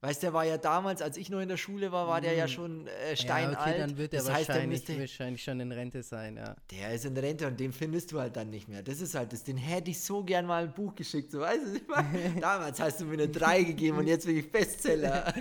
Weißt 0.00 0.22
du, 0.22 0.26
der 0.26 0.32
war 0.32 0.44
ja 0.44 0.58
damals, 0.58 1.02
als 1.02 1.16
ich 1.16 1.28
noch 1.28 1.40
in 1.40 1.48
der 1.48 1.56
Schule 1.56 1.90
war, 1.90 2.06
war 2.06 2.20
der 2.20 2.34
ja 2.34 2.46
schon 2.46 2.87
äh, 2.87 3.16
steinalt. 3.16 3.54
Ja, 3.54 3.62
okay, 3.62 3.78
dann 3.78 3.98
wird 3.98 4.14
er 4.14 4.20
das 4.20 4.30
heißt, 4.30 4.48
der 4.48 4.54
wahrscheinlich, 4.54 4.98
wahrscheinlich 5.00 5.42
schon 5.42 5.58
in 5.58 5.72
Rente 5.72 6.04
sein, 6.04 6.37
ja. 6.37 6.54
der 6.70 6.94
ist 6.94 7.04
in 7.04 7.16
Rente 7.16 7.48
und 7.48 7.58
den 7.58 7.72
findest 7.72 8.12
du 8.12 8.20
halt 8.20 8.37
dann 8.37 8.48
nicht 8.50 8.68
mehr. 8.68 8.84
Das 8.84 9.00
ist 9.00 9.16
halt 9.16 9.32
das. 9.32 9.42
Den 9.42 9.56
hätte 9.56 9.90
ich 9.90 10.00
so 10.00 10.22
gern 10.22 10.46
mal 10.46 10.64
ein 10.64 10.72
Buch 10.72 10.94
geschickt. 10.94 11.32
So, 11.32 11.40
weißt 11.40 11.64
du? 11.66 12.40
Damals 12.40 12.78
hast 12.78 13.00
du 13.00 13.06
mir 13.06 13.14
eine 13.14 13.28
3 13.28 13.64
gegeben 13.64 13.98
und 13.98 14.06
jetzt 14.06 14.24
bin 14.24 14.37
ich 14.37 14.50
Bestseller. 14.50 15.34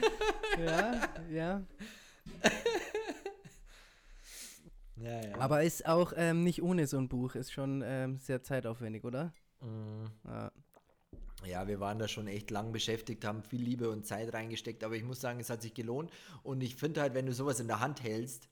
Ja, 0.66 1.02
ja. 1.30 1.62
Ja, 5.00 5.22
ja. 5.22 5.38
Aber 5.38 5.62
ist 5.62 5.86
auch 5.86 6.12
ähm, 6.16 6.44
nicht 6.44 6.64
ohne 6.64 6.88
so 6.88 6.98
ein 6.98 7.08
Buch, 7.08 7.36
ist 7.36 7.52
schon 7.52 7.84
ähm, 7.86 8.18
sehr 8.18 8.42
zeitaufwendig, 8.42 9.04
oder? 9.04 9.32
Mhm. 9.62 10.06
Ja. 10.26 10.52
Ja, 11.48 11.68
wir 11.68 11.80
waren 11.80 12.00
da 12.00 12.08
schon 12.08 12.28
echt 12.28 12.52
lang 12.52 12.72
beschäftigt, 12.72 13.26
haben 13.26 13.44
viel 13.44 13.62
Liebe 13.62 13.90
und 13.90 14.06
Zeit 14.06 14.34
reingesteckt, 14.34 14.84
aber 14.84 14.96
ich 14.96 15.04
muss 15.04 15.22
sagen, 15.22 15.40
es 15.40 15.50
hat 15.50 15.62
sich 15.62 15.74
gelohnt. 15.74 16.12
Und 16.44 16.62
ich 16.62 16.76
finde 16.76 17.02
halt, 17.02 17.14
wenn 17.14 17.26
du 17.26 17.34
sowas 17.34 17.60
in 17.60 17.68
der 17.68 17.80
Hand 17.80 18.04
hältst, 18.04 18.50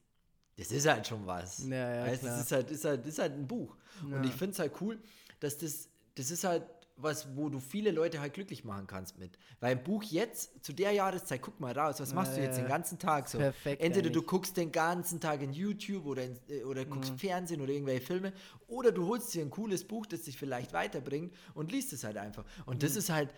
das 0.58 0.72
ist 0.72 0.88
halt 0.88 1.06
schon 1.06 1.26
was. 1.26 1.68
Ja, 1.68 1.96
ja, 1.96 2.06
weißt, 2.08 2.22
klar. 2.22 2.38
das 2.38 2.46
ist 2.46 2.52
halt, 2.52 2.72
ist 2.72 2.86
halt, 2.86 3.06
ist 3.06 3.20
halt 3.20 3.34
ein 3.34 3.48
Buch. 3.48 3.76
Ja. 4.10 4.18
Und 4.18 4.26
ich 4.26 4.32
finde 4.32 4.52
es 4.54 4.60
halt 4.60 4.72
cool, 4.82 5.00
dass 5.40 5.58
das, 5.58 5.90
das 6.16 6.32
ist 6.32 6.44
halt 6.44 6.64
was, 6.98 7.36
wo 7.36 7.50
du 7.50 7.60
viele 7.60 7.92
Leute 7.92 8.22
halt 8.22 8.34
glücklich 8.34 8.64
machen 8.64 8.88
kannst 8.88 9.18
mit. 9.18 9.38
Weil 9.60 9.74
ein 9.76 9.84
Buch 9.84 10.02
jetzt, 10.04 10.64
zu 10.64 10.72
der 10.72 10.92
Jahreszeit, 10.92 11.42
guck 11.42 11.60
mal 11.60 11.78
raus, 11.78 12.00
was 12.00 12.14
machst 12.14 12.38
du 12.38 12.42
jetzt 12.42 12.56
den 12.58 12.64
ja. 12.66 12.70
ganzen 12.70 12.98
Tag 13.00 13.28
so? 13.28 13.38
perfekt 13.38 13.82
Entweder 13.82 14.10
du 14.10 14.20
eigentlich. 14.20 14.28
guckst 14.30 14.56
den 14.58 14.72
ganzen 14.72 15.20
Tag 15.20 15.42
in 15.42 15.52
YouTube 15.52 16.06
oder, 16.06 16.24
in, 16.24 16.40
äh, 16.48 16.64
oder 16.64 16.86
guckst 16.86 17.12
Mhm. 17.12 17.18
Fernsehen 17.18 17.62
oder 17.62 17.74
irgendwelche 17.74 18.06
Filme 18.06 18.34
oder 18.68 18.92
du 18.92 19.08
holst 19.08 19.34
dir 19.34 19.42
ein 19.44 19.50
cooles 19.50 19.84
Buch, 19.86 20.06
das 20.06 20.24
dich 20.24 20.38
vielleicht 20.38 20.72
weiterbringt 20.74 21.34
und 21.54 21.72
liest 21.72 21.92
es 21.92 22.04
halt 22.06 22.18
einfach. 22.18 22.46
Und 22.66 22.76
Mhm. 22.76 22.80
das 22.80 22.96
ist 22.96 23.10
halt, 23.10 23.30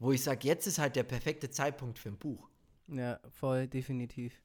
wo 0.00 0.10
ich 0.10 0.22
sage, 0.22 0.46
jetzt 0.48 0.66
ist 0.66 0.78
halt 0.78 0.96
der 0.96 1.04
perfekte 1.04 1.50
Zeitpunkt 1.50 1.98
für 2.00 2.08
ein 2.08 2.18
Buch. 2.18 2.48
Ja, 2.88 3.20
voll, 3.30 3.68
definitiv. 3.68 4.42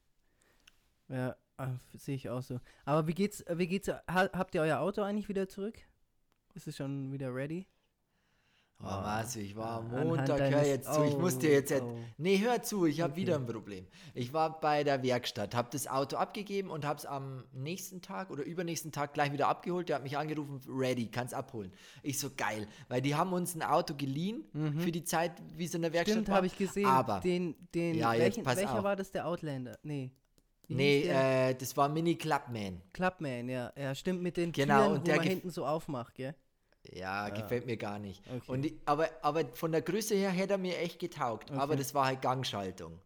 Ja, 1.08 1.36
ah, 1.56 1.72
sehe 1.94 2.14
ich 2.14 2.28
auch 2.30 2.42
so. 2.42 2.60
Aber 2.84 3.06
wie 3.08 3.14
geht's, 3.14 3.44
wie 3.52 3.66
geht's, 3.66 3.88
ha, 3.88 3.98
habt 4.32 4.54
ihr 4.54 4.62
euer 4.62 4.78
Auto 4.78 5.02
eigentlich 5.02 5.28
wieder 5.28 5.48
zurück? 5.48 5.76
Ist 6.54 6.68
es 6.68 6.76
schon 6.76 7.12
wieder 7.12 7.34
ready? 7.34 7.66
Oh, 8.82 8.86
was, 8.86 9.36
ich 9.36 9.54
war 9.56 9.80
am 9.80 9.90
Montag, 9.90 10.40
hör 10.40 10.64
jetzt 10.64 10.90
zu, 10.92 11.02
ich 11.04 11.14
muss 11.18 11.36
dir 11.38 11.50
oh, 11.50 11.52
jetzt, 11.52 11.70
et- 11.70 11.82
oh. 11.82 11.98
nee, 12.16 12.38
hör 12.38 12.62
zu, 12.62 12.86
ich 12.86 13.02
habe 13.02 13.12
Okay. 13.12 13.20
wieder 13.20 13.34
ein 13.36 13.44
Problem. 13.44 13.86
Ich 14.14 14.32
war 14.32 14.58
bei 14.58 14.84
der 14.84 15.02
Werkstatt, 15.02 15.54
habe 15.54 15.68
das 15.70 15.86
Auto 15.86 16.16
abgegeben 16.16 16.70
und 16.70 16.86
habe 16.86 16.98
es 16.98 17.04
am 17.04 17.44
nächsten 17.52 18.00
Tag 18.00 18.30
oder 18.30 18.42
übernächsten 18.42 18.90
Tag 18.90 19.12
gleich 19.12 19.32
wieder 19.32 19.48
abgeholt. 19.48 19.90
Der 19.90 19.96
hat 19.96 20.02
mich 20.02 20.16
angerufen, 20.16 20.62
ready, 20.66 21.08
kannst 21.10 21.34
abholen. 21.34 21.70
Ich 22.02 22.18
so, 22.18 22.30
geil, 22.34 22.66
weil 22.88 23.02
die 23.02 23.14
haben 23.14 23.34
uns 23.34 23.54
ein 23.54 23.62
Auto 23.62 23.94
geliehen 23.94 24.44
für 24.78 24.90
die 24.90 25.04
Zeit, 25.04 25.32
wie 25.56 25.66
es 25.66 25.74
in 25.74 25.82
der 25.82 25.92
Werkstatt 25.92 26.16
Mhm. 26.16 26.22
Stimmt, 26.22 26.36
habe 26.36 26.46
ich 26.46 26.56
gesehen. 26.56 26.86
Aber, 26.86 27.20
den, 27.20 27.54
den, 27.74 27.96
Ja, 27.96 28.12
welchen, 28.12 28.46
welcher 28.46 28.78
auf. 28.78 28.84
war 28.84 28.96
das, 28.96 29.12
der 29.12 29.26
Outlander? 29.26 29.78
Nee. 29.82 30.10
Wie 30.68 30.74
nee, 30.74 31.02
äh, 31.02 31.54
das 31.54 31.76
war 31.76 31.88
Mini 31.90 32.14
Clubman. 32.14 32.80
Clubman, 32.94 33.48
ja. 33.50 33.72
Ja, 33.76 33.94
stimmt, 33.94 34.22
mit 34.22 34.38
den 34.38 34.52
Genau, 34.52 34.78
Türen, 34.78 34.92
und 34.92 35.00
wo 35.00 35.04
der 35.04 35.16
man 35.16 35.26
gef- 35.26 35.28
hinten 35.28 35.50
so 35.50 35.66
aufmacht, 35.66 36.14
gell? 36.14 36.34
Ja, 36.92 37.28
gefällt 37.28 37.66
mir 37.66 37.76
gar 37.76 37.98
nicht. 37.98 38.22
Okay. 38.26 38.40
Und 38.50 38.66
ich, 38.66 38.74
aber, 38.86 39.08
aber 39.22 39.44
von 39.54 39.70
der 39.72 39.82
Größe 39.82 40.14
her 40.14 40.30
hätte 40.30 40.54
er 40.54 40.58
mir 40.58 40.78
echt 40.78 40.98
getaugt. 40.98 41.50
Aber 41.50 41.64
Okay. 41.64 41.76
das 41.76 41.94
war 41.94 42.06
halt 42.06 42.22
Gangschaltung. 42.22 42.98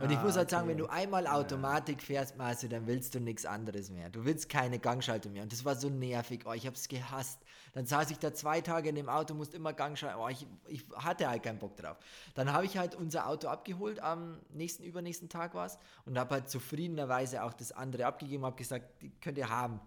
Und 0.00 0.10
ich 0.10 0.16
Ah, 0.18 0.22
muss 0.22 0.36
halt 0.36 0.48
sagen, 0.48 0.62
okay. 0.64 0.70
wenn 0.72 0.78
du 0.78 0.86
einmal 0.86 1.26
Automatik 1.26 2.02
fährst, 2.02 2.38
Marcel, 2.38 2.70
dann 2.70 2.86
willst 2.86 3.14
du 3.14 3.20
nichts 3.20 3.44
anderes 3.44 3.90
mehr. 3.90 4.08
Du 4.08 4.24
willst 4.24 4.48
keine 4.48 4.78
Gangschaltung 4.78 5.32
mehr. 5.34 5.42
Und 5.42 5.52
das 5.52 5.66
war 5.66 5.74
so 5.76 5.90
nervig. 5.90 6.44
Oh, 6.46 6.52
ich 6.52 6.66
hab's 6.66 6.88
gehasst. 6.88 7.38
Dann 7.74 7.84
saß 7.84 8.10
ich 8.10 8.18
da 8.18 8.32
zwei 8.32 8.62
Tage 8.62 8.88
in 8.88 8.94
dem 8.94 9.10
Auto, 9.10 9.34
musste 9.34 9.56
immer 9.58 9.74
Gangschaltung. 9.74 10.22
Oh, 10.22 10.28
ich, 10.28 10.46
ich 10.66 10.84
hatte 10.96 11.28
halt 11.28 11.42
keinen 11.42 11.58
Bock 11.58 11.76
drauf. 11.76 11.98
Dann 12.34 12.52
habe 12.54 12.64
ich 12.64 12.78
halt 12.78 12.94
unser 12.94 13.26
Auto 13.28 13.48
abgeholt, 13.48 14.00
am 14.00 14.38
nächsten, 14.50 14.82
übernächsten 14.82 15.28
Tag 15.28 15.54
war. 15.54 15.70
Und 16.06 16.18
habe 16.18 16.36
halt 16.36 16.48
zufriedenerweise 16.48 17.42
auch 17.42 17.52
das 17.52 17.72
andere 17.72 18.06
abgegeben, 18.06 18.46
habe 18.46 18.56
gesagt, 18.56 19.02
die 19.02 19.10
könnt 19.20 19.36
ihr 19.36 19.50
haben. 19.50 19.78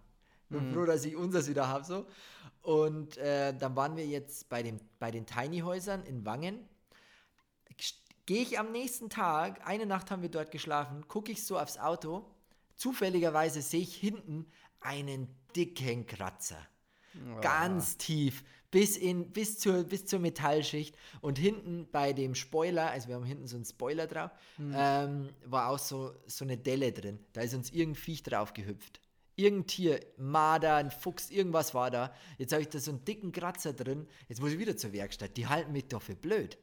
Bin 0.60 0.74
froh, 0.74 0.86
dass 0.86 1.06
ich 1.06 1.16
unseres 1.16 1.50
wieder 1.50 1.68
habe. 1.68 1.86
So. 1.86 2.06
Und 2.62 3.18
äh, 3.18 3.56
dann 3.56 3.76
waren 3.76 3.96
wir 3.96 4.06
jetzt 4.06 4.50
bei, 4.50 4.64
dem, 4.64 4.80
bei 5.00 5.12
den 5.12 5.26
Tiny-Häusern 5.26 6.04
in 6.04 6.26
Wangen. 6.26 6.68
Gehe 8.26 8.42
ich 8.42 8.58
am 8.58 8.72
nächsten 8.72 9.10
Tag, 9.10 9.68
eine 9.68 9.86
Nacht 9.86 10.10
haben 10.10 10.24
wir 10.24 10.30
dort 10.30 10.50
geschlafen, 10.50 11.08
gucke 11.08 11.32
ich 11.32 11.44
so 11.44 11.60
aufs 11.60 11.78
Auto. 11.78 12.26
Zufälligerweise 12.76 13.62
sehe 13.62 13.82
ich 13.82 13.96
hinten 13.96 14.48
einen 14.80 15.28
dicken 15.56 16.08
Kratzer. 16.08 16.58
Ganz 17.42 17.98
tief, 17.98 18.44
bis, 18.72 18.98
in, 18.98 19.32
bis, 19.32 19.60
zur, 19.60 19.84
bis 19.84 20.06
zur 20.06 20.20
Metallschicht. 20.20 20.98
Und 21.22 21.38
hinten 21.38 21.88
bei 21.92 22.14
dem 22.14 22.36
Spoiler, 22.36 22.90
also 22.90 23.08
wir 23.08 23.16
haben 23.16 23.24
hinten 23.24 23.48
so 23.48 23.56
einen 23.56 23.66
Spoiler 23.66 24.08
drauf, 24.08 24.32
ähm, 24.74 25.30
war 25.46 25.70
auch 25.70 25.80
so, 25.80 26.14
so 26.26 26.44
eine 26.44 26.58
Delle 26.58 26.92
drin. 26.92 27.20
Da 27.34 27.42
ist 27.42 27.54
uns 27.54 27.70
irgendein 27.72 28.02
Viech 28.02 28.24
drauf 28.24 28.54
gehüpft. 28.54 29.00
Irgendein 29.36 29.68
Tier, 29.68 30.00
Marder, 30.18 30.76
ein 30.76 30.92
Fuchs, 30.92 31.30
irgendwas 31.30 31.74
war 31.74 31.92
da. 31.92 32.14
Jetzt 32.38 32.54
habe 32.54 32.62
ich 32.62 32.70
da 32.70 32.80
so 32.80 32.92
einen 32.92 33.04
dicken 33.04 33.32
Kratzer 33.32 33.74
drin. 33.74 34.08
Jetzt 34.30 34.40
muss 34.42 34.52
ich 34.54 34.60
wieder 34.60 34.78
zur 34.78 34.94
Werkstatt. 34.94 35.36
Die 35.38 35.48
halten 35.48 35.72
mich 35.74 35.88
doch 35.88 36.02
für 36.02 36.16
blöd. 36.16 36.58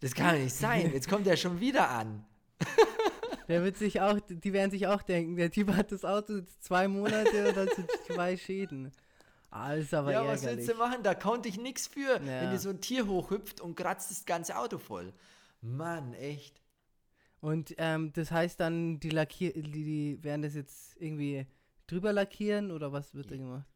Das 0.00 0.14
kann 0.14 0.34
doch 0.36 0.42
nicht 0.42 0.54
sein. 0.54 0.92
Jetzt 0.92 1.08
kommt 1.08 1.26
er 1.26 1.36
schon 1.36 1.60
wieder 1.60 1.88
an. 1.90 2.24
Der 3.48 3.64
wird 3.64 3.78
sich 3.78 4.00
auch, 4.02 4.20
die 4.28 4.52
werden 4.52 4.70
sich 4.70 4.86
auch 4.86 5.00
denken, 5.00 5.36
der 5.36 5.50
Typ 5.50 5.74
hat 5.74 5.90
das 5.90 6.04
Auto 6.04 6.42
zwei 6.60 6.86
Monate 6.86 7.48
und 7.48 7.56
dann 7.56 7.68
sind 7.74 7.90
zwei 8.06 8.36
Schäden. 8.36 8.92
Ah, 9.50 9.74
das 9.74 9.84
ist 9.86 9.94
aber 9.94 10.12
ja, 10.12 10.26
was 10.26 10.42
ärgerlich. 10.42 10.66
willst 10.68 10.70
du 10.70 10.74
machen? 10.84 11.02
Da 11.02 11.14
konnte 11.14 11.48
ich 11.48 11.56
nichts 11.58 11.86
für, 11.86 12.20
wenn 12.20 12.26
Ja. 12.26 12.50
dir 12.50 12.58
so 12.58 12.68
ein 12.68 12.82
Tier 12.82 13.06
hochhüpft 13.06 13.62
und 13.62 13.74
kratzt 13.74 14.10
das 14.10 14.26
ganze 14.26 14.58
Auto 14.58 14.76
voll. 14.76 15.14
Mann, 15.62 16.12
echt. 16.12 16.60
Und 17.40 17.74
ähm, 17.78 18.12
das 18.12 18.30
heißt 18.30 18.58
dann, 18.60 19.00
die 19.00 19.10
Lackier, 19.10 19.52
die, 19.54 19.62
die 19.62 20.24
werden 20.24 20.42
das 20.42 20.54
jetzt 20.54 20.96
irgendwie 21.00 21.46
drüber 21.86 22.12
lackieren 22.12 22.70
oder 22.70 22.92
was 22.92 23.14
wird 23.14 23.30
da 23.30 23.36
gemacht? 23.36 23.66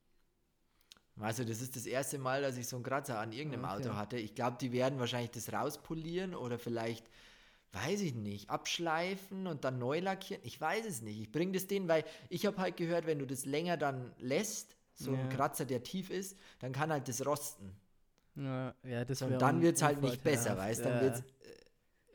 Also, 1.21 1.45
das 1.45 1.61
ist 1.61 1.77
das 1.77 1.87
erste 1.87 2.19
Mal, 2.19 2.43
dass 2.43 2.57
ich 2.57 2.67
so 2.67 2.77
einen 2.77 2.85
Kratzer 2.85 3.19
an 3.19 3.33
irgendeinem 3.33 3.65
Okay. 3.65 3.75
Auto 3.75 3.95
hatte. 3.95 4.17
Ich 4.17 4.35
glaube, 4.35 4.57
die 4.61 4.73
werden 4.73 4.99
wahrscheinlich 4.99 5.31
das 5.31 5.53
rauspolieren 5.53 6.35
oder 6.35 6.59
vielleicht, 6.59 7.07
weiß 7.73 8.01
ich 8.03 8.15
nicht, 8.15 8.51
abschleifen 8.51 9.47
und 9.47 9.65
dann 9.65 9.79
neu 9.79 10.01
lackieren. 10.01 10.43
Ich 10.45 10.61
weiß 10.61 10.87
es 10.87 11.03
nicht. 11.03 11.21
Ich 11.21 11.31
bringe 11.33 11.53
das 11.53 11.67
denen, 11.67 11.89
weil 11.89 12.05
ich 12.31 12.47
habe 12.47 12.59
halt 12.59 12.77
gehört, 12.77 13.07
wenn 13.07 13.19
du 13.19 13.27
das 13.27 13.45
länger 13.47 13.77
dann 13.77 14.13
lässt, 14.19 14.77
so 14.95 15.13
ein 15.15 15.19
Ja. 15.23 15.29
Kratzer, 15.29 15.65
der 15.67 15.83
tief 15.83 16.11
ist, 16.11 16.39
dann 16.61 16.73
kann 16.73 16.91
halt 16.93 17.09
das 17.09 17.25
rosten. 17.27 17.77
Ja, 18.35 18.75
ja 18.85 19.05
das 19.05 19.23
und 19.23 19.41
dann 19.41 19.61
wird 19.61 19.77
es 19.77 19.83
halt 19.83 20.01
nicht 20.01 20.23
besser, 20.25 20.57
weißt 20.57 20.81
du? 20.81 20.85
Dann 20.85 20.95
ja. 20.95 21.01
wird's, 21.01 21.23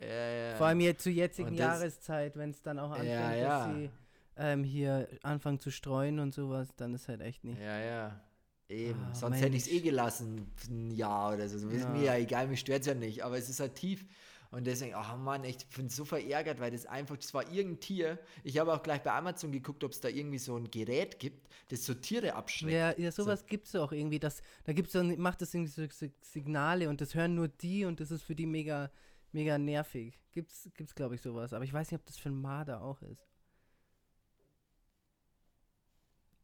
äh, 0.01 0.53
äh, 0.53 0.55
Vor 0.57 0.67
allem 0.67 0.79
jetzt 0.81 1.03
zur 1.03 1.11
jetzigen 1.11 1.55
das- 1.55 1.59
Jahreszeit, 1.81 2.37
wenn 2.37 2.49
es 2.51 2.61
dann 2.61 2.79
auch 2.79 2.91
anfängt, 2.91 3.09
Ja, 3.09 3.29
dass 3.31 3.39
ja. 3.39 3.73
sie 3.75 3.89
ähm, 4.37 4.63
hier 4.63 5.07
anfangen 5.23 5.59
zu 5.59 5.71
streuen 5.71 6.19
und 6.19 6.33
sowas, 6.33 6.69
dann 6.75 6.93
ist 6.93 7.07
halt 7.07 7.21
echt 7.21 7.43
nicht. 7.43 7.59
Ja, 7.59 7.79
ja. 7.79 8.21
Eben. 8.69 8.99
Ah, 9.09 9.15
Sonst 9.15 9.39
hätte 9.41 9.55
ich 9.55 9.63
es 9.63 9.71
eh 9.71 9.79
gelassen, 9.79 10.51
ein 10.69 10.91
Jahr 10.91 11.33
oder 11.33 11.47
so. 11.47 11.57
so 11.57 11.69
ist 11.69 11.83
Ja. 11.83 11.89
mir 11.89 12.03
ja 12.03 12.15
egal, 12.17 12.47
mich 12.47 12.59
stört 12.59 12.81
es 12.81 12.87
ja 12.87 12.93
nicht. 12.93 13.23
Aber 13.23 13.37
es 13.37 13.49
ist 13.49 13.59
halt 13.59 13.75
tief. 13.75 14.05
Und 14.51 14.65
deswegen, 14.67 14.93
oh 14.95 15.17
Mann, 15.17 15.43
ich 15.43 15.57
bin 15.69 15.89
so 15.89 16.05
verärgert, 16.05 16.59
weil 16.61 16.71
das 16.71 16.85
einfach, 16.85 17.17
das 17.17 17.33
war 17.33 17.49
irgendein 17.51 17.79
Tier. 17.81 18.19
Ich 18.43 18.57
habe 18.59 18.73
auch 18.73 18.81
gleich 18.83 19.01
bei 19.03 19.11
Amazon 19.11 19.51
geguckt, 19.51 19.83
ob 19.83 19.91
es 19.91 19.99
da 19.99 20.07
irgendwie 20.09 20.37
so 20.37 20.55
ein 20.55 20.69
Gerät 20.71 21.19
gibt, 21.19 21.49
das 21.69 21.85
so 21.85 21.93
Tiere 21.93 22.33
abschreckt. 22.35 22.71
Ja, 22.73 22.93
ja 22.97 23.11
sowas 23.11 23.45
gibt 23.45 23.67
es 23.67 23.75
auch 23.75 23.91
irgendwie. 23.91 24.19
Das, 24.19 24.41
da 24.63 24.71
gibt's 24.73 24.93
dann, 24.93 25.17
macht 25.19 25.41
das 25.41 25.53
irgendwie 25.53 25.71
so 25.71 25.85
Si- 25.89 26.13
Signale 26.21 26.87
und 26.89 27.01
das 27.01 27.13
hören 27.15 27.35
nur 27.35 27.47
die 27.49 27.83
und 27.85 27.99
das 27.99 28.09
ist 28.11 28.23
für 28.23 28.35
die 28.35 28.45
mega, 28.45 28.89
mega 29.37 29.57
nervig. 29.59 30.19
Gibt's, 30.31 30.67
gibt's 30.75 30.95
glaube 30.95 31.13
ich, 31.13 31.21
sowas. 31.21 31.53
Aber 31.53 31.63
ich 31.63 31.71
weiß 31.71 31.91
nicht, 31.91 31.99
ob 31.99 32.05
das 32.07 32.17
für 32.17 32.29
einen 32.29 32.41
Marder 32.41 32.81
auch 32.81 33.01
ist. 33.03 33.29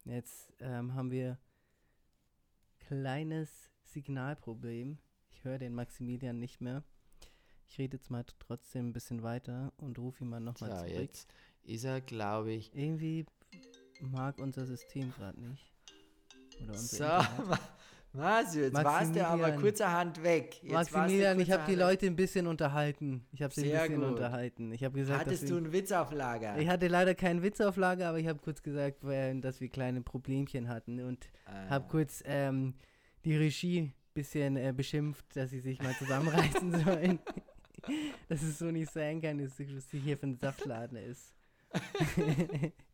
Jetzt 0.05 0.53
ähm, 0.59 0.93
haben 0.93 1.09
wir 1.09 1.39
kleines 2.79 3.71
Signalproblem. 3.83 4.99
Ich 5.31 5.43
höre 5.43 5.57
den 5.57 5.73
Maximilian 5.73 6.37
nicht 6.39 6.61
mehr. 6.61 6.83
Ich 7.67 7.79
rede 7.79 7.97
jetzt 7.97 8.11
mal 8.11 8.23
trotzdem 8.37 8.89
ein 8.89 8.93
bisschen 8.93 9.23
weiter 9.23 9.73
und 9.77 9.97
rufe 9.97 10.23
ihn 10.23 10.29
mal 10.29 10.39
nochmal 10.39 10.69
Tja, 10.69 10.79
zurück. 10.85 10.93
jetzt 11.01 11.33
ist 11.63 11.85
er, 11.85 11.99
glaube 11.99 12.51
ich. 12.51 12.75
Irgendwie 12.75 13.25
mag 14.01 14.37
unser 14.37 14.67
System 14.67 15.11
gerade 15.13 15.41
nicht. 15.41 15.73
Oder 16.61 16.73
unser 16.73 17.23
So, 17.23 17.55
Masio, 18.15 18.61
jetzt 18.65 18.73
warst 18.75 19.15
du 19.15 19.25
aber 19.27 19.51
kurzerhand 19.53 20.21
weg. 20.21 20.61
Jetzt 20.61 20.71
Maximilian, 20.71 21.39
ich 21.39 21.49
habe 21.51 21.63
die 21.67 21.73
Leute 21.75 22.05
ein 22.05 22.15
bisschen 22.15 22.45
unterhalten. 22.45 23.25
Ich 23.31 23.41
habe 23.41 23.51
sie 23.53 23.61
ein 23.63 23.69
Sehr 23.69 23.81
bisschen 23.81 24.01
gut. 24.01 24.09
unterhalten. 24.09 24.71
Ich 24.71 24.83
habe 24.83 24.93
gesagt, 24.99 25.21
dass 25.21 25.25
Hattest 25.33 25.49
du 25.49 25.57
einen 25.57 25.71
Witz 25.73 25.91
auf 25.91 26.11
Lager? 26.11 26.57
ich 26.59 26.67
hatte 26.69 26.87
leider 26.87 27.15
keinen 27.15 27.41
Witz 27.41 27.59
auf 27.59 27.75
Lager, 27.75 28.09
aber 28.09 28.19
ich 28.19 28.27
habe 28.27 28.37
kurz 28.39 28.61
gesagt, 28.61 28.99
weil- 29.03 29.41
dass 29.41 29.59
wir 29.61 29.67
kleine 29.69 30.01
Problemchen 30.01 30.69
hatten 30.69 30.99
und 31.03 31.27
Ah. 31.47 31.69
habe 31.71 31.87
kurz 31.89 32.21
ähm, 32.25 32.75
die 33.25 33.35
Regie 33.35 33.79
ein 33.81 33.93
bisschen 34.13 34.57
äh, 34.57 34.73
beschimpft, 34.75 35.25
dass 35.35 35.49
sie 35.49 35.59
sich 35.59 35.81
mal 35.81 35.93
zusammenreißen 35.95 36.71
sollen. 36.85 37.19
dass 38.29 38.43
es 38.43 38.59
so 38.59 38.65
nicht 38.65 38.91
sein 38.91 39.21
kann, 39.21 39.39
dass 39.39 39.57
sie 39.57 39.99
hier 39.99 40.17
für 40.19 40.27
ein 40.27 40.37
Saftladen 40.37 40.97
ist. 40.97 41.33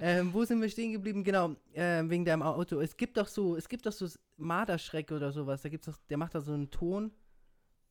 ähm, 0.00 0.32
wo 0.32 0.44
sind 0.44 0.60
wir 0.60 0.68
stehen 0.68 0.92
geblieben? 0.92 1.24
Genau, 1.24 1.54
ähm, 1.74 2.10
wegen 2.10 2.24
deinem 2.24 2.42
Auto. 2.42 2.80
Es 2.80 2.96
gibt 2.96 3.16
doch 3.16 3.28
so, 3.28 3.56
es 3.56 3.68
gibt 3.68 3.86
doch 3.86 3.92
so 3.92 4.06
Marderschreck 4.36 5.10
oder 5.12 5.32
sowas. 5.32 5.62
Da 5.62 5.68
gibt's 5.68 5.86
doch, 5.86 5.96
der 6.10 6.16
macht 6.18 6.34
da 6.34 6.40
so 6.40 6.52
einen 6.52 6.70
Ton 6.70 7.12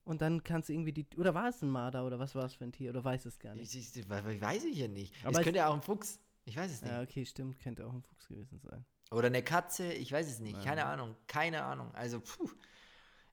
und 0.04 0.22
dann 0.22 0.44
kannst 0.44 0.70
du 0.70 0.74
irgendwie 0.74 0.94
die. 0.94 1.06
Oder 1.18 1.34
war 1.34 1.50
es 1.50 1.62
ein 1.62 1.70
Marder 1.70 2.06
oder 2.06 2.20
was 2.20 2.36
war 2.36 2.46
es 2.46 2.54
für 2.56 2.64
ein 2.66 2.72
Tier? 2.72 2.90
Oder 2.92 3.04
weiß 3.04 3.26
es 3.26 3.40
gar 3.40 3.56
nicht. 3.56 3.74
Ich, 3.74 3.98
ich, 3.98 4.10
we- 4.10 4.42
weiß 4.42 4.66
ich 4.66 4.78
ja 4.78 4.88
nicht. 4.88 5.14
Aber 5.24 5.32
es 5.32 5.38
es- 5.40 5.44
könnte 5.44 5.60
ja 5.60 5.68
auch 5.70 5.74
ein 5.76 5.82
Fuchs. 5.82 6.20
Ich 6.46 6.58
weiß 6.58 6.72
es 6.72 6.82
nicht. 6.82 6.92
Ja, 6.92 7.02
okay, 7.02 7.26
stimmt, 7.26 7.60
könnte 7.60 7.86
auch 7.88 7.94
ein 7.94 8.02
Fuchs 8.04 8.28
gewesen 8.28 8.60
sein. 8.60 8.86
Oder 9.12 9.28
eine 9.28 9.44
Katze. 9.44 9.94
Ich 9.94 10.12
weiß 10.12 10.28
es 10.28 10.40
nicht. 10.40 10.58
Ja. 10.58 10.64
Keine 10.64 10.86
Ahnung. 10.86 11.16
Keine 11.28 11.64
Ahnung. 11.64 11.94
Also, 11.94 12.20
puh. 12.20 12.50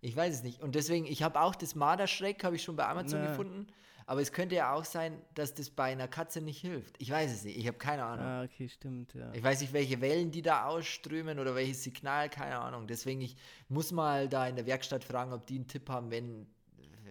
Ich 0.03 0.15
weiß 0.17 0.35
es 0.35 0.43
nicht. 0.43 0.63
Und 0.63 0.75
deswegen, 0.77 1.07
ich 1.07 1.23
habe 1.23 1.41
auch 1.41 1.55
das 1.55 1.75
Marderschreck, 1.75 2.45
habe 2.45 2.57
ich 2.57 2.63
schon 2.63 2.77
bei 2.77 2.87
Amazon 2.87 3.21
Ja. 3.21 3.27
gefunden. 3.31 3.67
Aber 4.07 4.21
es 4.21 4.33
könnte 4.33 4.57
ja 4.57 4.73
auch 4.73 4.85
sein, 4.85 5.21
dass 5.35 5.55
das 5.55 5.71
bei 5.71 5.93
einer 5.93 6.09
Katze 6.09 6.41
nicht 6.41 6.61
hilft. 6.61 6.97
Ich 6.99 7.11
weiß 7.11 7.33
es 7.33 7.45
nicht. 7.45 7.59
Ich 7.59 7.67
habe 7.67 7.79
keine 7.79 8.05
Ahnung. 8.05 8.27
Ah, 8.27 8.43
okay, 8.45 8.69
stimmt, 8.69 9.15
ja. 9.15 9.33
Ich 9.33 9.43
weiß 9.43 9.61
nicht, 9.61 9.73
welche 9.73 10.01
Wellen 10.01 10.31
die 10.31 10.43
da 10.43 10.67
ausströmen 10.67 11.39
oder 11.39 11.55
welches 11.55 11.83
Signal, 11.83 12.29
keine 12.29 12.59
Ahnung. 12.59 12.87
Deswegen, 12.87 13.21
ich 13.21 13.37
muss 13.69 13.93
mal 13.93 14.29
da 14.29 14.47
in 14.49 14.57
der 14.57 14.67
Werkstatt 14.67 15.05
fragen, 15.05 15.33
ob 15.33 15.47
die 15.47 15.57
einen 15.57 15.69
Tipp 15.69 15.89
haben, 15.89 16.11
wenn. 16.11 16.47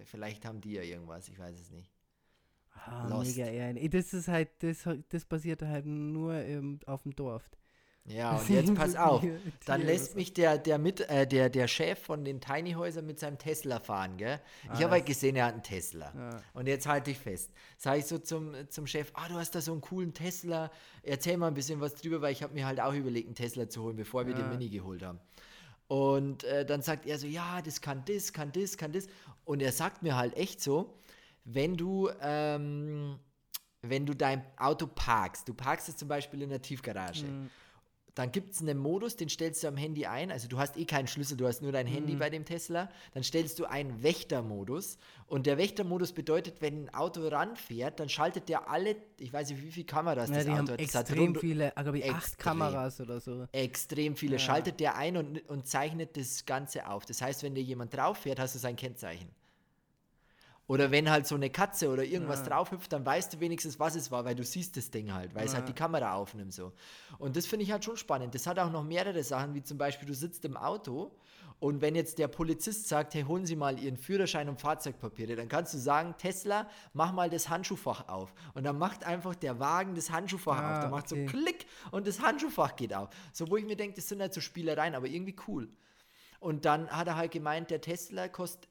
Vielleicht 0.04 0.44
haben 0.44 0.60
die 0.60 0.72
ja 0.72 0.82
irgendwas, 0.82 1.28
ich 1.28 1.38
weiß 1.38 1.58
es 1.58 1.70
nicht. 1.70 1.90
Ah, 2.86 3.06
Lost. 3.08 3.36
mega 3.36 3.48
ehrlich. 3.48 3.90
Das 3.90 4.12
ist 4.12 4.28
halt, 4.28 4.48
das, 4.60 4.88
das 5.08 5.24
basiert 5.24 5.62
halt 5.62 5.86
nur 5.86 6.34
ähm, 6.34 6.80
auf 6.86 7.02
dem 7.02 7.14
Dorf. 7.14 7.48
Ja, 8.06 8.36
und 8.38 8.48
jetzt 8.48 8.74
pass 8.74 8.96
auf. 8.96 9.22
Dann 9.66 9.82
lässt 9.82 10.16
mich 10.16 10.32
der, 10.32 10.58
der, 10.58 10.78
mit, 10.78 11.00
äh, 11.08 11.26
der, 11.26 11.48
der 11.50 11.68
Chef 11.68 11.98
von 11.98 12.24
den 12.24 12.40
Tiny 12.40 12.72
Häusern 12.72 13.06
mit 13.06 13.18
seinem 13.20 13.38
Tesla 13.38 13.78
fahren, 13.78 14.16
gell? 14.16 14.40
Ich 14.64 14.70
Ah, 14.70 14.80
habe 14.82 14.90
halt 14.92 15.06
gesehen, 15.06 15.36
er 15.36 15.46
hat 15.46 15.54
einen 15.54 15.62
Tesla. 15.62 16.12
Ja. 16.16 16.42
Und 16.54 16.66
jetzt 16.66 16.86
halte 16.88 17.10
ich 17.10 17.18
fest. 17.18 17.50
Sage 17.76 17.98
ich 18.00 18.06
so 18.06 18.18
zum, 18.18 18.54
zum 18.68 18.86
Chef, 18.86 19.10
ah, 19.14 19.28
du 19.28 19.34
hast 19.34 19.54
da 19.54 19.60
so 19.60 19.72
einen 19.72 19.80
coolen 19.80 20.12
Tesla. 20.14 20.70
Erzähl 21.02 21.36
mal 21.36 21.48
ein 21.48 21.54
bisschen 21.54 21.80
was 21.80 21.94
drüber, 21.94 22.20
weil 22.22 22.32
ich 22.32 22.42
habe 22.42 22.54
mir 22.54 22.66
halt 22.66 22.80
auch 22.80 22.94
überlegt, 22.94 23.26
einen 23.28 23.34
Tesla 23.36 23.68
zu 23.68 23.82
holen, 23.82 23.96
bevor 23.96 24.26
wir 24.26 24.34
den 24.34 24.44
Ja. 24.46 24.50
Mini 24.50 24.68
geholt 24.70 25.02
haben. 25.02 25.20
Und 25.86 26.44
äh, 26.44 26.64
dann 26.64 26.82
sagt 26.82 27.04
er 27.06 27.18
so, 27.18 27.26
ja, 27.26 27.60
das 27.62 27.80
kann 27.80 28.04
das, 28.06 28.32
kann 28.32 28.52
das, 28.52 28.76
kann 28.76 28.92
das. 28.92 29.06
Und 29.44 29.60
er 29.60 29.72
sagt 29.72 30.02
mir 30.02 30.16
halt 30.16 30.36
echt 30.36 30.60
so, 30.62 30.94
wenn 31.44 31.76
du, 31.76 32.08
ähm, 32.22 33.18
wenn 33.82 34.06
du 34.06 34.14
dein 34.14 34.44
Auto 34.56 34.86
parkst, 34.86 35.48
du 35.48 35.54
parkst 35.54 35.88
es 35.88 35.96
zum 35.96 36.06
Beispiel 36.08 36.42
in 36.42 36.50
der 36.50 36.62
Tiefgarage, 36.62 37.24
Mhm. 37.24 37.50
Dann 38.20 38.32
gibt 38.32 38.52
es 38.54 38.60
einen 38.60 38.78
Modus, 38.78 39.16
den 39.16 39.28
stellst 39.28 39.62
du 39.64 39.68
am 39.68 39.76
Handy 39.76 40.06
ein. 40.06 40.30
Also 40.30 40.46
du 40.46 40.58
hast 40.58 40.76
eh 40.76 40.84
keinen 40.84 41.06
Schlüssel, 41.06 41.36
du 41.36 41.46
hast 41.46 41.62
nur 41.62 41.72
dein 41.72 41.86
Mhm. 41.86 41.90
Handy 41.92 42.16
bei 42.16 42.28
dem 42.30 42.44
Tesla. 42.44 42.88
Dann 43.14 43.22
stellst 43.24 43.58
du 43.58 43.64
einen 43.64 44.02
Wächtermodus. 44.02 44.98
Und 45.26 45.46
der 45.46 45.58
Wächtermodus 45.58 46.12
bedeutet, 46.12 46.60
wenn 46.60 46.84
ein 46.84 46.94
Auto 46.94 47.26
ranfährt, 47.28 47.98
dann 48.00 48.08
schaltet 48.08 48.48
der 48.48 48.68
alle, 48.68 48.96
ich 49.18 49.32
weiß 49.32 49.50
nicht, 49.50 49.62
wie 49.62 49.70
viele 49.70 49.86
Kameras 49.86 50.28
Ja, 50.28 50.34
das 50.36 50.44
die 50.44 50.50
Auto 50.50 50.58
haben 50.58 50.66
hat. 50.68 50.72
Hat 50.74 50.80
extrem 50.80 51.18
rund- 51.24 51.38
viele, 51.38 51.72
glaube 51.76 51.98
ich, 51.98 52.10
acht 52.10 52.16
extrem. 52.24 52.42
Kameras 52.44 53.00
oder 53.00 53.20
so. 53.20 53.46
extrem 53.52 54.16
viele. 54.16 54.32
Ja. 54.34 54.38
Schaltet 54.38 54.80
der 54.80 54.96
ein 54.96 55.16
und, 55.16 55.48
und 55.48 55.66
zeichnet 55.66 56.16
das 56.16 56.44
Ganze 56.44 56.88
auf. 56.88 57.06
Das 57.06 57.22
heißt, 57.22 57.42
wenn 57.42 57.54
dir 57.54 57.62
jemand 57.62 57.94
drauf 57.96 58.18
fährt, 58.18 58.38
hast 58.38 58.54
du 58.54 58.58
sein 58.58 58.76
Kennzeichen. 58.76 59.28
Oder 60.70 60.92
wenn 60.92 61.10
halt 61.10 61.26
so 61.26 61.34
eine 61.34 61.50
Katze 61.50 61.88
oder 61.90 62.04
irgendwas 62.04 62.40
Ja. 62.40 62.50
drauf 62.50 62.70
hüpft, 62.70 62.92
dann 62.92 63.04
weißt 63.04 63.32
du 63.34 63.40
wenigstens, 63.40 63.80
was 63.80 63.96
es 63.96 64.12
war, 64.12 64.24
weil 64.24 64.36
du 64.36 64.44
siehst 64.44 64.76
das 64.76 64.88
Ding 64.92 65.12
halt, 65.12 65.34
weil 65.34 65.44
es 65.46 65.52
halt 65.54 65.64
Ja. 65.64 65.66
die 65.66 65.72
Kamera 65.72 66.14
aufnimmt 66.14 66.52
so. 66.54 66.70
Und 67.18 67.34
das 67.34 67.44
finde 67.46 67.64
ich 67.64 67.72
halt 67.72 67.84
schon 67.84 67.96
spannend. 67.96 68.36
Das 68.36 68.46
hat 68.46 68.56
auch 68.60 68.70
noch 68.70 68.84
mehrere 68.84 69.24
Sachen, 69.24 69.52
wie 69.54 69.64
zum 69.64 69.78
Beispiel, 69.78 70.06
du 70.06 70.14
sitzt 70.14 70.44
im 70.44 70.56
Auto 70.56 71.10
und 71.58 71.80
wenn 71.80 71.96
jetzt 71.96 72.18
der 72.20 72.28
Polizist 72.28 72.86
sagt, 72.86 73.14
hey, 73.14 73.24
holen 73.24 73.46
Sie 73.46 73.56
mal 73.56 73.80
Ihren 73.80 73.96
Führerschein 73.96 74.48
und 74.48 74.60
Fahrzeugpapiere, 74.60 75.34
dann 75.34 75.48
kannst 75.48 75.74
du 75.74 75.78
sagen, 75.78 76.14
Tesla, 76.18 76.68
mach 76.92 77.10
mal 77.12 77.28
das 77.28 77.48
Handschuhfach 77.48 78.08
auf. 78.08 78.32
Und 78.54 78.62
dann 78.62 78.78
macht 78.78 79.02
einfach 79.04 79.34
der 79.34 79.58
Wagen 79.58 79.96
das 79.96 80.12
Handschuhfach 80.12 80.56
Ah, 80.56 80.70
auf. 80.74 80.78
Dann 80.82 80.90
macht 80.92 81.10
okay. 81.10 81.26
so 81.26 81.36
Klick 81.36 81.66
und 81.90 82.06
das 82.06 82.20
Handschuhfach 82.20 82.76
geht 82.76 82.94
auf. 82.94 83.08
So, 83.32 83.50
wo 83.50 83.56
ich 83.56 83.64
mir 83.66 83.76
denke, 83.76 83.96
das 83.96 84.08
sind 84.08 84.20
halt 84.20 84.32
so 84.32 84.40
Spielereien, 84.40 84.94
aber 84.94 85.08
irgendwie 85.08 85.34
cool. 85.48 85.68
Und 86.38 86.64
dann 86.64 86.88
hat 86.90 87.08
er 87.08 87.16
halt 87.16 87.32
gemeint, 87.32 87.70
der 87.70 87.80
Tesla 87.82 88.28
kostet, 88.28 88.69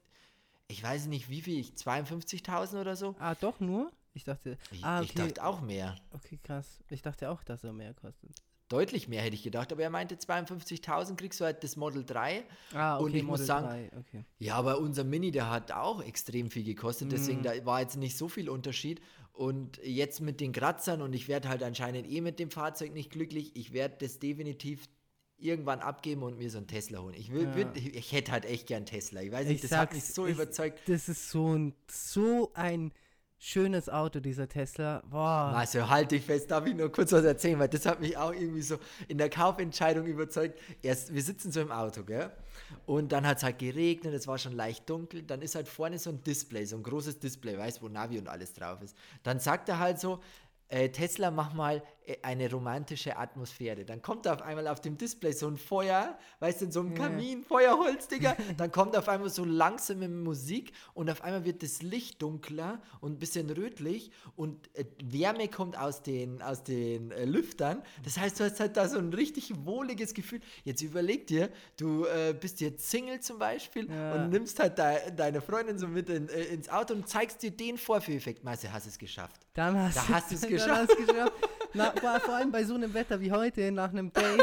ich 0.70 0.82
weiß 0.84 1.08
nicht 1.08 1.30
wie 1.30 1.42
viel, 1.42 1.62
52.000 1.64 2.80
oder 2.80 2.96
so. 2.96 3.16
Ah, 3.20 3.36
doch 3.36 3.60
nur? 3.60 3.92
Ich 4.14 4.24
dachte, 4.24 4.58
Ich, 4.72 4.84
ah, 4.84 5.02
ich 5.02 5.10
okay. 5.12 5.28
dachte 5.28 5.44
auch 5.44 5.62
mehr. 5.62 5.96
okay, 6.12 6.40
krass. 6.42 6.80
Ich 6.90 7.02
dachte 7.02 7.30
auch, 7.30 7.44
dass 7.44 7.64
er 7.64 7.74
mehr 7.74 7.94
kostet. 7.94 8.32
Deutlich 8.70 9.08
mehr 9.08 9.24
hätte 9.24 9.34
ich 9.36 9.42
gedacht, 9.42 9.72
aber 9.72 9.82
er 9.82 9.90
meinte 9.90 10.14
52.000 10.16 11.16
kriegst 11.16 11.40
du 11.40 11.46
halt 11.46 11.64
das 11.64 11.76
Model 11.76 12.06
3. 12.06 12.44
Ah, 12.76 12.96
okay, 12.98 13.04
Und 13.04 13.16
ich 13.16 13.24
muss 13.24 13.32
Model 13.40 13.46
sagen, 13.48 13.68
3, 13.68 13.92
okay. 13.98 14.26
Ja, 14.38 14.56
aber 14.56 14.78
unser 14.80 15.04
Mini, 15.04 15.32
der 15.32 15.50
hat 15.50 15.72
auch 15.72 16.04
extrem 16.04 16.52
viel 16.52 16.64
gekostet, 16.64 17.12
deswegen 17.12 17.40
Mhm. 17.40 17.44
da 17.44 17.66
war 17.66 17.82
jetzt 17.82 17.98
nicht 17.98 18.16
so 18.16 18.28
viel 18.28 18.48
Unterschied. 18.50 19.02
Und 19.34 19.78
jetzt 19.84 20.20
mit 20.20 20.40
den 20.42 20.52
Kratzern 20.52 21.02
und 21.02 21.14
ich 21.14 21.28
werde 21.28 21.50
halt 21.50 21.64
anscheinend 21.64 22.08
eh 22.10 22.20
mit 22.22 22.40
dem 22.40 22.52
Fahrzeug 22.52 22.94
nicht 22.94 23.10
glücklich. 23.10 23.56
Ich 23.56 23.72
werde 23.74 23.96
das 24.00 24.20
definitiv 24.20 24.86
irgendwann 25.40 25.80
abgeben 25.80 26.24
und 26.24 26.38
mir 26.38 26.50
so 26.50 26.58
einen 26.58 26.68
Tesla 26.68 27.00
holen. 27.00 27.16
Ich, 27.18 27.32
will, 27.32 27.44
Ja. 27.44 27.56
würd, 27.56 27.78
ich, 27.78 27.96
ich 27.96 28.12
hätte 28.12 28.32
halt 28.32 28.46
echt 28.46 28.68
gern 28.68 28.86
Tesla. 28.86 29.22
Ich 29.22 29.32
weiß 29.32 29.48
nicht, 29.48 29.64
Ich 29.64 29.70
das 29.70 29.78
hat 29.80 29.94
mich 29.94 30.04
so 30.06 30.26
ich- 30.26 30.34
überzeugt. 30.36 30.80
Das 30.88 31.08
ist 31.10 31.30
so 31.30 31.54
ein, 31.56 31.74
so 31.90 32.52
ein 32.54 32.92
schönes 33.42 33.88
Auto, 33.88 34.20
dieser 34.20 34.50
Tesla. 34.50 35.02
Boah. 35.10 35.54
Also 35.56 35.90
halte 35.90 36.18
ich 36.18 36.24
fest, 36.26 36.52
darf 36.52 36.66
ich 36.66 36.76
nur 36.76 36.92
kurz 36.92 37.14
was 37.14 37.24
erzählen, 37.24 37.58
weil 37.58 37.70
das 37.70 37.86
hat 37.86 38.02
mich 38.02 38.18
auch 38.18 38.34
irgendwie 38.34 38.62
so 38.62 38.78
in 39.08 39.18
der 39.18 39.30
Kaufentscheidung 39.30 40.06
überzeugt. 40.08 40.60
Erst, 40.82 41.14
wir 41.14 41.22
sitzen 41.24 41.52
so 41.54 41.62
im 41.62 41.72
Auto, 41.72 42.04
gell? 42.04 42.32
Und 42.86 43.14
dann 43.14 43.26
hat 43.26 43.38
es 43.38 43.44
halt 43.44 43.58
geregnet, 43.60 44.14
es 44.14 44.28
war 44.28 44.38
schon 44.38 44.52
leicht 44.54 44.90
dunkel. 44.90 45.24
Dann 45.24 45.42
ist 45.42 45.56
halt 45.56 45.70
vorne 45.70 45.98
so 46.00 46.10
ein 46.10 46.22
Display, 46.22 46.66
so 46.66 46.76
ein 46.76 46.84
großes 46.84 47.20
Display, 47.20 47.58
weißt 47.58 47.82
wo 47.82 47.88
Navi 47.88 48.20
und 48.20 48.28
alles 48.28 48.52
drauf 48.54 48.82
ist. 48.82 48.98
Dann 49.24 49.40
sagt 49.40 49.70
er 49.70 49.80
halt 49.80 50.02
so, 50.02 50.20
äh, 50.68 50.90
Tesla, 50.90 51.32
mach 51.32 51.54
mal 51.54 51.82
eine 52.22 52.50
romantische 52.52 53.18
Atmosphäre. 53.18 53.86
Dann 53.86 54.02
kommt 54.02 54.28
auf 54.28 54.42
einmal 54.42 54.68
auf 54.68 54.80
dem 54.82 54.98
Display 54.98 55.32
so 55.32 55.48
ein 55.48 55.58
Feuer, 55.58 56.18
weißt 56.40 56.62
du, 56.62 56.66
in 56.66 56.72
so 56.72 56.80
einem 56.82 56.96
Ja. 56.96 57.04
Kamin, 57.08 57.44
Feuerholz, 57.44 58.08
Digga. 58.08 58.36
Dann 58.58 58.72
kommt 58.72 58.96
auf 58.96 59.08
einmal 59.10 59.30
so 59.30 59.46
langsame 59.46 60.08
Musik 60.10 60.72
und 60.94 61.10
auf 61.10 61.24
einmal 61.24 61.46
wird 61.46 61.64
das 61.64 61.82
Licht 61.82 62.22
dunkler 62.22 62.82
und 63.02 63.14
ein 63.14 63.20
bisschen 63.20 63.50
rötlich 63.50 64.12
und 64.36 64.70
äh, 64.76 64.86
Wärme 65.04 65.48
kommt 65.48 65.78
aus 65.78 66.02
den, 66.04 66.42
aus 66.42 66.64
den 66.64 67.12
äh, 67.12 67.26
Lüftern. 67.26 67.82
Das 68.04 68.18
heißt, 68.18 68.40
du 68.40 68.44
hast 68.46 68.60
halt 68.60 68.76
da 68.78 68.88
so 68.88 68.98
ein 68.98 69.14
richtig 69.14 69.54
wohliges 69.66 70.14
Gefühl. 70.14 70.42
Jetzt 70.64 70.82
überleg 70.82 71.28
dir, 71.28 71.50
du 71.78 72.06
äh, 72.06 72.34
bist 72.40 72.62
jetzt 72.62 72.90
Single 72.90 73.20
zum 73.20 73.40
Beispiel 73.40 73.90
Ja. 73.92 74.16
und 74.16 74.30
nimmst 74.30 74.60
halt 74.60 74.78
de 74.78 75.12
deine 75.16 75.42
Freundin 75.42 75.78
so 75.78 75.88
mit 75.88 76.10
in, 76.10 76.30
äh, 76.30 76.44
ins 76.46 76.70
Auto 76.70 76.94
und 76.94 77.08
zeigst 77.08 77.42
dir 77.44 77.52
den 77.52 77.78
Vorführeffekt. 77.78 78.44
Meinst 78.44 78.64
du, 78.64 78.72
hast 78.72 78.86
es 78.88 78.98
geschafft? 78.98 79.42
Dann 79.54 79.78
hast, 79.78 79.98
Da 79.98 80.02
hast 80.08 80.10
hast 80.14 80.32
du's 80.32 80.42
geschafft. 80.48 80.96
Na, 81.74 81.94
vor 82.00 82.20
vor 82.20 82.36
allem 82.36 82.52
bei 82.52 82.64
so 82.64 82.76
einem 82.76 82.94
Wetter 82.94 83.20
wie 83.20 83.32
heute, 83.32 83.72
nach 83.72 83.90
einem 83.90 84.12
Date, 84.12 84.42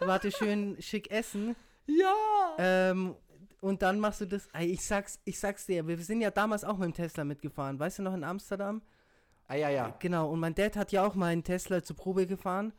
warte 0.00 0.30
schön 0.30 0.76
schick 0.80 1.10
essen. 1.10 1.56
Ja! 1.86 2.14
Ähm, 2.58 3.14
und 3.60 3.82
dann 3.82 3.98
machst 3.98 4.20
du 4.20 4.26
das. 4.26 4.48
Ich 4.60 4.84
sag's, 4.84 5.18
ich 5.24 5.38
sag's 5.38 5.66
dir, 5.66 5.86
wir 5.86 5.98
sind 5.98 6.20
ja 6.20 6.30
damals 6.30 6.64
auch 6.64 6.76
mit 6.76 6.88
dem 6.88 6.94
Tesla 6.94 7.24
mitgefahren. 7.24 7.78
Weißt 7.78 7.98
du 7.98 8.02
noch 8.02 8.14
in 8.14 8.24
Amsterdam? 8.24 8.82
Ah, 9.48 9.54
ja, 9.54 9.70
ja. 9.70 9.94
Genau, 10.00 10.30
und 10.30 10.40
mein 10.40 10.54
Dad 10.54 10.76
hat 10.76 10.92
ja 10.92 11.06
auch 11.06 11.14
mal 11.14 11.28
einen 11.28 11.44
Tesla 11.44 11.82
zur 11.82 11.96
Probe 11.96 12.26
gefahren. 12.26 12.72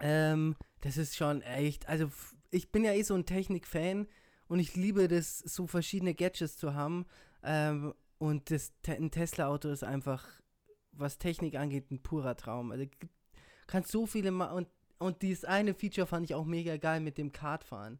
Ähm, 0.00 0.56
das 0.80 0.96
ist 0.96 1.16
schon 1.16 1.42
echt, 1.42 1.88
also 1.88 2.10
ich 2.50 2.70
bin 2.70 2.84
ja 2.84 2.92
eh 2.92 3.02
so 3.02 3.14
ein 3.14 3.26
Technik-Fan 3.26 4.06
und 4.48 4.58
ich 4.58 4.76
liebe 4.76 5.08
das, 5.08 5.38
so 5.38 5.66
verschiedene 5.66 6.14
Gadgets 6.14 6.58
zu 6.58 6.74
haben. 6.74 7.06
Ähm, 7.42 7.94
und 8.18 8.50
das, 8.50 8.72
ein 8.86 9.10
Tesla-Auto 9.10 9.68
ist 9.68 9.84
einfach, 9.84 10.24
was 10.98 11.18
Technik 11.18 11.56
angeht, 11.56 11.90
ein 11.90 12.02
purer 12.02 12.36
Traum. 12.36 12.70
Also 12.72 12.84
kannst 13.66 13.90
so 13.90 14.06
viele 14.06 14.30
ma 14.30 14.52
und, 14.52 14.68
und 14.98 15.22
dieses 15.22 15.44
eine 15.44 15.74
Feature 15.74 16.06
fand 16.06 16.24
ich 16.24 16.34
auch 16.34 16.44
mega 16.44 16.76
geil 16.76 17.00
mit 17.00 17.18
dem 17.18 17.32
Kartfahren. 17.32 17.98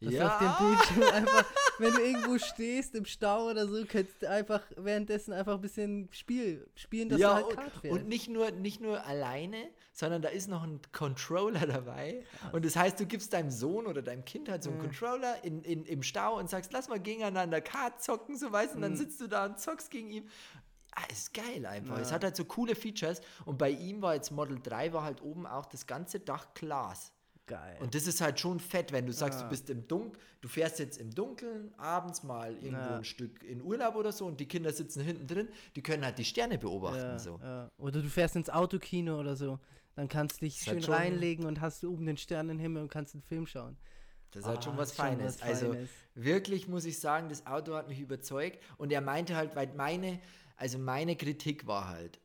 Dass 0.00 0.12
Ja. 0.12 0.26
auf 0.26 0.38
dem 0.38 0.66
Bildschirm 0.68 1.02
einfach, 1.14 1.44
wenn 1.78 1.92
du 1.94 2.00
irgendwo 2.02 2.36
stehst 2.38 2.94
im 2.96 3.04
Stau 3.04 3.48
oder 3.48 3.66
so, 3.68 3.84
kannst 3.86 4.20
du 4.22 4.28
einfach 4.28 4.60
währenddessen 4.76 5.32
einfach 5.32 5.54
ein 5.54 5.60
bisschen 5.60 6.08
Spiel 6.10 6.68
spielen, 6.74 7.08
dass 7.08 7.20
ja, 7.20 7.28
du 7.28 7.34
halt 7.36 7.46
und, 7.46 7.54
Kart 7.54 7.72
fährst. 7.80 7.98
und 8.00 8.08
nicht 8.08 8.28
nur, 8.28 8.50
nicht 8.50 8.80
nur 8.80 9.04
alleine, 9.06 9.68
sondern 9.92 10.20
da 10.20 10.28
ist 10.28 10.48
noch 10.48 10.64
ein 10.64 10.80
Controller 10.92 11.66
dabei. 11.66 12.24
Und 12.52 12.64
das 12.64 12.74
heißt, 12.76 12.98
du 12.98 13.06
gibst 13.06 13.32
deinem 13.32 13.50
Sohn 13.50 13.86
oder 13.86 14.02
deinem 14.02 14.24
Kind 14.24 14.48
halt 14.50 14.64
so 14.64 14.70
einen 14.70 14.80
Controller 14.80 15.42
in, 15.44 15.62
in, 15.62 15.84
im 15.84 16.02
Stau 16.02 16.38
und 16.38 16.50
sagst, 16.50 16.72
lass 16.72 16.88
mal 16.88 17.00
gegeneinander 17.00 17.60
Kart 17.60 18.02
zocken, 18.02 18.36
so 18.36 18.50
weißt 18.52 18.72
du, 18.72 18.76
und 18.76 18.82
dann 18.82 18.96
sitzt 18.96 19.20
du 19.20 19.28
da 19.28 19.46
und 19.46 19.58
zockst 19.60 19.90
gegen 19.90 20.10
ihn. 20.10 20.28
Ah, 20.96 21.02
ist 21.10 21.34
geil 21.34 21.66
einfach. 21.66 21.98
Es 21.98 22.12
hat 22.12 22.22
halt 22.22 22.36
so 22.36 22.44
coole 22.44 22.74
Features. 22.76 23.20
Und 23.44 23.58
bei 23.58 23.70
ihm 23.70 24.00
war 24.00 24.14
jetzt 24.14 24.30
Model 24.30 24.58
3, 24.62 24.92
war 24.92 25.02
halt 25.02 25.22
oben 25.22 25.46
auch 25.46 25.66
das 25.66 25.86
ganze 25.86 26.20
Dach 26.20 26.54
Glas. 26.54 27.10
Geil. 27.46 27.76
Und 27.80 27.94
das 27.94 28.06
ist 28.06 28.20
halt 28.22 28.40
schon 28.40 28.58
fett, 28.60 28.90
wenn 28.92 29.04
du 29.04 29.12
sagst, 29.12 29.40
Ja. 29.40 29.44
du 29.44 29.50
bist 29.50 29.68
im 29.68 29.86
Dunkeln, 29.86 30.22
du 30.40 30.48
fährst 30.48 30.78
jetzt 30.78 30.96
im 30.98 31.10
Dunkeln 31.14 31.74
abends 31.76 32.22
mal 32.22 32.54
irgendwo 32.54 32.76
Ja. 32.90 32.96
ein 32.96 33.04
Stück 33.04 33.42
in 33.42 33.60
Urlaub 33.60 33.96
oder 33.96 34.12
so 34.12 34.24
und 34.26 34.40
die 34.40 34.46
Kinder 34.46 34.72
sitzen 34.72 35.02
hinten 35.02 35.26
drin, 35.26 35.48
die 35.76 35.82
können 35.82 36.04
halt 36.04 36.16
die 36.16 36.24
Sterne 36.24 36.56
beobachten. 36.58 36.96
ja, 37.00 37.18
so. 37.18 37.38
ja. 37.42 37.70
Oder 37.76 38.00
du 38.00 38.08
fährst 38.08 38.36
ins 38.36 38.48
Autokino 38.48 39.18
oder 39.20 39.36
so. 39.36 39.58
Dann 39.96 40.08
kannst 40.08 40.40
du 40.40 40.46
dich 40.46 40.66
halt 40.66 40.76
schön 40.76 40.82
schon- 40.84 40.94
reinlegen 40.94 41.44
und 41.44 41.60
hast 41.60 41.84
oben 41.84 42.06
den 42.06 42.16
Sternenhimmel 42.16 42.82
und 42.82 42.88
kannst 42.88 43.14
einen 43.14 43.22
Film 43.22 43.46
schauen. 43.46 43.76
Das 44.30 44.40
ist 44.40 44.48
halt 44.48 44.58
Ah, 44.58 44.62
schon 44.62 44.76
was 44.78 44.90
ist 44.90 44.96
schon 44.96 45.04
Feines. 45.06 45.34
was 45.40 45.42
Also 45.42 45.72
Feines. 45.72 45.90
wirklich 46.14 46.66
muss 46.66 46.84
ich 46.86 46.98
sagen, 46.98 47.28
das 47.28 47.46
Auto 47.46 47.74
hat 47.74 47.88
mich 47.88 48.00
überzeugt. 48.00 48.58
Und 48.78 48.90
er 48.90 49.00
meinte 49.02 49.36
halt, 49.36 49.54
weil 49.54 49.72
meine, 49.76 50.18
also 50.56 50.78
meine 50.78 51.16
Kritik 51.16 51.66
war 51.66 51.88
halt, 51.88 52.20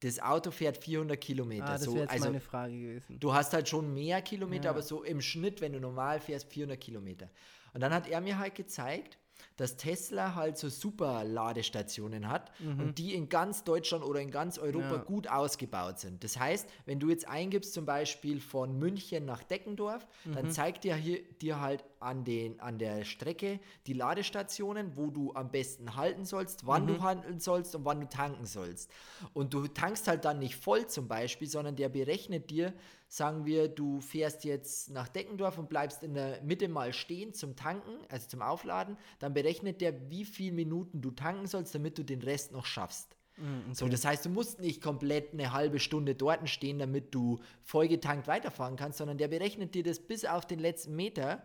das 0.00 0.18
Auto 0.20 0.50
fährt 0.50 0.78
400 0.78 1.20
Kilometer. 1.20 1.64
Ah, 1.64 1.72
das 1.74 1.82
so, 1.84 1.92
wäre 1.94 2.04
jetzt 2.04 2.12
also 2.12 2.24
meine 2.26 2.40
Frage 2.40 2.78
gewesen. 2.78 3.20
du 3.20 3.32
hast 3.32 3.52
halt 3.52 3.68
schon 3.68 3.94
mehr 3.94 4.20
Kilometer, 4.22 4.64
Ja. 4.64 4.70
aber 4.70 4.82
so 4.82 5.04
im 5.04 5.20
Schnitt, 5.20 5.60
wenn 5.60 5.72
du 5.72 5.80
normal 5.80 6.20
fährst, 6.20 6.52
400 6.52 6.80
Kilometer. 6.80 7.30
Und 7.72 7.80
dann 7.80 7.94
hat 7.94 8.08
er 8.08 8.20
mir 8.20 8.38
halt 8.38 8.54
gezeigt, 8.54 9.18
dass 9.56 9.76
Tesla 9.76 10.34
halt 10.34 10.56
so 10.58 10.68
super 10.68 11.24
Ladestationen 11.24 12.28
hat 12.28 12.50
und 12.78 12.98
die 12.98 13.14
in 13.14 13.28
ganz 13.28 13.64
Deutschland 13.64 14.04
oder 14.04 14.20
in 14.20 14.30
ganz 14.30 14.58
Europa 14.58 14.88
Mhm. 14.88 14.92
Ja. 14.92 15.04
gut 15.04 15.28
ausgebaut 15.28 15.98
sind. 15.98 16.24
Das 16.24 16.38
heißt, 16.38 16.68
wenn 16.86 16.98
du 17.00 17.08
jetzt 17.10 17.28
eingibst 17.28 17.72
zum 17.74 17.84
Beispiel 17.86 18.40
von 18.40 18.78
München 18.78 19.24
nach 19.24 19.42
Deckendorf, 19.42 20.06
Mhm. 20.24 20.32
dann 20.32 20.50
zeigt 20.50 20.84
dir 20.84 20.94
hier 20.96 21.22
dir 21.40 21.60
halt 21.60 21.84
an, 22.00 22.24
den, 22.24 22.60
an 22.60 22.78
der 22.78 23.04
Strecke 23.04 23.60
die 23.86 23.92
Ladestationen, 23.92 24.96
wo 24.96 25.10
du 25.10 25.32
am 25.34 25.50
besten 25.50 25.96
halten 25.96 26.24
sollst, 26.24 26.66
wann 26.66 26.84
Mhm. 26.84 26.86
du 26.88 27.02
handeln 27.02 27.40
sollst 27.40 27.74
und 27.74 27.84
wann 27.84 28.00
du 28.00 28.08
tanken 28.08 28.46
sollst. 28.46 28.90
Und 29.34 29.54
du 29.54 29.66
tankst 29.68 30.08
halt 30.08 30.24
dann 30.24 30.38
nicht 30.38 30.56
voll 30.56 30.86
zum 30.86 31.08
Beispiel, 31.08 31.48
sondern 31.48 31.76
der 31.76 31.88
berechnet 31.88 32.50
dir, 32.50 32.72
sagen 33.12 33.44
wir, 33.44 33.68
du 33.68 34.00
fährst 34.00 34.42
jetzt 34.44 34.88
nach 34.88 35.06
Deckendorf 35.06 35.58
und 35.58 35.68
bleibst 35.68 36.02
in 36.02 36.14
der 36.14 36.40
Mitte 36.42 36.66
mal 36.66 36.94
stehen 36.94 37.34
zum 37.34 37.56
Tanken, 37.56 37.90
also 38.08 38.26
zum 38.26 38.40
Aufladen, 38.40 38.96
dann 39.18 39.34
berechnet 39.34 39.82
der, 39.82 40.10
wie 40.10 40.24
viele 40.24 40.52
Minuten 40.52 41.02
du 41.02 41.10
tanken 41.10 41.46
sollst, 41.46 41.74
damit 41.74 41.98
du 41.98 42.04
den 42.04 42.22
Rest 42.22 42.52
noch 42.52 42.64
schaffst. 42.64 43.14
Mhm, 43.36 43.74
So, 43.74 43.86
das 43.86 44.06
heißt, 44.06 44.24
du 44.24 44.30
musst 44.30 44.60
nicht 44.60 44.80
komplett 44.80 45.34
eine 45.34 45.52
halbe 45.52 45.78
Stunde 45.78 46.14
dort 46.14 46.48
stehen, 46.48 46.78
damit 46.78 47.14
du 47.14 47.38
vollgetankt 47.64 48.28
weiterfahren 48.28 48.76
kannst, 48.76 48.96
sondern 48.96 49.18
der 49.18 49.28
berechnet 49.28 49.74
dir 49.74 49.82
das 49.82 49.98
bis 49.98 50.24
auf 50.24 50.46
den 50.46 50.58
letzten 50.58 50.96
Meter. 50.96 51.42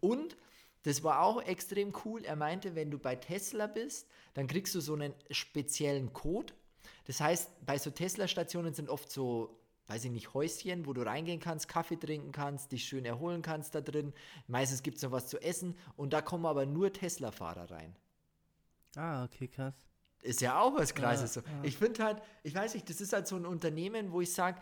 Und 0.00 0.38
das 0.84 1.04
war 1.04 1.20
auch 1.20 1.42
extrem 1.42 1.92
cool. 2.06 2.24
Er 2.24 2.36
meinte, 2.36 2.74
wenn 2.74 2.90
du 2.90 2.98
bei 2.98 3.14
Tesla 3.14 3.66
bist, 3.66 4.08
dann 4.32 4.46
kriegst 4.46 4.74
du 4.74 4.80
so 4.80 4.94
einen 4.94 5.12
speziellen 5.30 6.14
Code. 6.14 6.54
Das 7.04 7.20
heißt, 7.20 7.66
bei 7.66 7.76
so 7.76 7.90
Tesla-Stationen 7.90 8.72
sind 8.72 8.88
oft 8.88 9.12
so, 9.12 9.59
weiß 9.90 10.04
ich 10.04 10.12
nicht, 10.12 10.34
Häuschen, 10.34 10.86
wo 10.86 10.92
du 10.92 11.02
reingehen 11.02 11.40
kannst, 11.40 11.66
Kaffee 11.66 11.96
trinken 11.96 12.30
kannst, 12.30 12.70
dich 12.70 12.84
schön 12.84 13.04
erholen 13.04 13.42
kannst 13.42 13.74
da 13.74 13.80
drin. 13.80 14.12
Meistens 14.46 14.84
gibt 14.84 14.98
es 14.98 15.02
noch 15.02 15.10
was 15.10 15.26
zu 15.26 15.42
essen 15.42 15.76
und 15.96 16.12
da 16.12 16.22
kommen 16.22 16.46
aber 16.46 16.64
nur 16.64 16.92
Tesla-Fahrer 16.92 17.72
rein. 17.72 17.96
Ah, 18.94 19.24
okay, 19.24 19.48
krass. 19.48 19.74
Ist 20.22 20.40
ja 20.42 20.60
auch 20.60 20.76
was 20.76 20.94
Krasses. 20.94 21.34
Ja, 21.34 21.42
so. 21.42 21.48
ja. 21.48 21.64
Ich 21.64 21.76
finde 21.76 22.04
halt, 22.04 22.22
ich 22.44 22.54
weiß 22.54 22.74
nicht, 22.74 22.88
das 22.88 23.00
ist 23.00 23.12
halt 23.12 23.26
so 23.26 23.34
ein 23.34 23.44
Unternehmen, 23.44 24.12
wo 24.12 24.20
ich 24.20 24.32
sage, 24.32 24.60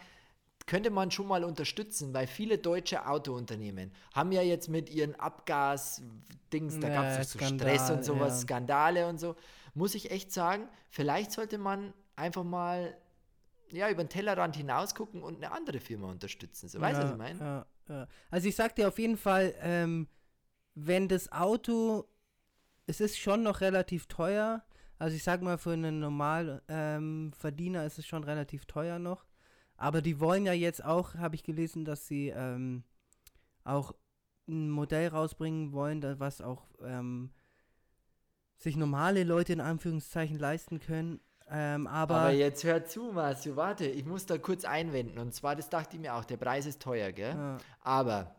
könnte 0.65 0.89
man 0.89 1.11
schon 1.11 1.27
mal 1.27 1.45
unterstützen, 1.45 2.15
weil 2.15 2.27
viele 2.27 2.57
deutsche 2.57 3.07
Autounternehmen 3.07 3.93
haben 4.15 4.33
ja 4.33 4.41
jetzt 4.41 4.69
mit 4.69 4.89
ihren 4.89 5.15
Abgas-Dings, 5.15 6.81
da 6.81 6.89
gab 6.89 7.05
es 7.05 7.33
so 7.33 7.39
Skandal, 7.39 7.69
Stress 7.69 7.91
und 7.91 8.03
sowas, 8.03 8.33
ja. 8.33 8.41
Skandale 8.41 9.07
und 9.09 9.19
so. 9.21 9.37
Muss 9.75 9.95
ich 9.95 10.11
echt 10.11 10.33
sagen, 10.33 10.69
vielleicht 10.89 11.33
sollte 11.33 11.59
man 11.59 11.93
einfach 12.17 12.45
mal 12.45 12.97
ja, 13.73 13.91
über 13.91 14.05
den 14.05 14.09
Tellerrand 14.09 14.57
hinaus 14.57 14.95
gucken 14.95 15.23
und 15.23 15.37
eine 15.37 15.53
andere 15.53 15.81
Firma 15.81 16.11
unterstützen. 16.11 16.69
So, 16.69 16.81
weißt 16.81 16.99
du, 16.99 17.03
ja, 17.03 17.05
was 17.05 17.13
ich 17.13 17.19
meine? 17.19 17.39
Ja, 17.39 17.67
ja. 17.89 18.09
Also 18.31 18.49
ich 18.49 18.57
sag 18.57 18.75
dir 18.77 18.89
auf 18.89 18.99
jeden 18.99 19.17
Fall, 19.17 19.55
ähm, 19.61 20.09
wenn 20.75 21.09
das 21.09 21.33
Auto, 21.33 22.09
es 22.87 23.01
ist 23.01 23.19
schon 23.19 23.43
noch 23.43 23.61
relativ 23.61 24.07
teuer. 24.07 24.65
Also 24.99 25.17
ich 25.17 25.23
sag 25.23 25.43
mal, 25.43 25.59
für 25.59 25.73
einen 25.73 26.01
normalen 26.01 26.61
ähm, 26.69 27.33
Verdiener 27.37 27.85
ist 27.85 27.99
es 27.99 28.07
schon 28.07 28.25
relativ 28.25 28.67
teuer 28.67 28.99
noch. 28.99 29.25
Aber 29.77 30.03
die 30.03 30.19
wollen 30.19 30.45
ja 30.45 30.53
jetzt 30.53 30.85
auch, 30.85 31.15
habe 31.15 31.37
ich 31.37 31.45
gelesen, 31.45 31.85
dass 31.85 32.07
sie 32.07 32.29
ähm, 32.29 32.83
auch 33.65 33.95
ein 34.49 34.71
Modell 34.71 35.09
rausbringen 35.09 35.73
wollen, 35.73 36.03
was 36.19 36.41
auch 36.41 36.67
ähm, 36.83 37.31
sich 38.57 38.77
normale 38.77 39.23
Leute 39.23 39.53
in 39.53 39.61
Anführungszeichen 39.61 40.39
leisten 40.39 40.81
können. 40.81 41.21
Ähm, 41.51 41.87
aber, 41.87 42.15
Aber 42.17 42.31
jetzt 42.31 42.63
hör 42.65 42.85
zu, 42.85 43.05
Marcio, 43.13 43.57
warte, 43.57 43.87
ich 43.87 44.05
muss 44.05 44.27
da 44.27 44.37
kurz 44.39 44.65
einwenden. 44.65 45.19
Und 45.19 45.35
zwar, 45.35 45.57
das 45.57 45.69
dachte 45.71 45.97
ich 45.97 46.03
mir 46.03 46.15
auch, 46.15 46.25
der 46.25 46.37
Preis 46.37 46.67
ist 46.67 46.81
teuer, 46.81 47.11
gell? 47.13 47.35
ja, 47.35 47.57
Aber 47.83 48.35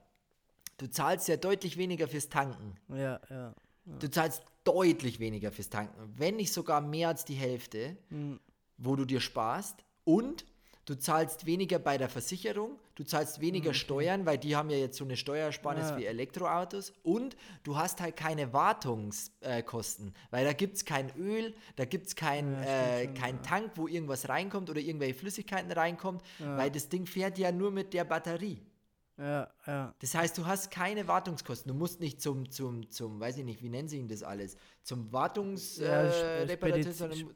du 0.78 0.90
zahlst 0.90 1.28
ja 1.28 1.38
deutlich 1.38 1.78
weniger 1.78 2.08
fürs 2.08 2.30
Tanken. 2.30 2.76
ja, 2.90 3.20
ja. 3.30 3.54
Du 4.00 4.08
zahlst 4.12 4.44
deutlich 4.66 5.20
weniger 5.20 5.52
fürs 5.52 5.70
Tanken, 5.70 6.14
wenn 6.16 6.36
nicht 6.36 6.54
sogar 6.54 6.80
mehr 6.82 7.08
als 7.08 7.26
die 7.26 7.34
Hälfte, 7.34 7.98
Hm. 8.10 8.40
wo 8.78 8.96
du 8.96 9.06
dir 9.06 9.20
sparst. 9.20 9.84
Und 10.04 10.46
du 10.90 10.98
zahlst 10.98 11.46
weniger 11.46 11.78
bei 11.80 11.98
der 11.98 12.10
Versicherung, 12.10 12.80
du 12.96 13.04
zahlst 13.04 13.40
weniger 13.42 13.74
Steuern, 13.74 14.26
weil 14.26 14.38
die 14.38 14.56
haben 14.56 14.70
ja 14.70 14.78
jetzt 14.78 14.98
so 14.98 15.04
eine 15.04 15.16
Steuersparnis 15.18 15.92
Ja. 15.92 15.98
wie 15.98 16.06
Elektroautos. 16.06 16.94
Und 17.04 17.36
du 17.64 17.78
hast 17.78 18.02
halt 18.02 18.16
keine 18.16 18.52
Wartungskosten, 18.54 20.08
äh, 20.10 20.12
weil 20.32 20.46
da 20.46 20.54
gibt 20.54 20.78
es 20.78 20.86
kein 20.86 21.12
Öl, 21.18 21.54
da 21.76 21.86
gibt 21.86 22.08
es 22.08 22.16
kein, 22.16 22.54
Ja, 22.54 22.98
äh, 23.00 23.08
kein 23.08 23.36
ja. 23.36 23.42
Tank, 23.44 23.72
wo 23.76 23.88
irgendwas 23.88 24.30
reinkommt 24.30 24.70
oder 24.70 24.80
irgendwelche 24.80 25.14
Flüssigkeiten 25.14 25.72
reinkommt, 25.72 26.24
weil 26.40 26.72
das 26.72 26.90
Ding 26.90 27.06
fährt 27.06 27.38
ja 27.38 27.52
nur 27.52 27.72
mit 27.72 27.94
der 27.94 28.04
Batterie. 28.06 28.66
Ja, 29.18 29.50
ja. 29.68 29.94
Das 30.00 30.16
heißt, 30.16 30.38
du 30.38 30.46
hast 30.46 30.72
keine 30.72 31.06
Wartungskosten. 31.10 31.70
Du 31.70 31.78
musst 31.78 32.00
nicht 32.00 32.22
zum, 32.22 32.50
zum, 32.50 32.90
zum, 32.90 33.20
weiß 33.20 33.38
ich 33.38 33.44
nicht, 33.44 33.62
wie 33.62 33.68
nennen 33.68 33.90
sie 33.90 33.98
ihn 33.98 34.08
das 34.08 34.24
alles? 34.24 34.56
Zum 34.82 35.08
Ja, 35.08 35.12
Wartungsreparateur, 35.12 36.10
Sp- 36.10 36.24
äh, 36.24 36.44
Reparateur, 36.44 36.94
sondern 36.94 37.36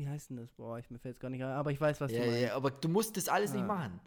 Wie 0.00 0.08
heißt 0.08 0.30
denn 0.30 0.38
das? 0.38 0.50
Boah, 0.52 0.78
ich 0.78 0.88
mir 0.90 0.98
fällt 0.98 1.16
es 1.16 1.20
gar 1.20 1.28
nicht 1.28 1.44
ein, 1.44 1.50
aber 1.50 1.70
ich 1.72 1.78
weiß, 1.80 2.00
was 2.00 2.10
ja, 2.10 2.20
du 2.20 2.26
meinst. 2.26 2.40
ja, 2.42 2.54
aber 2.56 2.70
du 2.70 2.88
musst 2.88 3.18
das 3.18 3.28
alles 3.28 3.52
nicht 3.52 3.60
Ja. 3.60 3.66
machen. 3.66 4.00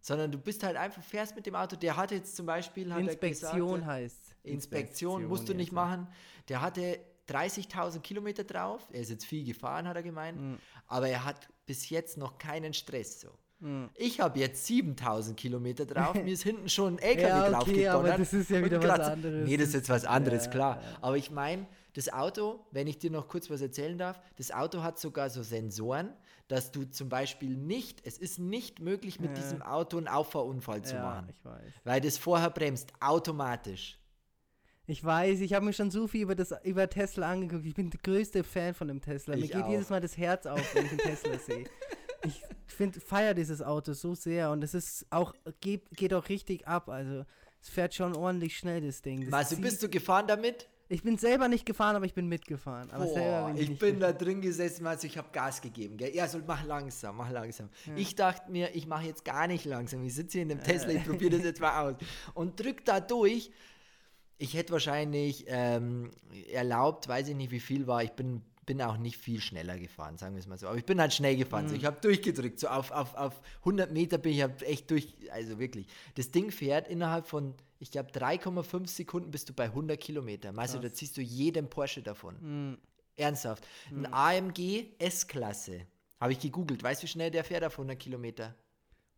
Sondern 0.00 0.30
du 0.30 0.36
bist 0.38 0.62
halt 0.62 0.76
einfach, 0.76 1.02
fährst 1.02 1.34
mit 1.36 1.46
dem 1.46 1.54
Auto. 1.54 1.74
Der 1.74 1.96
hatte 1.96 2.14
jetzt 2.16 2.36
zum 2.36 2.44
Beispiel, 2.44 2.92
hat 2.92 3.00
Inspektion 3.00 3.86
heißt. 3.86 4.36
Inspektion 4.42 5.24
musst 5.24 5.48
du 5.48 5.54
nicht 5.54 5.72
machen. 5.72 6.06
Der 6.50 6.60
hatte 6.60 6.98
30.000 7.30 8.00
Kilometer 8.00 8.44
drauf. 8.44 8.86
Er 8.92 9.00
ist 9.00 9.08
jetzt 9.10 9.24
viel 9.24 9.44
gefahren, 9.44 9.88
hat 9.88 9.96
er 9.96 10.02
gemeint. 10.02 10.38
Mhm. 10.38 10.58
Aber 10.86 11.08
er 11.08 11.24
hat 11.24 11.48
bis 11.64 11.88
jetzt 11.88 12.18
noch 12.18 12.36
keinen 12.38 12.74
Stress 12.74 13.20
so. 13.22 13.30
Mhm. 13.60 13.88
Ich 13.94 14.20
habe 14.20 14.38
jetzt 14.38 14.66
7000 14.66 15.34
Kilometer 15.36 15.86
drauf. 15.86 16.14
Mir 16.22 16.32
ist 16.34 16.42
hinten 16.42 16.68
schon 16.68 16.94
ein 16.96 16.98
LKW 16.98 17.22
Ja, 17.50 17.60
okay, 17.60 17.88
aber 17.88 18.02
gedonnert 18.02 18.20
das 18.20 18.32
ist 18.34 18.50
ja 18.50 18.62
wieder 18.64 18.82
was 18.82 19.00
anderes. 19.00 19.48
Nee, 19.48 19.56
das 19.56 19.68
ist 19.68 19.74
jetzt 19.74 19.88
was 19.88 20.04
anderes, 20.04 20.44
Ja, 20.44 20.50
klar. 20.50 20.82
ja. 20.82 20.98
Aber 21.00 21.16
ich 21.16 21.30
meine, 21.30 21.66
das 21.98 22.12
Auto, 22.12 22.64
wenn 22.70 22.86
ich 22.86 22.98
dir 22.98 23.10
noch 23.10 23.26
kurz 23.28 23.50
was 23.50 23.60
erzählen 23.60 23.98
darf, 23.98 24.20
das 24.36 24.52
Auto 24.52 24.82
hat 24.82 24.98
sogar 25.00 25.30
so 25.30 25.42
Sensoren, 25.42 26.12
dass 26.46 26.70
du 26.70 26.84
zum 26.84 27.08
Beispiel 27.08 27.56
nicht, 27.56 28.00
es 28.06 28.18
ist 28.18 28.38
nicht 28.38 28.78
möglich, 28.80 29.18
mit 29.18 29.30
Ja. 29.30 29.42
diesem 29.42 29.62
Auto 29.62 29.96
einen 29.98 30.06
Auffahrunfall 30.08 30.82
zu 30.82 30.94
Ja, 30.94 31.02
machen. 31.02 31.28
ich 31.30 31.44
weiß. 31.44 31.72
Weil 31.84 32.00
das 32.00 32.16
vorher 32.16 32.50
bremst, 32.50 32.92
automatisch. 33.00 33.98
Ich 34.86 35.04
weiß, 35.04 35.40
ich 35.40 35.52
habe 35.52 35.64
mir 35.66 35.72
schon 35.74 35.90
so 35.90 36.06
viel 36.06 36.22
über, 36.22 36.34
das, 36.34 36.54
über 36.62 36.88
Tesla 36.88 37.30
angeguckt. 37.30 37.66
Ich 37.66 37.74
bin 37.74 37.90
der 37.90 38.00
größte 38.00 38.42
Fan 38.44 38.74
von 38.74 38.88
dem 38.88 39.00
Tesla. 39.02 39.36
Mir 39.36 39.44
Ich 39.44 39.52
geht 39.52 39.64
auch. 39.64 39.68
jedes 39.70 39.90
Mal 39.90 40.00
das 40.00 40.16
Herz 40.16 40.46
auf, 40.46 40.74
wenn 40.74 40.86
ich 40.86 40.92
einen 40.92 41.00
Tesla 41.00 41.38
sehe. 41.46 41.66
Ich 42.24 42.40
finde, 42.66 43.00
feiere 43.00 43.34
dieses 43.34 43.60
Auto 43.60 43.92
so 43.92 44.14
sehr 44.14 44.50
und 44.50 44.62
es 44.64 44.72
ist 44.72 45.04
auch, 45.10 45.34
geht, 45.60 45.90
geht 45.90 46.14
auch 46.14 46.28
richtig 46.28 46.66
ab. 46.66 46.88
Also, 46.88 47.24
es 47.60 47.68
fährt 47.68 47.92
schon 47.94 48.16
ordentlich 48.16 48.56
schnell, 48.56 48.80
das 48.80 49.02
Ding. 49.02 49.24
Das 49.26 49.34
Also 49.34 49.56
bist 49.60 49.82
du 49.82 49.88
gefahren 49.90 50.26
damit? 50.28 50.68
Ich 50.90 51.02
bin 51.02 51.18
selber 51.18 51.48
nicht 51.48 51.66
gefahren, 51.66 51.96
aber 51.96 52.06
ich 52.06 52.14
bin 52.14 52.28
mitgefahren. 52.28 52.90
Aber 52.90 53.04
Boah, 53.04 53.46
bin 53.48 53.62
ich, 53.62 53.70
ich 53.70 53.78
bin 53.78 54.00
da 54.00 54.12
drin 54.12 54.40
gesessen, 54.40 54.86
also 54.86 55.06
ich 55.06 55.18
habe 55.18 55.28
Gas 55.32 55.60
gegeben. 55.60 55.98
Gell? 55.98 56.14
Ja, 56.14 56.26
so 56.26 56.38
mach 56.46 56.64
langsam, 56.64 57.16
mach 57.16 57.30
langsam. 57.30 57.68
Ich 57.94 58.14
dachte 58.14 58.50
mir, 58.50 58.74
ich 58.74 58.86
mache 58.86 59.04
jetzt 59.04 59.24
gar 59.24 59.46
nicht 59.46 59.66
langsam. 59.66 60.02
Ich 60.04 60.14
sitze 60.14 60.38
hier 60.38 60.42
in 60.42 60.48
dem 60.48 60.62
Tesla, 60.62 60.90
ich 60.90 61.04
probiere 61.04 61.36
das 61.36 61.44
jetzt 61.44 61.60
mal 61.60 61.88
aus. 61.88 61.96
Und 62.34 62.58
drück 62.58 62.84
da 62.84 63.00
durch. 63.00 63.50
Ich 64.38 64.54
hätte 64.54 64.72
wahrscheinlich 64.72 65.44
ähm, 65.48 66.10
erlaubt, 66.52 67.08
weiß 67.08 67.28
ich 67.28 67.34
nicht, 67.34 67.50
wie 67.50 67.60
viel 67.60 67.86
war. 67.86 68.04
Ich 68.04 68.12
bin 68.12 68.42
bin 68.68 68.82
auch 68.82 68.98
nicht 68.98 69.16
viel 69.16 69.40
schneller 69.40 69.78
gefahren, 69.78 70.18
sagen 70.18 70.34
wir 70.34 70.40
es 70.40 70.46
mal 70.46 70.58
so. 70.58 70.68
Aber 70.68 70.76
ich 70.76 70.84
bin 70.84 71.00
halt 71.00 71.14
schnell 71.14 71.36
gefahren. 71.36 71.64
Mhm. 71.64 71.68
So, 71.70 71.74
ich 71.76 71.86
habe 71.86 71.98
durchgedrückt. 72.02 72.60
So 72.60 72.68
auf, 72.68 72.90
auf, 72.90 73.14
auf 73.14 73.40
100 73.60 73.90
Meter 73.90 74.18
bin 74.18 74.32
ich 74.32 74.42
hab 74.42 74.60
echt 74.60 74.90
durch. 74.90 75.14
Also 75.32 75.58
wirklich. 75.58 75.86
Das 76.16 76.30
Ding 76.30 76.50
fährt 76.50 76.86
innerhalb 76.86 77.26
von, 77.26 77.54
ich 77.78 77.90
glaube, 77.90 78.10
3,5 78.10 78.86
Sekunden 78.86 79.30
bist 79.30 79.48
du 79.48 79.54
bei 79.54 79.64
100 79.64 79.98
Kilometer. 79.98 80.54
Weißt 80.54 80.74
du, 80.74 80.80
da 80.80 80.92
ziehst 80.92 81.16
du 81.16 81.22
jeden 81.22 81.70
Porsche 81.70 82.02
davon. 82.02 82.36
Mhm. 82.40 82.78
Ernsthaft. 83.16 83.66
Ein 83.90 84.12
AMG 84.12 84.88
S-Klasse. 84.98 85.86
Habe 86.20 86.32
ich 86.32 86.38
gegoogelt. 86.40 86.82
Weißt 86.82 87.02
du, 87.02 87.06
wie 87.06 87.10
schnell 87.10 87.30
der 87.30 87.44
fährt 87.44 87.64
auf 87.64 87.72
100 87.72 87.98
Kilometer? 87.98 88.54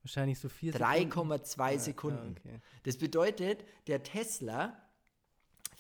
Wahrscheinlich 0.03 0.39
so 0.39 0.49
vier 0.49 0.73
3,2 0.73 1.73
Ja, 1.73 1.79
Sekunden. 1.79 2.37
ja, 2.45 2.53
okay. 2.53 2.61
Das 2.85 2.97
bedeutet, 2.99 3.65
der 3.89 4.03
Tesla 4.05 4.81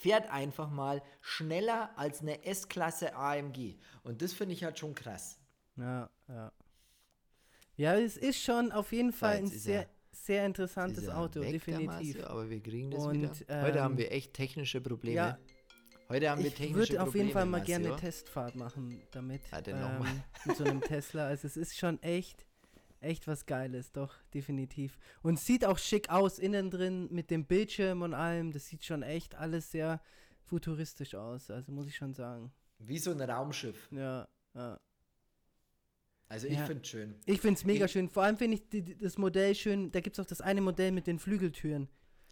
fährt 0.00 0.30
einfach 0.30 0.70
mal 0.70 1.02
schneller 1.20 1.90
als 1.96 2.20
eine 2.22 2.44
S-Klasse 2.44 3.14
AMG. 3.14 3.76
Und 4.02 4.22
das 4.22 4.32
finde 4.32 4.54
ich 4.54 4.64
halt 4.64 4.78
schon 4.78 4.94
krass. 4.94 5.38
Ja, 5.76 6.08
ja. 6.28 6.52
Ja, 7.76 7.94
es 7.96 8.16
ist 8.16 8.42
schon 8.42 8.72
auf 8.72 8.92
jeden 8.92 9.12
Fall 9.12 9.36
ein 9.36 9.46
sehr, 9.46 9.82
er- 9.82 9.88
sehr 10.12 10.44
interessantes 10.46 11.04
er 11.04 11.18
Auto, 11.18 11.40
definitiv. 11.40 11.86
Marcel, 11.86 12.24
aber 12.24 12.50
wir 12.50 12.62
kriegen 12.62 12.90
das 12.90 13.04
Und, 13.04 13.14
wieder. 13.14 13.62
Heute 13.62 13.82
haben 13.82 13.92
ähm, 13.92 13.98
wir 13.98 14.12
echt 14.12 14.34
technische 14.34 14.80
Probleme. 14.80 15.16
ja, 15.16 15.38
Heute 16.08 16.28
haben 16.28 16.40
wir 16.42 16.48
Ich 16.48 16.54
technische 16.54 16.76
würde 16.92 17.00
auf 17.02 17.04
Probleme. 17.08 17.24
jeden 17.26 17.32
Fall 17.34 17.46
mal 17.46 17.60
gerne 17.62 17.86
eine? 17.88 17.96
Testfahrt 17.96 18.56
machen 18.56 19.00
damit. 19.12 19.42
Ja, 19.66 19.98
mal. 19.98 20.08
mit 20.44 20.56
so 20.56 20.64
einem 20.64 20.80
Tesla. 20.80 21.26
Also 21.26 21.46
es 21.46 21.56
ist 21.56 21.78
schon 21.78 22.02
echt, 22.02 22.44
echt 23.00 23.26
was 23.26 23.46
Geiles, 23.46 23.92
doch, 23.92 24.14
definitiv. 24.34 24.98
Und 25.22 25.38
sieht 25.40 25.64
auch 25.64 25.78
schick 25.78 26.10
aus, 26.10 26.38
innen 26.38 26.70
drin 26.70 27.08
mit 27.10 27.30
dem 27.30 27.46
Bildschirm 27.46 28.02
und 28.02 28.14
allem. 28.14 28.52
Das 28.52 28.66
sieht 28.66 28.84
schon 28.84 29.02
echt 29.02 29.34
alles 29.34 29.70
sehr 29.70 30.00
futuristisch 30.42 31.14
aus. 31.14 31.50
Also 31.50 31.72
muss 31.72 31.86
ich 31.86 31.96
schon 31.96 32.14
sagen. 32.14 32.52
Wie 32.78 32.98
so 32.98 33.10
ein 33.12 33.20
Raumschiff. 33.20 33.88
Ja, 33.92 34.28
ja. 34.54 34.78
Also 36.28 36.46
ich 36.46 36.54
Ja. 36.58 36.64
finde 36.66 36.82
es 36.82 36.88
schön. 36.88 37.14
Ich 37.26 37.40
finde 37.40 37.58
es 37.58 37.64
mega 37.64 37.86
Ich- 37.86 37.92
schön. 37.92 38.08
Vor 38.08 38.22
allem 38.22 38.36
finde 38.36 38.54
ich 38.56 38.68
die, 38.68 38.82
die- 38.82 38.96
das 38.96 39.18
Modell 39.18 39.54
schön. 39.54 39.90
Da 39.90 40.00
gibt 40.00 40.16
es 40.16 40.20
auch 40.24 40.28
das 40.28 40.40
eine 40.40 40.60
Modell 40.60 40.92
mit 40.92 41.06
den 41.06 41.18
Flügeltüren, 41.18 41.88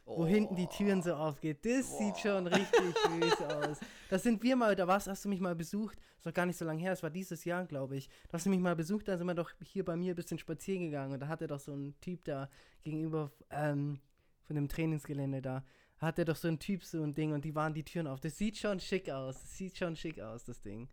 wo 0.08 0.26
hinten 0.26 0.56
die 0.56 0.66
Türen 0.66 1.02
so 1.02 1.14
aufgeht. 1.14 1.64
Das 1.64 1.98
sieht 1.98 2.18
schon 2.18 2.46
richtig 2.46 2.94
süß 3.20 3.42
aus. 3.42 3.78
Da 4.08 4.18
sind 4.18 4.42
wir 4.42 4.56
mal, 4.56 4.74
da 4.74 4.86
warst, 4.86 5.06
hast 5.06 5.24
du 5.24 5.28
mich 5.28 5.40
mal 5.40 5.54
besucht. 5.54 5.98
Das 6.16 6.26
war 6.26 6.32
gar 6.32 6.46
nicht 6.46 6.56
so 6.56 6.64
lange 6.64 6.80
her, 6.80 6.90
das 6.90 7.02
war 7.02 7.10
dieses 7.10 7.44
Jahr, 7.44 7.66
glaube 7.66 7.96
ich. 7.96 8.08
Da 8.28 8.34
hast 8.34 8.46
du 8.46 8.50
mich 8.50 8.60
mal 8.60 8.74
besucht, 8.74 9.06
da 9.06 9.18
sind 9.18 9.26
wir 9.26 9.34
doch 9.34 9.52
hier 9.62 9.84
bei 9.84 9.96
mir 9.96 10.14
ein 10.14 10.16
bisschen 10.16 10.38
spazieren 10.38 10.84
gegangen. 10.84 11.12
Und 11.12 11.20
da 11.20 11.28
hatte 11.28 11.46
doch 11.46 11.60
so 11.60 11.74
ein 11.74 11.94
Typ 12.00 12.24
da 12.24 12.48
gegenüber 12.82 13.30
ähm, 13.50 14.00
von 14.44 14.56
dem 14.56 14.68
Trainingsgelände 14.68 15.42
da. 15.42 15.64
Hatte 15.98 16.24
doch 16.24 16.36
so 16.36 16.48
ein 16.48 16.58
Typ 16.58 16.84
so 16.84 17.02
ein 17.02 17.14
Ding 17.14 17.32
und 17.32 17.44
die 17.44 17.54
waren 17.54 17.74
die 17.74 17.84
Türen 17.84 18.06
auf. 18.06 18.20
Das 18.20 18.38
sieht 18.38 18.56
schon 18.56 18.80
schick 18.80 19.10
aus. 19.10 19.40
Das 19.40 19.56
sieht 19.56 19.76
schon 19.76 19.94
schick 19.94 20.20
aus, 20.20 20.44
das 20.44 20.62
Ding. 20.62 20.88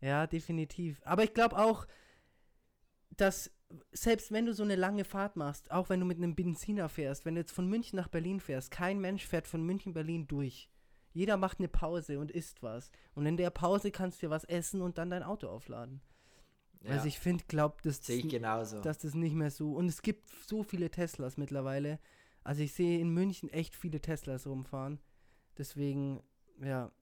Ja, 0.00 0.26
definitiv. 0.26 1.00
Aber 1.04 1.24
ich 1.24 1.34
glaube 1.34 1.58
auch, 1.58 1.86
dass 3.16 3.50
selbst 3.92 4.30
wenn 4.32 4.46
du 4.46 4.54
so 4.54 4.62
eine 4.62 4.76
lange 4.76 5.04
Fahrt 5.04 5.36
machst, 5.36 5.70
auch 5.70 5.88
wenn 5.88 6.00
du 6.00 6.06
mit 6.06 6.18
einem 6.18 6.34
Benziner 6.34 6.88
fährst, 6.88 7.24
wenn 7.24 7.34
du 7.34 7.40
jetzt 7.40 7.52
von 7.52 7.66
München 7.68 7.96
nach 7.96 8.08
Berlin 8.08 8.40
fährst, 8.40 8.70
kein 8.70 9.00
Mensch 9.00 9.26
fährt 9.26 9.46
von 9.46 9.62
München 9.64 9.92
Berlin 9.92 10.26
durch. 10.26 10.68
Jeder 11.12 11.36
macht 11.36 11.58
eine 11.58 11.68
Pause 11.68 12.18
und 12.20 12.30
isst 12.30 12.62
was. 12.62 12.90
Und 13.14 13.24
in 13.26 13.36
der 13.36 13.50
Pause 13.50 13.90
kannst 13.90 14.22
du 14.22 14.26
dir 14.26 14.30
was 14.30 14.44
essen 14.44 14.82
und 14.82 14.98
dann 14.98 15.10
dein 15.10 15.22
Auto 15.22 15.48
aufladen. 15.48 16.02
Ja, 16.82 16.92
Also 16.92 17.06
ich 17.08 17.18
finde, 17.18 17.44
glaub, 17.48 17.80
das 17.82 18.04
sehe 18.04 18.18
ich 18.18 18.28
genauso. 18.28 18.80
dass 18.82 18.98
das 18.98 19.14
nicht 19.14 19.34
mehr 19.34 19.50
so. 19.50 19.72
Und 19.72 19.86
es 19.86 20.02
gibt 20.02 20.28
so 20.46 20.62
viele 20.62 20.90
Teslas 20.90 21.36
mittlerweile. 21.38 21.98
Also 22.44 22.62
ich 22.62 22.74
sehe 22.74 23.00
in 23.00 23.08
München 23.10 23.48
echt 23.48 23.74
viele 23.74 24.00
Teslas 24.00 24.46
rumfahren. 24.46 25.00
Deswegen, 25.58 26.22
ja. 26.62 26.92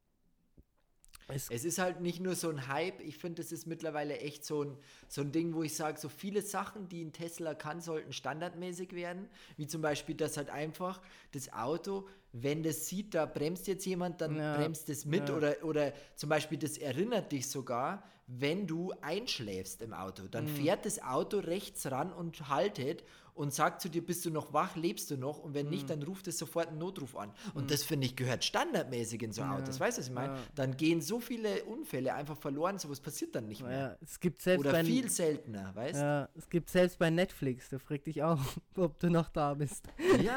Es, 1.29 1.49
Es 1.51 1.65
ist 1.65 1.79
halt 1.79 2.01
nicht 2.01 2.21
nur 2.21 2.35
so 2.35 2.51
ein 2.51 2.69
Hype, 2.69 3.01
ich 3.01 3.17
finde, 3.17 3.41
es 3.43 3.51
ist 3.51 3.67
mittlerweile 3.67 4.19
echt 4.19 4.45
so 4.45 4.63
ein, 4.65 4.77
so 5.09 5.23
ein 5.23 5.33
Ding, 5.33 5.55
wo 5.55 5.63
ich 5.63 5.75
sage, 5.75 5.99
so 5.99 6.09
viele 6.09 6.43
Sachen, 6.43 6.89
die 6.89 7.03
ein 7.03 7.13
Tesla 7.13 7.55
kann, 7.55 7.81
sollten 7.81 8.13
standardmäßig 8.13 8.93
werden. 8.93 9.29
Wie 9.57 9.67
zum 9.67 9.81
Beispiel, 9.81 10.15
dass 10.15 10.37
halt 10.37 10.51
einfach 10.51 11.01
das 11.33 11.53
Auto, 11.53 12.07
wenn 12.33 12.63
das 12.63 12.87
sieht, 12.89 13.15
da 13.15 13.27
bremst 13.27 13.67
jetzt 13.69 13.87
jemand, 13.87 14.21
dann 14.21 14.37
Ja, 14.37 14.53
bremst 14.57 14.89
es 14.91 15.05
mit. 15.07 15.31
ja. 15.31 15.37
Oder, 15.37 15.63
oder 15.65 15.93
zum 16.17 16.29
Beispiel, 16.29 16.59
das 16.59 16.77
erinnert 16.79 17.33
dich 17.33 17.49
sogar, 17.49 18.05
wenn 18.27 18.67
du 18.67 18.93
einschläfst 19.03 19.83
im 19.83 19.93
Auto. 19.93 20.25
Dann 20.29 20.45
Mhm. 20.45 20.49
fährt 20.49 20.85
das 20.87 21.03
Auto 21.03 21.39
rechts 21.39 21.91
ran 21.91 22.13
und 22.13 22.49
haltet 22.49 23.05
und 23.35 23.53
sagt 23.53 23.81
zu 23.83 23.89
dir, 23.89 24.05
bist 24.05 24.25
du 24.25 24.31
noch 24.31 24.53
wach, 24.53 24.77
lebst 24.77 25.11
du 25.11 25.17
noch? 25.17 25.41
Und 25.41 25.55
wenn 25.55 25.69
nicht, 25.69 25.91
dann 25.91 26.03
ruft 26.03 26.29
es 26.29 26.39
sofort 26.39 26.69
einen 26.69 26.79
Notruf 26.79 27.17
an. 27.17 27.33
Und 27.55 27.71
das, 27.71 27.83
finde 27.83 28.07
ich, 28.07 28.15
gehört 28.15 28.45
standardmäßig 28.45 29.23
in 29.23 29.33
so 29.33 29.43
Autos. 29.43 29.81
Weißt 29.81 29.99
du, 29.99 30.03
was 30.03 30.09
ich 30.09 30.15
meine? 30.15 30.35
ja. 30.35 30.41
Dann 30.55 30.77
gehen 30.77 31.01
so 31.01 31.19
viele 31.19 31.65
Unfälle 31.65 32.15
einfach 32.15 32.37
verloren, 32.37 32.79
sowas 32.79 33.01
passiert 33.01 33.35
dann 33.35 33.49
nicht 33.49 33.63
mehr. 33.63 33.79
ja, 33.79 33.97
es 34.01 34.21
gibt 34.21 34.41
selbst 34.41 34.61
Oder 34.61 34.73
bei 34.73 34.85
viel 34.85 35.11
seltener, 35.11 35.75
weißt 35.75 35.95
du? 35.97 36.01
Ja, 36.01 36.29
es 36.37 36.49
gibt 36.49 36.71
selbst 36.71 36.99
bei 36.99 37.11
Netflix, 37.11 37.69
da 37.71 37.79
fragt 37.79 38.07
dich 38.07 38.23
auch, 38.23 38.39
ob 38.77 38.99
du 39.01 39.11
noch 39.11 39.29
da 39.29 39.55
bist. 39.55 39.85
Ja, 40.23 40.37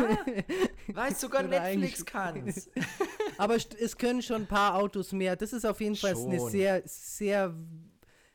weißt 0.87 1.19
sogar 1.19 1.45
Oder 1.45 1.59
Netflix 1.59 2.03
kann's. 2.03 2.69
Aber 3.37 3.55
es 3.55 3.97
können 3.97 4.23
schon 4.23 4.43
ein 4.43 4.47
paar 4.47 4.73
Autos 4.75 5.11
mehr. 5.11 5.35
Das 5.35 5.53
ist 5.53 5.65
auf 5.65 5.79
jeden 5.81 5.95
Fall 5.95 6.15
eine 6.15 6.39
Schon. 6.39 6.49
sehr, 6.49 6.81
sehr, 6.85 7.53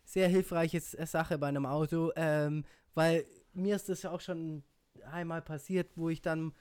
sehr 0.04 0.28
hilfreiche 0.28 0.80
Sache 0.80 1.36
bei 1.38 1.48
einem 1.48 1.66
Auto, 1.66 2.12
ähm, 2.14 2.64
weil 2.94 3.26
mir 3.54 3.76
ist 3.76 3.88
das 3.88 4.02
ja 4.02 4.10
auch 4.10 4.20
schon 4.20 4.62
einmal 5.10 5.42
passiert, 5.42 5.90
wo 5.96 6.08
ich 6.08 6.22
dann 6.22 6.52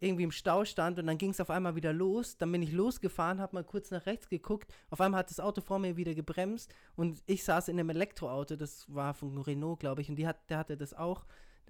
irgendwie 0.00 0.24
im 0.24 0.32
Stau 0.32 0.64
stand 0.64 0.98
und 0.98 1.06
dann 1.06 1.18
ging 1.18 1.30
es 1.30 1.40
auf 1.40 1.50
einmal 1.50 1.76
wieder 1.76 1.92
los. 1.92 2.36
Dann 2.36 2.52
bin 2.52 2.62
ich 2.62 2.72
losgefahren, 2.72 3.40
habe 3.40 3.56
mal 3.56 3.64
kurz 3.64 3.90
nach 3.90 4.06
rechts 4.06 4.28
geguckt. 4.28 4.72
Auf 4.90 5.00
einmal 5.00 5.20
hat 5.20 5.30
das 5.30 5.40
Auto 5.40 5.60
vor 5.60 5.78
mir 5.78 5.96
wieder 5.96 6.14
gebremst 6.14 6.72
und 6.96 7.22
ich 7.26 7.44
saß 7.44 7.68
in 7.68 7.78
einem 7.78 7.90
Elektroauto, 7.90 8.56
das 8.56 8.92
war 8.92 9.14
von 9.14 9.38
Renault, 9.38 9.80
glaube 9.80 10.02
ich, 10.02 10.10
und 10.10 10.16
die 10.16 10.26
hat, 10.26 10.50
der 10.50 10.58
hatte 10.58 10.76
das 10.76 10.94
auch, 10.94 11.24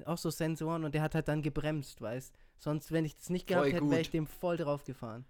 auch 0.04 0.18
so 0.18 0.30
Sensoren 0.30 0.84
und 0.84 0.94
der 0.94 1.02
hat 1.02 1.14
halt 1.14 1.28
dann 1.28 1.42
gebremst, 1.42 2.00
weißt. 2.00 2.34
Sonst, 2.58 2.92
wenn 2.92 3.04
ich 3.04 3.16
das 3.16 3.30
nicht 3.30 3.46
gehabt 3.46 3.66
Voll 3.66 3.74
hätte, 3.74 3.90
wäre 3.90 4.00
ich 4.00 4.10
dem 4.10 4.26
voll 4.26 4.56
drauf 4.56 4.84
gefahren. 4.84 5.24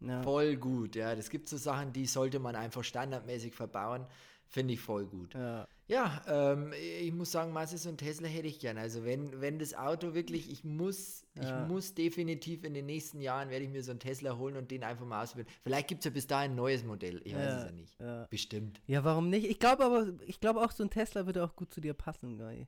Ja. 0.00 0.22
Voll 0.22 0.56
gut, 0.56 0.94
ja. 0.94 1.14
Das 1.14 1.30
gibt 1.30 1.48
so 1.48 1.56
Sachen, 1.56 1.92
die 1.92 2.06
sollte 2.06 2.38
man 2.38 2.54
einfach 2.54 2.84
standardmäßig 2.84 3.54
verbauen. 3.54 4.06
Finde 4.48 4.74
ich 4.74 4.80
voll 4.80 5.06
gut. 5.06 5.34
Ja. 5.34 5.66
Ja, 5.88 6.20
ähm, 6.26 6.72
ich 7.00 7.12
muss 7.12 7.30
sagen, 7.30 7.52
Marcel, 7.52 7.78
so 7.78 7.88
ein 7.88 7.96
Tesla 7.96 8.26
hätte 8.26 8.48
ich 8.48 8.58
gern. 8.58 8.76
Also 8.76 9.04
wenn, 9.04 9.40
wenn 9.40 9.58
das 9.60 9.72
Auto 9.74 10.14
wirklich, 10.14 10.50
ich 10.50 10.64
muss, 10.64 11.24
Ja. 11.40 11.62
ich 11.62 11.68
muss 11.68 11.94
definitiv 11.94 12.64
in 12.64 12.74
den 12.74 12.86
nächsten 12.86 13.20
Jahren 13.20 13.50
werde 13.50 13.64
ich 13.66 13.70
mir 13.70 13.82
so 13.84 13.92
ein 13.92 14.00
Tesla 14.00 14.36
holen 14.36 14.56
und 14.56 14.70
den 14.72 14.82
einfach 14.82 15.04
mal 15.06 15.22
ausprobieren. 15.22 15.48
Vielleicht 15.62 15.86
gibt 15.88 16.00
es 16.00 16.06
ja 16.06 16.10
bis 16.10 16.26
dahin 16.26 16.52
ein 16.52 16.56
neues 16.56 16.82
Modell. 16.84 17.20
Ich 17.24 17.34
weiß 17.34 17.40
Ja, 17.44 17.58
es 17.58 17.64
ja 17.66 17.72
nicht. 17.72 18.30
Bestimmt. 18.30 18.80
Ja, 18.88 19.04
warum 19.04 19.30
nicht? 19.30 19.46
Ich 19.48 19.60
glaube 19.60 19.84
aber, 19.84 20.08
ich 20.26 20.40
glaube 20.40 20.60
auch, 20.64 20.72
so 20.72 20.82
ein 20.82 20.90
Tesla 20.90 21.26
würde 21.26 21.44
auch 21.44 21.54
gut 21.54 21.72
zu 21.72 21.80
dir 21.80 21.94
passen, 21.94 22.36
Guy. 22.36 22.66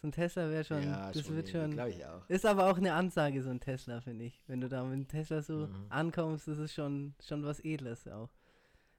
So 0.00 0.08
ein 0.08 0.12
Tesla 0.12 0.48
wäre 0.50 0.64
schon, 0.64 0.82
ja, 0.84 1.12
das 1.12 1.28
wird 1.30 1.48
schon. 1.50 1.70
Glaube 1.72 1.90
ich 1.90 2.04
auch. 2.06 2.28
Ist 2.28 2.46
aber 2.46 2.70
auch 2.70 2.78
eine 2.78 2.94
Ansage, 2.94 3.42
so 3.42 3.50
ein 3.50 3.60
Tesla, 3.60 4.00
finde 4.00 4.24
ich. 4.24 4.42
Wenn 4.46 4.60
du 4.62 4.68
da 4.68 4.84
mit 4.84 4.92
einem 4.94 5.08
Tesla 5.08 5.42
so 5.42 5.66
Mhm. 5.66 5.86
ankommst, 5.90 6.48
das 6.48 6.58
ist 6.58 6.72
schon, 6.74 7.14
schon 7.22 7.44
was 7.44 7.60
Edles 7.60 8.06
auch. 8.08 8.30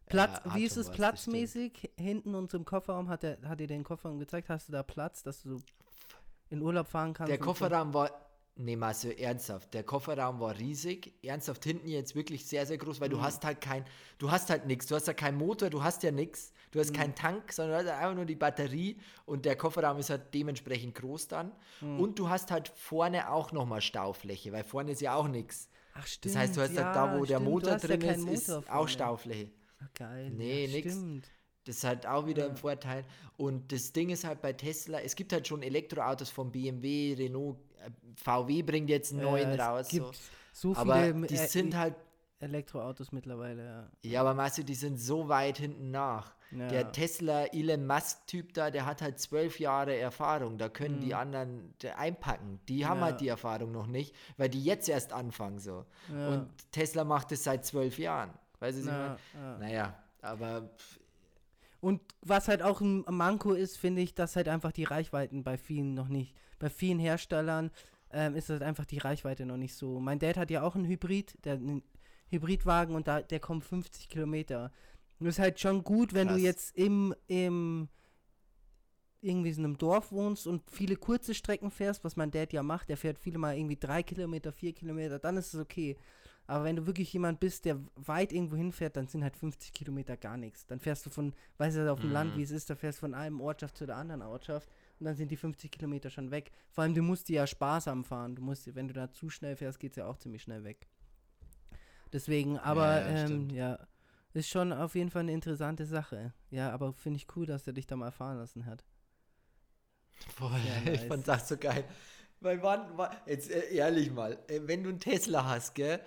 Platz, 0.07 0.41
hat 0.43 0.55
wie 0.55 0.65
ist 0.65 0.77
es 0.77 0.89
platzmäßig? 0.89 1.91
Hinten 1.97 2.35
und 2.35 2.51
so 2.51 2.57
im 2.57 2.65
Kofferraum 2.65 3.09
hat 3.09 3.23
er 3.23 3.37
hat 3.47 3.59
dir 3.59 3.67
den 3.67 3.83
Kofferraum 3.83 4.19
gezeigt? 4.19 4.49
Hast 4.49 4.67
du 4.67 4.71
da 4.71 4.83
Platz, 4.83 5.23
dass 5.23 5.41
du 5.43 5.57
so 5.57 5.63
in 6.49 6.61
Urlaub 6.61 6.87
fahren 6.87 7.13
kannst? 7.13 7.31
Der 7.31 7.39
Kofferraum 7.39 7.93
war, 7.93 8.11
nee, 8.55 8.75
Marcel, 8.75 9.11
ernsthaft, 9.19 9.73
der 9.73 9.83
Kofferraum 9.83 10.39
war 10.39 10.57
riesig, 10.57 11.13
ernsthaft 11.23 11.63
hinten 11.63 11.87
jetzt 11.87 12.15
wirklich 12.15 12.45
sehr, 12.45 12.65
sehr 12.65 12.77
groß, 12.77 13.01
weil 13.01 13.09
Mhm. 13.09 13.13
du 13.13 13.21
hast 13.21 13.43
halt 13.45 13.61
kein, 13.61 13.83
du 14.19 14.29
hast 14.31 14.49
halt 14.49 14.67
nichts, 14.67 14.85
du 14.87 14.95
hast 14.95 15.07
ja 15.07 15.13
keinen 15.13 15.37
Motor, 15.37 15.69
du 15.71 15.83
hast 15.83 16.03
ja 16.03 16.11
nichts, 16.11 16.53
du 16.71 16.77
Mhm. 16.77 16.81
hast 16.83 16.93
keinen 16.93 17.15
Tank, 17.15 17.51
sondern 17.51 17.83
du 17.83 17.89
hast 17.91 17.97
einfach 17.99 18.15
nur 18.15 18.25
die 18.25 18.35
Batterie 18.35 18.99
und 19.25 19.45
der 19.45 19.55
Kofferraum 19.55 19.97
ist 19.97 20.11
halt 20.11 20.33
dementsprechend 20.33 20.93
groß 20.95 21.27
dann 21.29 21.51
Mhm. 21.81 21.99
und 21.99 22.19
du 22.19 22.29
hast 22.29 22.51
halt 22.51 22.67
vorne 22.69 23.31
auch 23.31 23.51
nochmal 23.51 23.81
Staufläche, 23.81 24.51
weil 24.51 24.63
vorne 24.63 24.91
ist 24.91 25.01
ja 25.01 25.15
auch 25.15 25.27
nichts. 25.27 25.63
So. 25.63 25.69
Ach, 25.95 26.07
stimmt. 26.07 26.35
Das 26.35 26.41
heißt, 26.41 26.57
du 26.57 26.61
hast 26.61 26.73
ja, 26.75 26.83
halt 26.83 26.95
da, 26.95 27.11
wo 27.17 27.25
der 27.25 27.37
stimmt, 27.37 27.47
du 27.47 27.51
Motor 27.51 27.71
ja 27.71 27.77
drin 27.79 27.99
keinen 28.01 28.27
ist, 28.27 28.47
ist 28.47 28.47
Motor 28.49 28.57
auch 28.59 28.63
vorne. 28.75 28.89
Staufläche. 28.89 29.49
Geil. 29.93 30.29
Nee, 30.31 30.65
ja, 30.65 30.71
nix. 30.71 30.91
Stimmt. 30.93 31.29
Das 31.65 31.77
ist 31.77 31.83
halt 31.83 32.05
auch 32.05 32.27
wieder 32.27 32.43
ein 32.45 32.51
Ja. 32.51 32.55
Vorteil. 32.57 33.05
Und 33.37 33.71
das 33.71 33.91
Ding 33.91 34.09
ist 34.09 34.23
halt 34.23 34.41
bei 34.41 34.53
Tesla, 34.53 34.99
es 34.99 35.15
gibt 35.15 35.33
halt 35.33 35.47
schon 35.47 35.63
Elektroautos 35.63 36.29
von 36.29 36.51
BMW, 36.51 37.15
Renault, 37.17 37.57
äh, 37.83 37.89
VW 38.23 38.61
bringt 38.61 38.89
jetzt 38.89 39.13
einen 39.13 39.23
neuen 39.23 39.49
es 39.51 39.59
raus. 39.59 39.89
So. 39.89 40.11
So 40.53 40.73
viele 40.73 40.79
Aber 41.13 41.27
die 41.27 41.33
äh, 41.35 41.47
sind 41.47 41.75
halt, 41.75 41.95
Elektroautos 42.39 43.11
mittlerweile, 43.11 43.65
ja. 43.65 43.89
ja, 44.03 44.21
aber 44.21 44.33
Marcel, 44.33 44.63
die 44.63 44.75
sind 44.75 44.97
so 44.99 45.27
weit 45.29 45.57
hinten 45.57 45.89
nach. 45.91 46.35
Ja. 46.51 46.67
Der 46.67 46.91
Tesla 46.91 47.45
Elon 47.45 47.87
Musk-Typ 47.87 48.53
da, 48.53 48.69
der 48.69 48.85
hat 48.85 49.01
halt 49.01 49.19
zwölf 49.19 49.59
Jahre 49.59 49.95
Erfahrung. 49.97 50.57
Da 50.57 50.69
können 50.69 50.99
die 50.99 51.07
Mhm. 51.07 51.13
anderen 51.13 51.73
der 51.81 51.97
einpacken. 51.97 52.59
Die 52.69 52.85
haben 52.85 52.99
Ja. 52.99 53.05
halt 53.05 53.21
die 53.21 53.27
Erfahrung 53.29 53.71
noch 53.71 53.87
nicht, 53.87 54.13
weil 54.37 54.49
die 54.49 54.63
jetzt 54.63 54.87
erst 54.87 55.11
anfangen 55.13 55.59
so. 55.59 55.85
Ja. 56.13 56.27
Und 56.29 56.49
Tesla 56.71 57.03
macht 57.03 57.31
es 57.31 57.43
seit 57.43 57.65
zwölf 57.65 57.97
Jahren. 57.97 58.29
Was 58.65 58.77
ich 58.77 58.85
Ja, 58.85 58.91
meine? 58.91 59.19
ja. 59.33 59.59
Naja, 59.59 60.03
aber 60.21 60.69
pff, 60.77 60.99
Und 61.81 62.01
was 62.21 62.47
halt 62.47 62.61
auch 62.61 62.81
ein 62.81 63.03
Manko 63.09 63.53
ist, 63.53 63.77
finde 63.77 64.01
ich, 64.01 64.15
dass 64.15 64.35
halt 64.35 64.47
einfach 64.47 64.71
die 64.71 64.85
Reichweiten 64.85 65.43
bei 65.43 65.57
vielen 65.57 65.93
noch 65.93 66.07
nicht, 66.07 66.35
bei 66.59 66.69
vielen 66.69 66.99
Herstellern 66.99 67.71
ähm, 68.11 68.35
ist 68.35 68.49
halt 68.49 68.63
einfach 68.63 68.85
die 68.85 68.97
Reichweite 68.97 69.45
noch 69.45 69.57
nicht 69.57 69.75
so. 69.75 69.99
Mein 69.99 70.19
Dad 70.19 70.37
hat 70.37 70.49
ja 70.51 70.63
auch 70.63 70.75
einen 70.75 70.85
Hybrid, 70.85 71.37
der 71.45 71.55
einen 71.55 71.83
Hybridwagen 72.29 72.95
und 72.95 73.07
da, 73.07 73.21
der 73.21 73.39
kommt 73.39 73.65
50 73.65 74.09
Kilometer. 74.09 74.71
Das 75.19 75.29
ist 75.35 75.39
halt 75.39 75.59
schon 75.59 75.83
gut, 75.83 76.13
wenn 76.13 76.27
Krass. 76.27 76.37
du 76.37 76.37
jetzt 76.37 76.75
im, 76.75 77.13
im 77.27 77.89
irgendwie 79.21 79.49
in 79.49 79.59
einem 79.65 79.77
Dorf 79.77 80.11
wohnst 80.11 80.45
und 80.45 80.69
viele 80.69 80.95
kurze 80.95 81.33
Strecken 81.33 81.71
fährst, 81.71 82.03
was 82.03 82.15
mein 82.15 82.31
Dad 82.31 82.53
ja 82.53 82.61
macht, 82.61 82.89
der 82.89 82.97
fährt 82.97 83.17
viele 83.17 83.39
mal 83.39 83.57
irgendwie 83.57 83.77
drei 83.77 84.03
Kilometer, 84.03 84.51
vier 84.51 84.73
Kilometer, 84.73 85.17
dann 85.19 85.37
ist 85.37 85.53
es 85.53 85.59
okay. 85.59 85.97
Aber 86.47 86.63
wenn 86.63 86.75
du 86.75 86.85
wirklich 86.85 87.11
jemand 87.11 87.39
bist, 87.39 87.65
der 87.65 87.79
weit 87.95 88.31
irgendwo 88.31 88.55
hinfährt, 88.55 88.95
dann 88.97 89.07
sind 89.07 89.23
halt 89.23 89.35
50 89.35 89.73
Kilometer 89.73 90.15
gar 90.15 90.37
nichts. 90.37 90.65
Dann 90.67 90.79
fährst 90.79 91.05
du 91.05 91.09
von, 91.09 91.33
weißt 91.57 91.77
du, 91.77 91.91
auf 91.91 91.99
dem 92.01 92.11
Land, 92.11 92.33
Mhm. 92.33 92.37
wie 92.37 92.43
es 92.43 92.51
ist, 92.51 92.69
da 92.69 92.75
fährst 92.75 92.99
du 92.99 93.01
von 93.01 93.13
einem 93.15 93.41
Ortschaft 93.41 93.77
zu 93.77 93.85
der 93.85 93.95
anderen 93.97 94.21
Ortschaft 94.21 94.69
und 94.99 95.05
dann 95.05 95.15
sind 95.15 95.31
die 95.31 95.37
50 95.37 95.71
Kilometer 95.71 96.09
schon 96.09 96.29
weg. 96.31 96.51
Vor 96.71 96.83
allem, 96.83 96.93
du 96.93 97.01
musst 97.01 97.29
die 97.29 97.33
ja 97.33 97.47
sparsam 97.47 98.03
fahren. 98.03 98.35
Du 98.35 98.43
musst, 98.43 98.73
wenn 98.75 98.87
du 98.87 98.93
da 98.93 99.11
zu 99.11 99.29
schnell 99.29 99.55
fährst, 99.55 99.79
geht 99.79 99.91
es 99.93 99.97
ja 99.97 100.05
auch 100.07 100.17
ziemlich 100.17 100.43
schnell 100.43 100.63
weg. 100.63 100.87
Deswegen, 102.13 102.59
aber 102.59 103.01
ja, 103.01 103.07
ähm, 103.25 103.49
ja, 103.49 103.79
ist 104.33 104.49
schon 104.49 104.71
auf 104.71 104.95
jeden 104.95 105.09
Fall 105.09 105.21
eine 105.21 105.33
interessante 105.33 105.85
Sache. 105.85 106.33
Ja, 106.51 106.71
aber 106.71 106.93
finde 106.93 107.17
ich 107.17 107.27
cool, 107.35 107.45
dass 107.45 107.65
er 107.67 107.73
dich 107.73 107.87
da 107.87 107.95
mal 107.95 108.11
fahren 108.11 108.37
lassen 108.37 108.65
hat. 108.65 108.85
Voll, 110.37 110.51
Ja, 110.63 110.77
ich 110.93 110.99
nice. 110.99 111.07
fand 111.07 111.27
das 111.27 111.47
so 111.47 111.57
geil. 111.57 111.85
Weil 112.41 112.61
wann, 112.61 112.97
wann 112.97 113.15
jetzt 113.25 113.49
äh, 113.49 113.73
ehrlich 113.73 114.11
mal, 114.11 114.37
äh, 114.47 114.59
wenn 114.65 114.83
du 114.83 114.89
einen 114.89 114.99
Tesla 114.99 115.45
hast, 115.45 115.73
gell, 115.75 115.99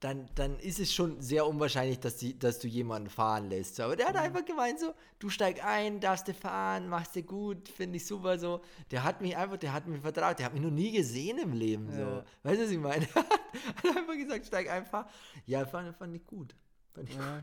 dann, 0.00 0.28
dann 0.34 0.58
ist 0.58 0.78
es 0.78 0.92
schon 0.92 1.20
sehr 1.22 1.46
unwahrscheinlich, 1.46 1.98
dass, 1.98 2.16
die, 2.16 2.38
dass 2.38 2.58
du 2.58 2.68
jemanden 2.68 3.08
fahren 3.08 3.48
lässt. 3.48 3.80
Aber 3.80 3.96
der 3.96 4.08
hat 4.08 4.16
einfach 4.16 4.44
gemeint 4.44 4.78
so, 4.78 4.92
du 5.18 5.30
steig 5.30 5.64
ein, 5.64 6.00
darfst 6.00 6.28
du 6.28 6.34
fahren, 6.34 6.88
machst 6.88 7.16
du 7.16 7.22
gut, 7.22 7.68
finde 7.68 7.96
ich 7.96 8.06
super 8.06 8.38
so. 8.38 8.60
Der 8.90 9.04
hat 9.04 9.22
mich 9.22 9.36
einfach, 9.36 9.56
der 9.56 9.72
hat 9.72 9.86
mir 9.86 9.98
vertraut, 9.98 10.38
der 10.38 10.46
hat 10.46 10.52
mich 10.52 10.62
noch 10.62 10.70
nie 10.70 10.92
gesehen 10.92 11.38
im 11.38 11.52
Leben 11.52 11.90
so. 11.90 12.00
Ja. 12.00 12.24
Weißt 12.42 12.58
du, 12.60 12.64
was 12.64 12.70
ich 12.70 12.78
meine? 12.78 13.06
Er 13.82 13.90
hat 13.90 13.96
einfach 13.96 14.14
gesagt, 14.14 14.46
steig 14.46 14.70
einfach. 14.70 15.06
Ja, 15.46 15.64
fand, 15.64 15.96
fand 15.96 16.14
ich 16.14 16.24
gut. 16.26 16.54
Fand 16.92 17.08
ich 17.08 17.16
Ja. 17.16 17.42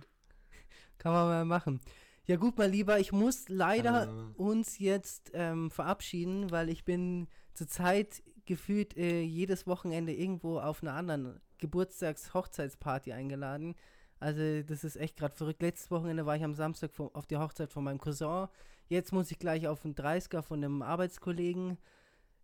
Kann 0.99 1.12
man 1.12 1.28
mal 1.28 1.45
machen. 1.45 1.82
Ja 2.26 2.38
gut, 2.38 2.58
mein 2.58 2.72
Lieber, 2.72 2.99
ich 2.99 3.12
muss 3.12 3.49
leider 3.49 4.04
Ähm. 4.08 4.34
uns 4.38 4.78
jetzt 4.78 5.32
ähm, 5.34 5.72
verabschieden, 5.72 6.51
weil 6.51 6.70
ich 6.70 6.86
bin 6.86 7.28
zurzeit 7.56 8.22
gefühlt 8.45 8.95
äh, 8.95 9.22
jedes 9.22 9.66
Wochenende 9.68 10.14
irgendwo 10.14 10.60
auf 10.60 10.84
einer 10.84 10.93
anderen 10.93 11.41
Geburtstags-Hochzeitsparty 11.64 13.14
eingeladen. 13.14 13.76
Also 14.20 14.61
das 14.64 14.84
ist 14.84 14.95
echt 14.95 15.18
gerade 15.18 15.36
verrückt. 15.36 15.61
Letztes 15.61 15.91
Wochenende 15.91 16.26
war 16.26 16.36
ich 16.36 16.43
am 16.43 16.53
Samstag 16.53 16.93
vom, 16.93 17.09
auf 17.14 17.26
die 17.26 17.38
Hochzeit 17.38 17.72
von 17.72 17.84
meinem 17.84 17.99
Cousin. 17.99 18.47
Jetzt 18.88 19.11
muss 19.11 19.32
ich 19.32 19.39
gleich 19.39 19.68
auf 19.68 19.84
einen 19.84 19.95
30er 19.95 20.41
von 20.41 20.64
einem 20.64 20.82
Arbeitskollegen. 20.82 21.78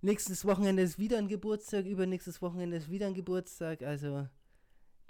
Nächstes 0.01 0.45
Wochenende 0.45 0.83
ist 0.83 0.97
wieder 0.97 1.17
ein 1.17 1.27
Geburtstag, 1.27 1.85
übernächstes 1.85 2.41
Wochenende 2.41 2.77
ist 2.77 2.89
wieder 2.89 3.07
ein 3.07 3.13
Geburtstag. 3.13 3.81
Also 3.81 4.27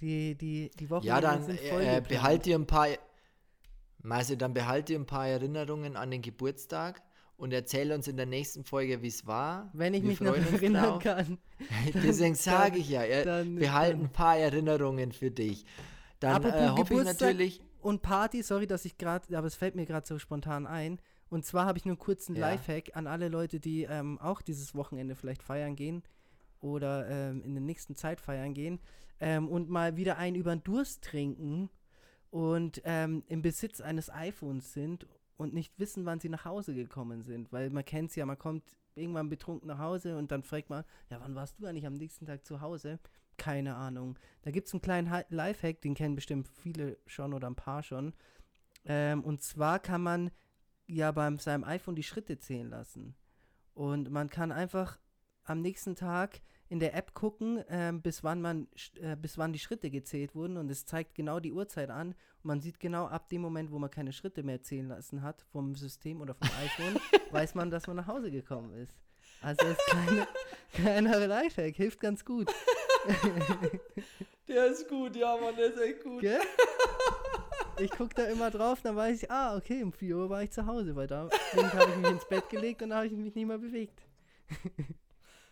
die, 0.02 0.36
die, 0.36 0.72
die 0.80 0.90
Wochenende 0.90 1.08
Ja, 1.08 1.22
dann 1.22 1.44
sind 1.44 1.60
voll 1.60 1.82
äh, 1.82 2.02
behalt 2.08 2.46
dir 2.46 2.56
ein 2.56 2.66
paar, 2.66 2.88
Marcel, 4.02 4.38
dann 4.38 4.54
behalt 4.54 4.90
dir 4.90 5.00
ein 5.00 5.06
paar 5.06 5.28
Erinnerungen 5.28 5.96
an 5.96 6.10
den 6.12 6.22
Geburtstag 6.22 7.02
und 7.40 7.52
erzähl 7.54 7.92
uns 7.92 8.08
in 8.08 8.18
der 8.18 8.26
nächsten 8.28 8.64
Folge, 8.64 9.02
wie 9.02 9.08
es 9.08 9.26
war. 9.26 9.70
Wenn 9.74 9.94
ich 9.96 10.04
Wir 10.04 10.10
mich 10.10 10.22
noch 10.22 10.36
erinnern 10.36 10.84
drauf. 10.84 11.04
kann. 11.04 11.38
Deswegen 11.94 12.36
sage 12.36 12.78
ich 12.78 12.90
ja, 12.90 13.02
er, 13.02 13.26
dann- 13.26 13.56
behalt 13.56 13.94
dann- 13.94 14.02
ein 14.04 14.12
paar 14.12 14.38
Erinnerungen 14.38 15.12
für 15.12 15.32
dich. 15.32 15.66
Dann 16.20 16.44
äh, 16.44 16.70
hoffe 16.70 16.94
ich 16.96 17.04
natürlich, 17.04 17.62
Und 17.82 18.02
Party, 18.02 18.44
sorry, 18.44 18.68
dass 18.68 18.84
ich 18.86 18.98
gerade, 18.98 19.38
aber 19.38 19.48
es 19.48 19.56
fällt 19.56 19.76
mir 19.76 19.86
gerade 19.86 20.06
so 20.06 20.20
spontan 20.20 20.68
ein. 20.68 21.00
Und 21.30 21.46
zwar 21.46 21.66
habe 21.66 21.78
ich 21.78 21.86
nur 21.86 21.98
kurz 21.98 22.28
einen 22.28 22.38
Ja. 22.38 22.50
Lifehack 22.50 22.96
an 22.98 23.08
alle 23.08 23.30
Leute, 23.30 23.60
die 23.60 23.84
ähm, 23.84 24.20
auch 24.20 24.42
dieses 24.42 24.76
Wochenende 24.76 25.16
vielleicht 25.16 25.42
feiern 25.44 25.76
gehen 25.76 26.04
oder 26.60 27.08
ähm, 27.10 27.42
in 27.44 27.54
der 27.54 27.62
nächsten 27.64 27.96
Zeit 27.96 28.20
feiern 28.20 28.54
gehen 28.54 28.80
ähm, 29.22 29.48
und 29.48 29.70
mal 29.70 29.96
wieder 29.96 30.18
einen 30.18 30.36
über 30.36 30.54
den 30.54 30.64
Durst 30.64 31.04
trinken 31.04 31.70
und 32.32 32.82
ähm, 32.84 33.24
im 33.28 33.42
Besitz 33.42 33.80
eines 33.80 34.10
iPhones 34.10 34.74
sind 34.74 35.08
und 35.40 35.54
nicht 35.54 35.80
wissen, 35.80 36.06
wann 36.06 36.20
sie 36.20 36.28
nach 36.28 36.44
Hause 36.44 36.76
gekommen 36.76 37.24
sind. 37.24 37.54
Weil 37.54 37.70
man 37.70 37.86
kennt 37.86 38.10
es 38.10 38.18
ja, 38.18 38.26
man 38.26 38.38
kommt 38.38 38.76
irgendwann 38.94 39.30
betrunken 39.30 39.70
nach 39.70 39.80
Hause 39.80 40.18
und 40.18 40.32
dann 40.32 40.44
fragt 40.44 40.70
man, 40.70 40.84
ja, 41.10 41.22
wann 41.22 41.34
warst 41.34 41.58
du 41.58 41.66
eigentlich 41.66 41.88
am 41.88 41.94
nächsten 41.94 42.26
Tag 42.26 42.46
zu 42.46 42.60
Hause? 42.60 43.00
Keine 43.38 43.76
Ahnung. 43.76 44.20
Da 44.42 44.52
gibt 44.52 44.68
es 44.68 44.74
einen 44.74 44.82
kleinen 44.82 45.24
Lifehack, 45.30 45.80
den 45.80 45.96
kennen 45.96 46.16
bestimmt 46.16 46.50
viele 46.50 46.98
schon 47.06 47.34
oder 47.34 47.50
ein 47.50 47.56
paar 47.56 47.84
schon. 47.84 48.14
Ähm, 48.84 49.24
und 49.24 49.42
zwar 49.42 49.80
kann 49.80 50.04
man 50.04 50.30
ja 50.88 51.14
beim 51.14 51.40
seinem 51.40 51.64
iPhone 51.64 51.96
die 51.96 52.04
Schritte 52.04 52.38
zählen 52.38 52.70
lassen. 52.70 53.16
Und 53.74 54.12
man 54.12 54.30
kann 54.30 54.52
einfach 54.52 55.00
am 55.46 55.62
nächsten 55.62 55.96
Tag 55.96 56.42
in 56.70 56.80
der 56.80 56.94
App 56.94 57.16
gucken, 57.16 57.64
ähm, 57.68 58.02
bis 58.02 58.24
wann 58.24 58.42
man 58.42 58.68
äh, 59.02 59.16
bis 59.16 59.38
wann 59.40 59.52
die 59.52 59.60
Schritte 59.60 59.90
gezählt 59.90 60.36
wurden 60.36 60.56
und 60.56 60.70
es 60.70 60.86
zeigt 60.86 61.16
genau 61.16 61.40
die 61.40 61.52
Uhrzeit 61.52 61.90
an. 61.90 62.10
Und 62.10 62.46
man 62.46 62.62
sieht 62.62 62.80
genau 62.80 63.08
ab 63.08 63.28
dem 63.30 63.42
Moment, 63.42 63.72
wo 63.72 63.80
man 63.80 63.90
keine 63.90 64.14
Schritte 64.14 64.44
mehr 64.44 64.62
zählen 64.62 64.88
lassen 64.88 65.24
hat 65.24 65.42
vom 65.52 65.76
System 65.76 66.22
oder 66.22 66.36
vom 66.36 66.48
iPhone, 66.64 67.02
weiß 67.32 67.56
man, 67.56 67.72
dass 67.72 67.88
man 67.88 67.98
nach 67.98 68.08
Hause 68.08 68.30
gekommen 68.30 68.74
ist. 68.76 68.96
Also 69.42 69.66
ist 69.66 69.86
keine, 69.88 70.28
kleiner 70.74 71.28
Lifehack, 71.28 71.76
hilft 71.76 72.00
ganz 72.00 72.24
gut. 72.24 72.54
der 74.48 74.68
ist 74.68 74.88
gut, 74.88 75.16
ja, 75.16 75.38
Mann, 75.38 75.56
der 75.56 75.68
ist 75.68 75.82
echt 75.82 76.04
gut. 76.04 76.22
Gell? 76.22 76.40
Ich 77.82 77.92
gucke 77.92 78.14
da 78.14 78.26
immer 78.26 78.52
drauf, 78.52 78.82
dann 78.82 78.98
weiß 78.98 79.24
ich, 79.24 79.32
ah, 79.32 79.56
okay, 79.56 79.82
um 79.84 79.94
4 79.94 80.18
Uhr 80.18 80.30
war 80.30 80.44
ich 80.44 80.52
zu 80.52 80.66
Hause, 80.66 80.98
weil 80.98 81.08
da 81.08 81.30
habe 81.54 81.92
ich 81.92 81.96
mich 81.96 82.12
ins 82.12 82.28
Bett 82.28 82.50
gelegt 82.50 82.82
und 82.82 82.90
da 82.90 82.98
habe 82.98 83.08
ich 83.08 83.14
mich 83.14 83.34
nicht 83.34 83.48
mehr 83.48 83.58
bewegt. 83.58 84.02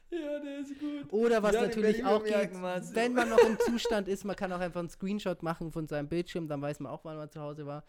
Ja, 0.09 0.39
der 0.39 0.59
ist 0.59 0.79
gut. 0.79 1.11
Oder 1.11 1.43
was 1.43 1.53
Ja, 1.53 1.63
natürlich 1.63 2.03
auch 2.05 2.23
geht, 2.23 2.53
Marcel. 2.53 2.95
wenn 2.95 3.13
man 3.13 3.29
noch 3.29 3.39
im 3.39 3.59
Zustand 3.59 4.07
ist, 4.07 4.23
man 4.23 4.35
kann 4.35 4.53
auch 4.53 4.59
einfach 4.59 4.79
einen 4.79 4.89
Screenshot 4.89 5.43
machen 5.43 5.71
von 5.71 5.87
seinem 5.87 6.07
Bildschirm, 6.07 6.47
dann 6.47 6.61
weiß 6.61 6.79
man 6.79 6.91
auch, 6.91 7.03
wann 7.03 7.17
man 7.17 7.29
zu 7.29 7.41
Hause 7.41 7.65
war. 7.65 7.83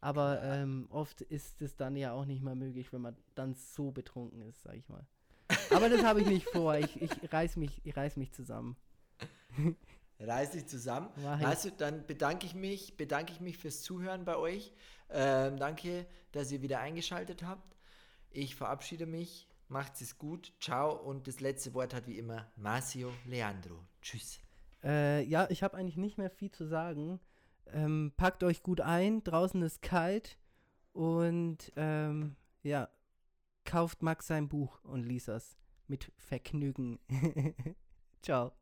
Aber 0.00 0.42
ähm, 0.42 0.86
oft 0.90 1.22
ist 1.22 1.62
es 1.62 1.76
dann 1.76 1.96
ja 1.96 2.12
auch 2.12 2.26
nicht 2.26 2.42
mehr 2.42 2.54
möglich, 2.54 2.92
wenn 2.92 3.00
man 3.00 3.16
dann 3.34 3.54
so 3.54 3.90
betrunken 3.90 4.42
ist, 4.42 4.62
sag 4.62 4.76
ich 4.76 4.88
mal. 4.88 5.04
Aber 5.70 5.88
das 5.88 6.04
habe 6.04 6.20
ich 6.20 6.26
nicht 6.26 6.46
vor. 6.46 6.76
Ich, 6.76 7.00
ich 7.00 7.32
reiß 7.32 7.56
mich, 7.56 7.80
ich 7.84 7.96
reiß 7.96 8.16
mich 8.16 8.32
zusammen. 8.32 8.76
Reiß 10.20 10.52
dich 10.52 10.66
zusammen. 10.66 11.08
Also, 11.42 11.70
dann 11.70 12.06
bedanke 12.06 12.46
ich 12.46 12.54
mich, 12.54 12.96
bedanke 12.96 13.32
ich 13.32 13.40
mich 13.40 13.58
fürs 13.58 13.82
Zuhören 13.82 14.24
bei 14.24 14.36
euch. 14.36 14.72
Ähm, 15.10 15.58
danke, 15.58 16.06
dass 16.32 16.52
ihr 16.52 16.62
wieder 16.62 16.80
eingeschaltet 16.80 17.42
habt. 17.42 17.76
Ich 18.30 18.54
verabschiede 18.54 19.06
mich. 19.06 19.48
Macht's 19.68 20.00
es 20.00 20.18
gut. 20.18 20.52
Ciao. 20.60 20.92
Und 20.92 21.26
das 21.26 21.40
letzte 21.40 21.74
Wort 21.74 21.94
hat 21.94 22.06
wie 22.06 22.18
immer 22.18 22.50
Marcio 22.56 23.12
Leandro. 23.24 23.78
Tschüss. 24.02 24.40
Äh, 24.82 25.22
ja, 25.24 25.48
ich 25.50 25.62
habe 25.62 25.76
eigentlich 25.76 25.96
nicht 25.96 26.18
mehr 26.18 26.30
viel 26.30 26.50
zu 26.50 26.66
sagen. 26.66 27.20
Ähm, 27.66 28.12
packt 28.16 28.42
euch 28.42 28.62
gut 28.62 28.80
ein, 28.80 29.24
draußen 29.24 29.62
ist 29.62 29.80
kalt 29.80 30.38
und 30.92 31.72
ähm, 31.76 32.36
ja, 32.62 32.88
kauft 33.64 34.02
Max 34.02 34.26
sein 34.26 34.48
Buch 34.48 34.84
und 34.84 35.02
liest 35.02 35.28
es 35.28 35.56
mit 35.88 36.12
Vergnügen. 36.16 36.98
Ciao. 38.22 38.52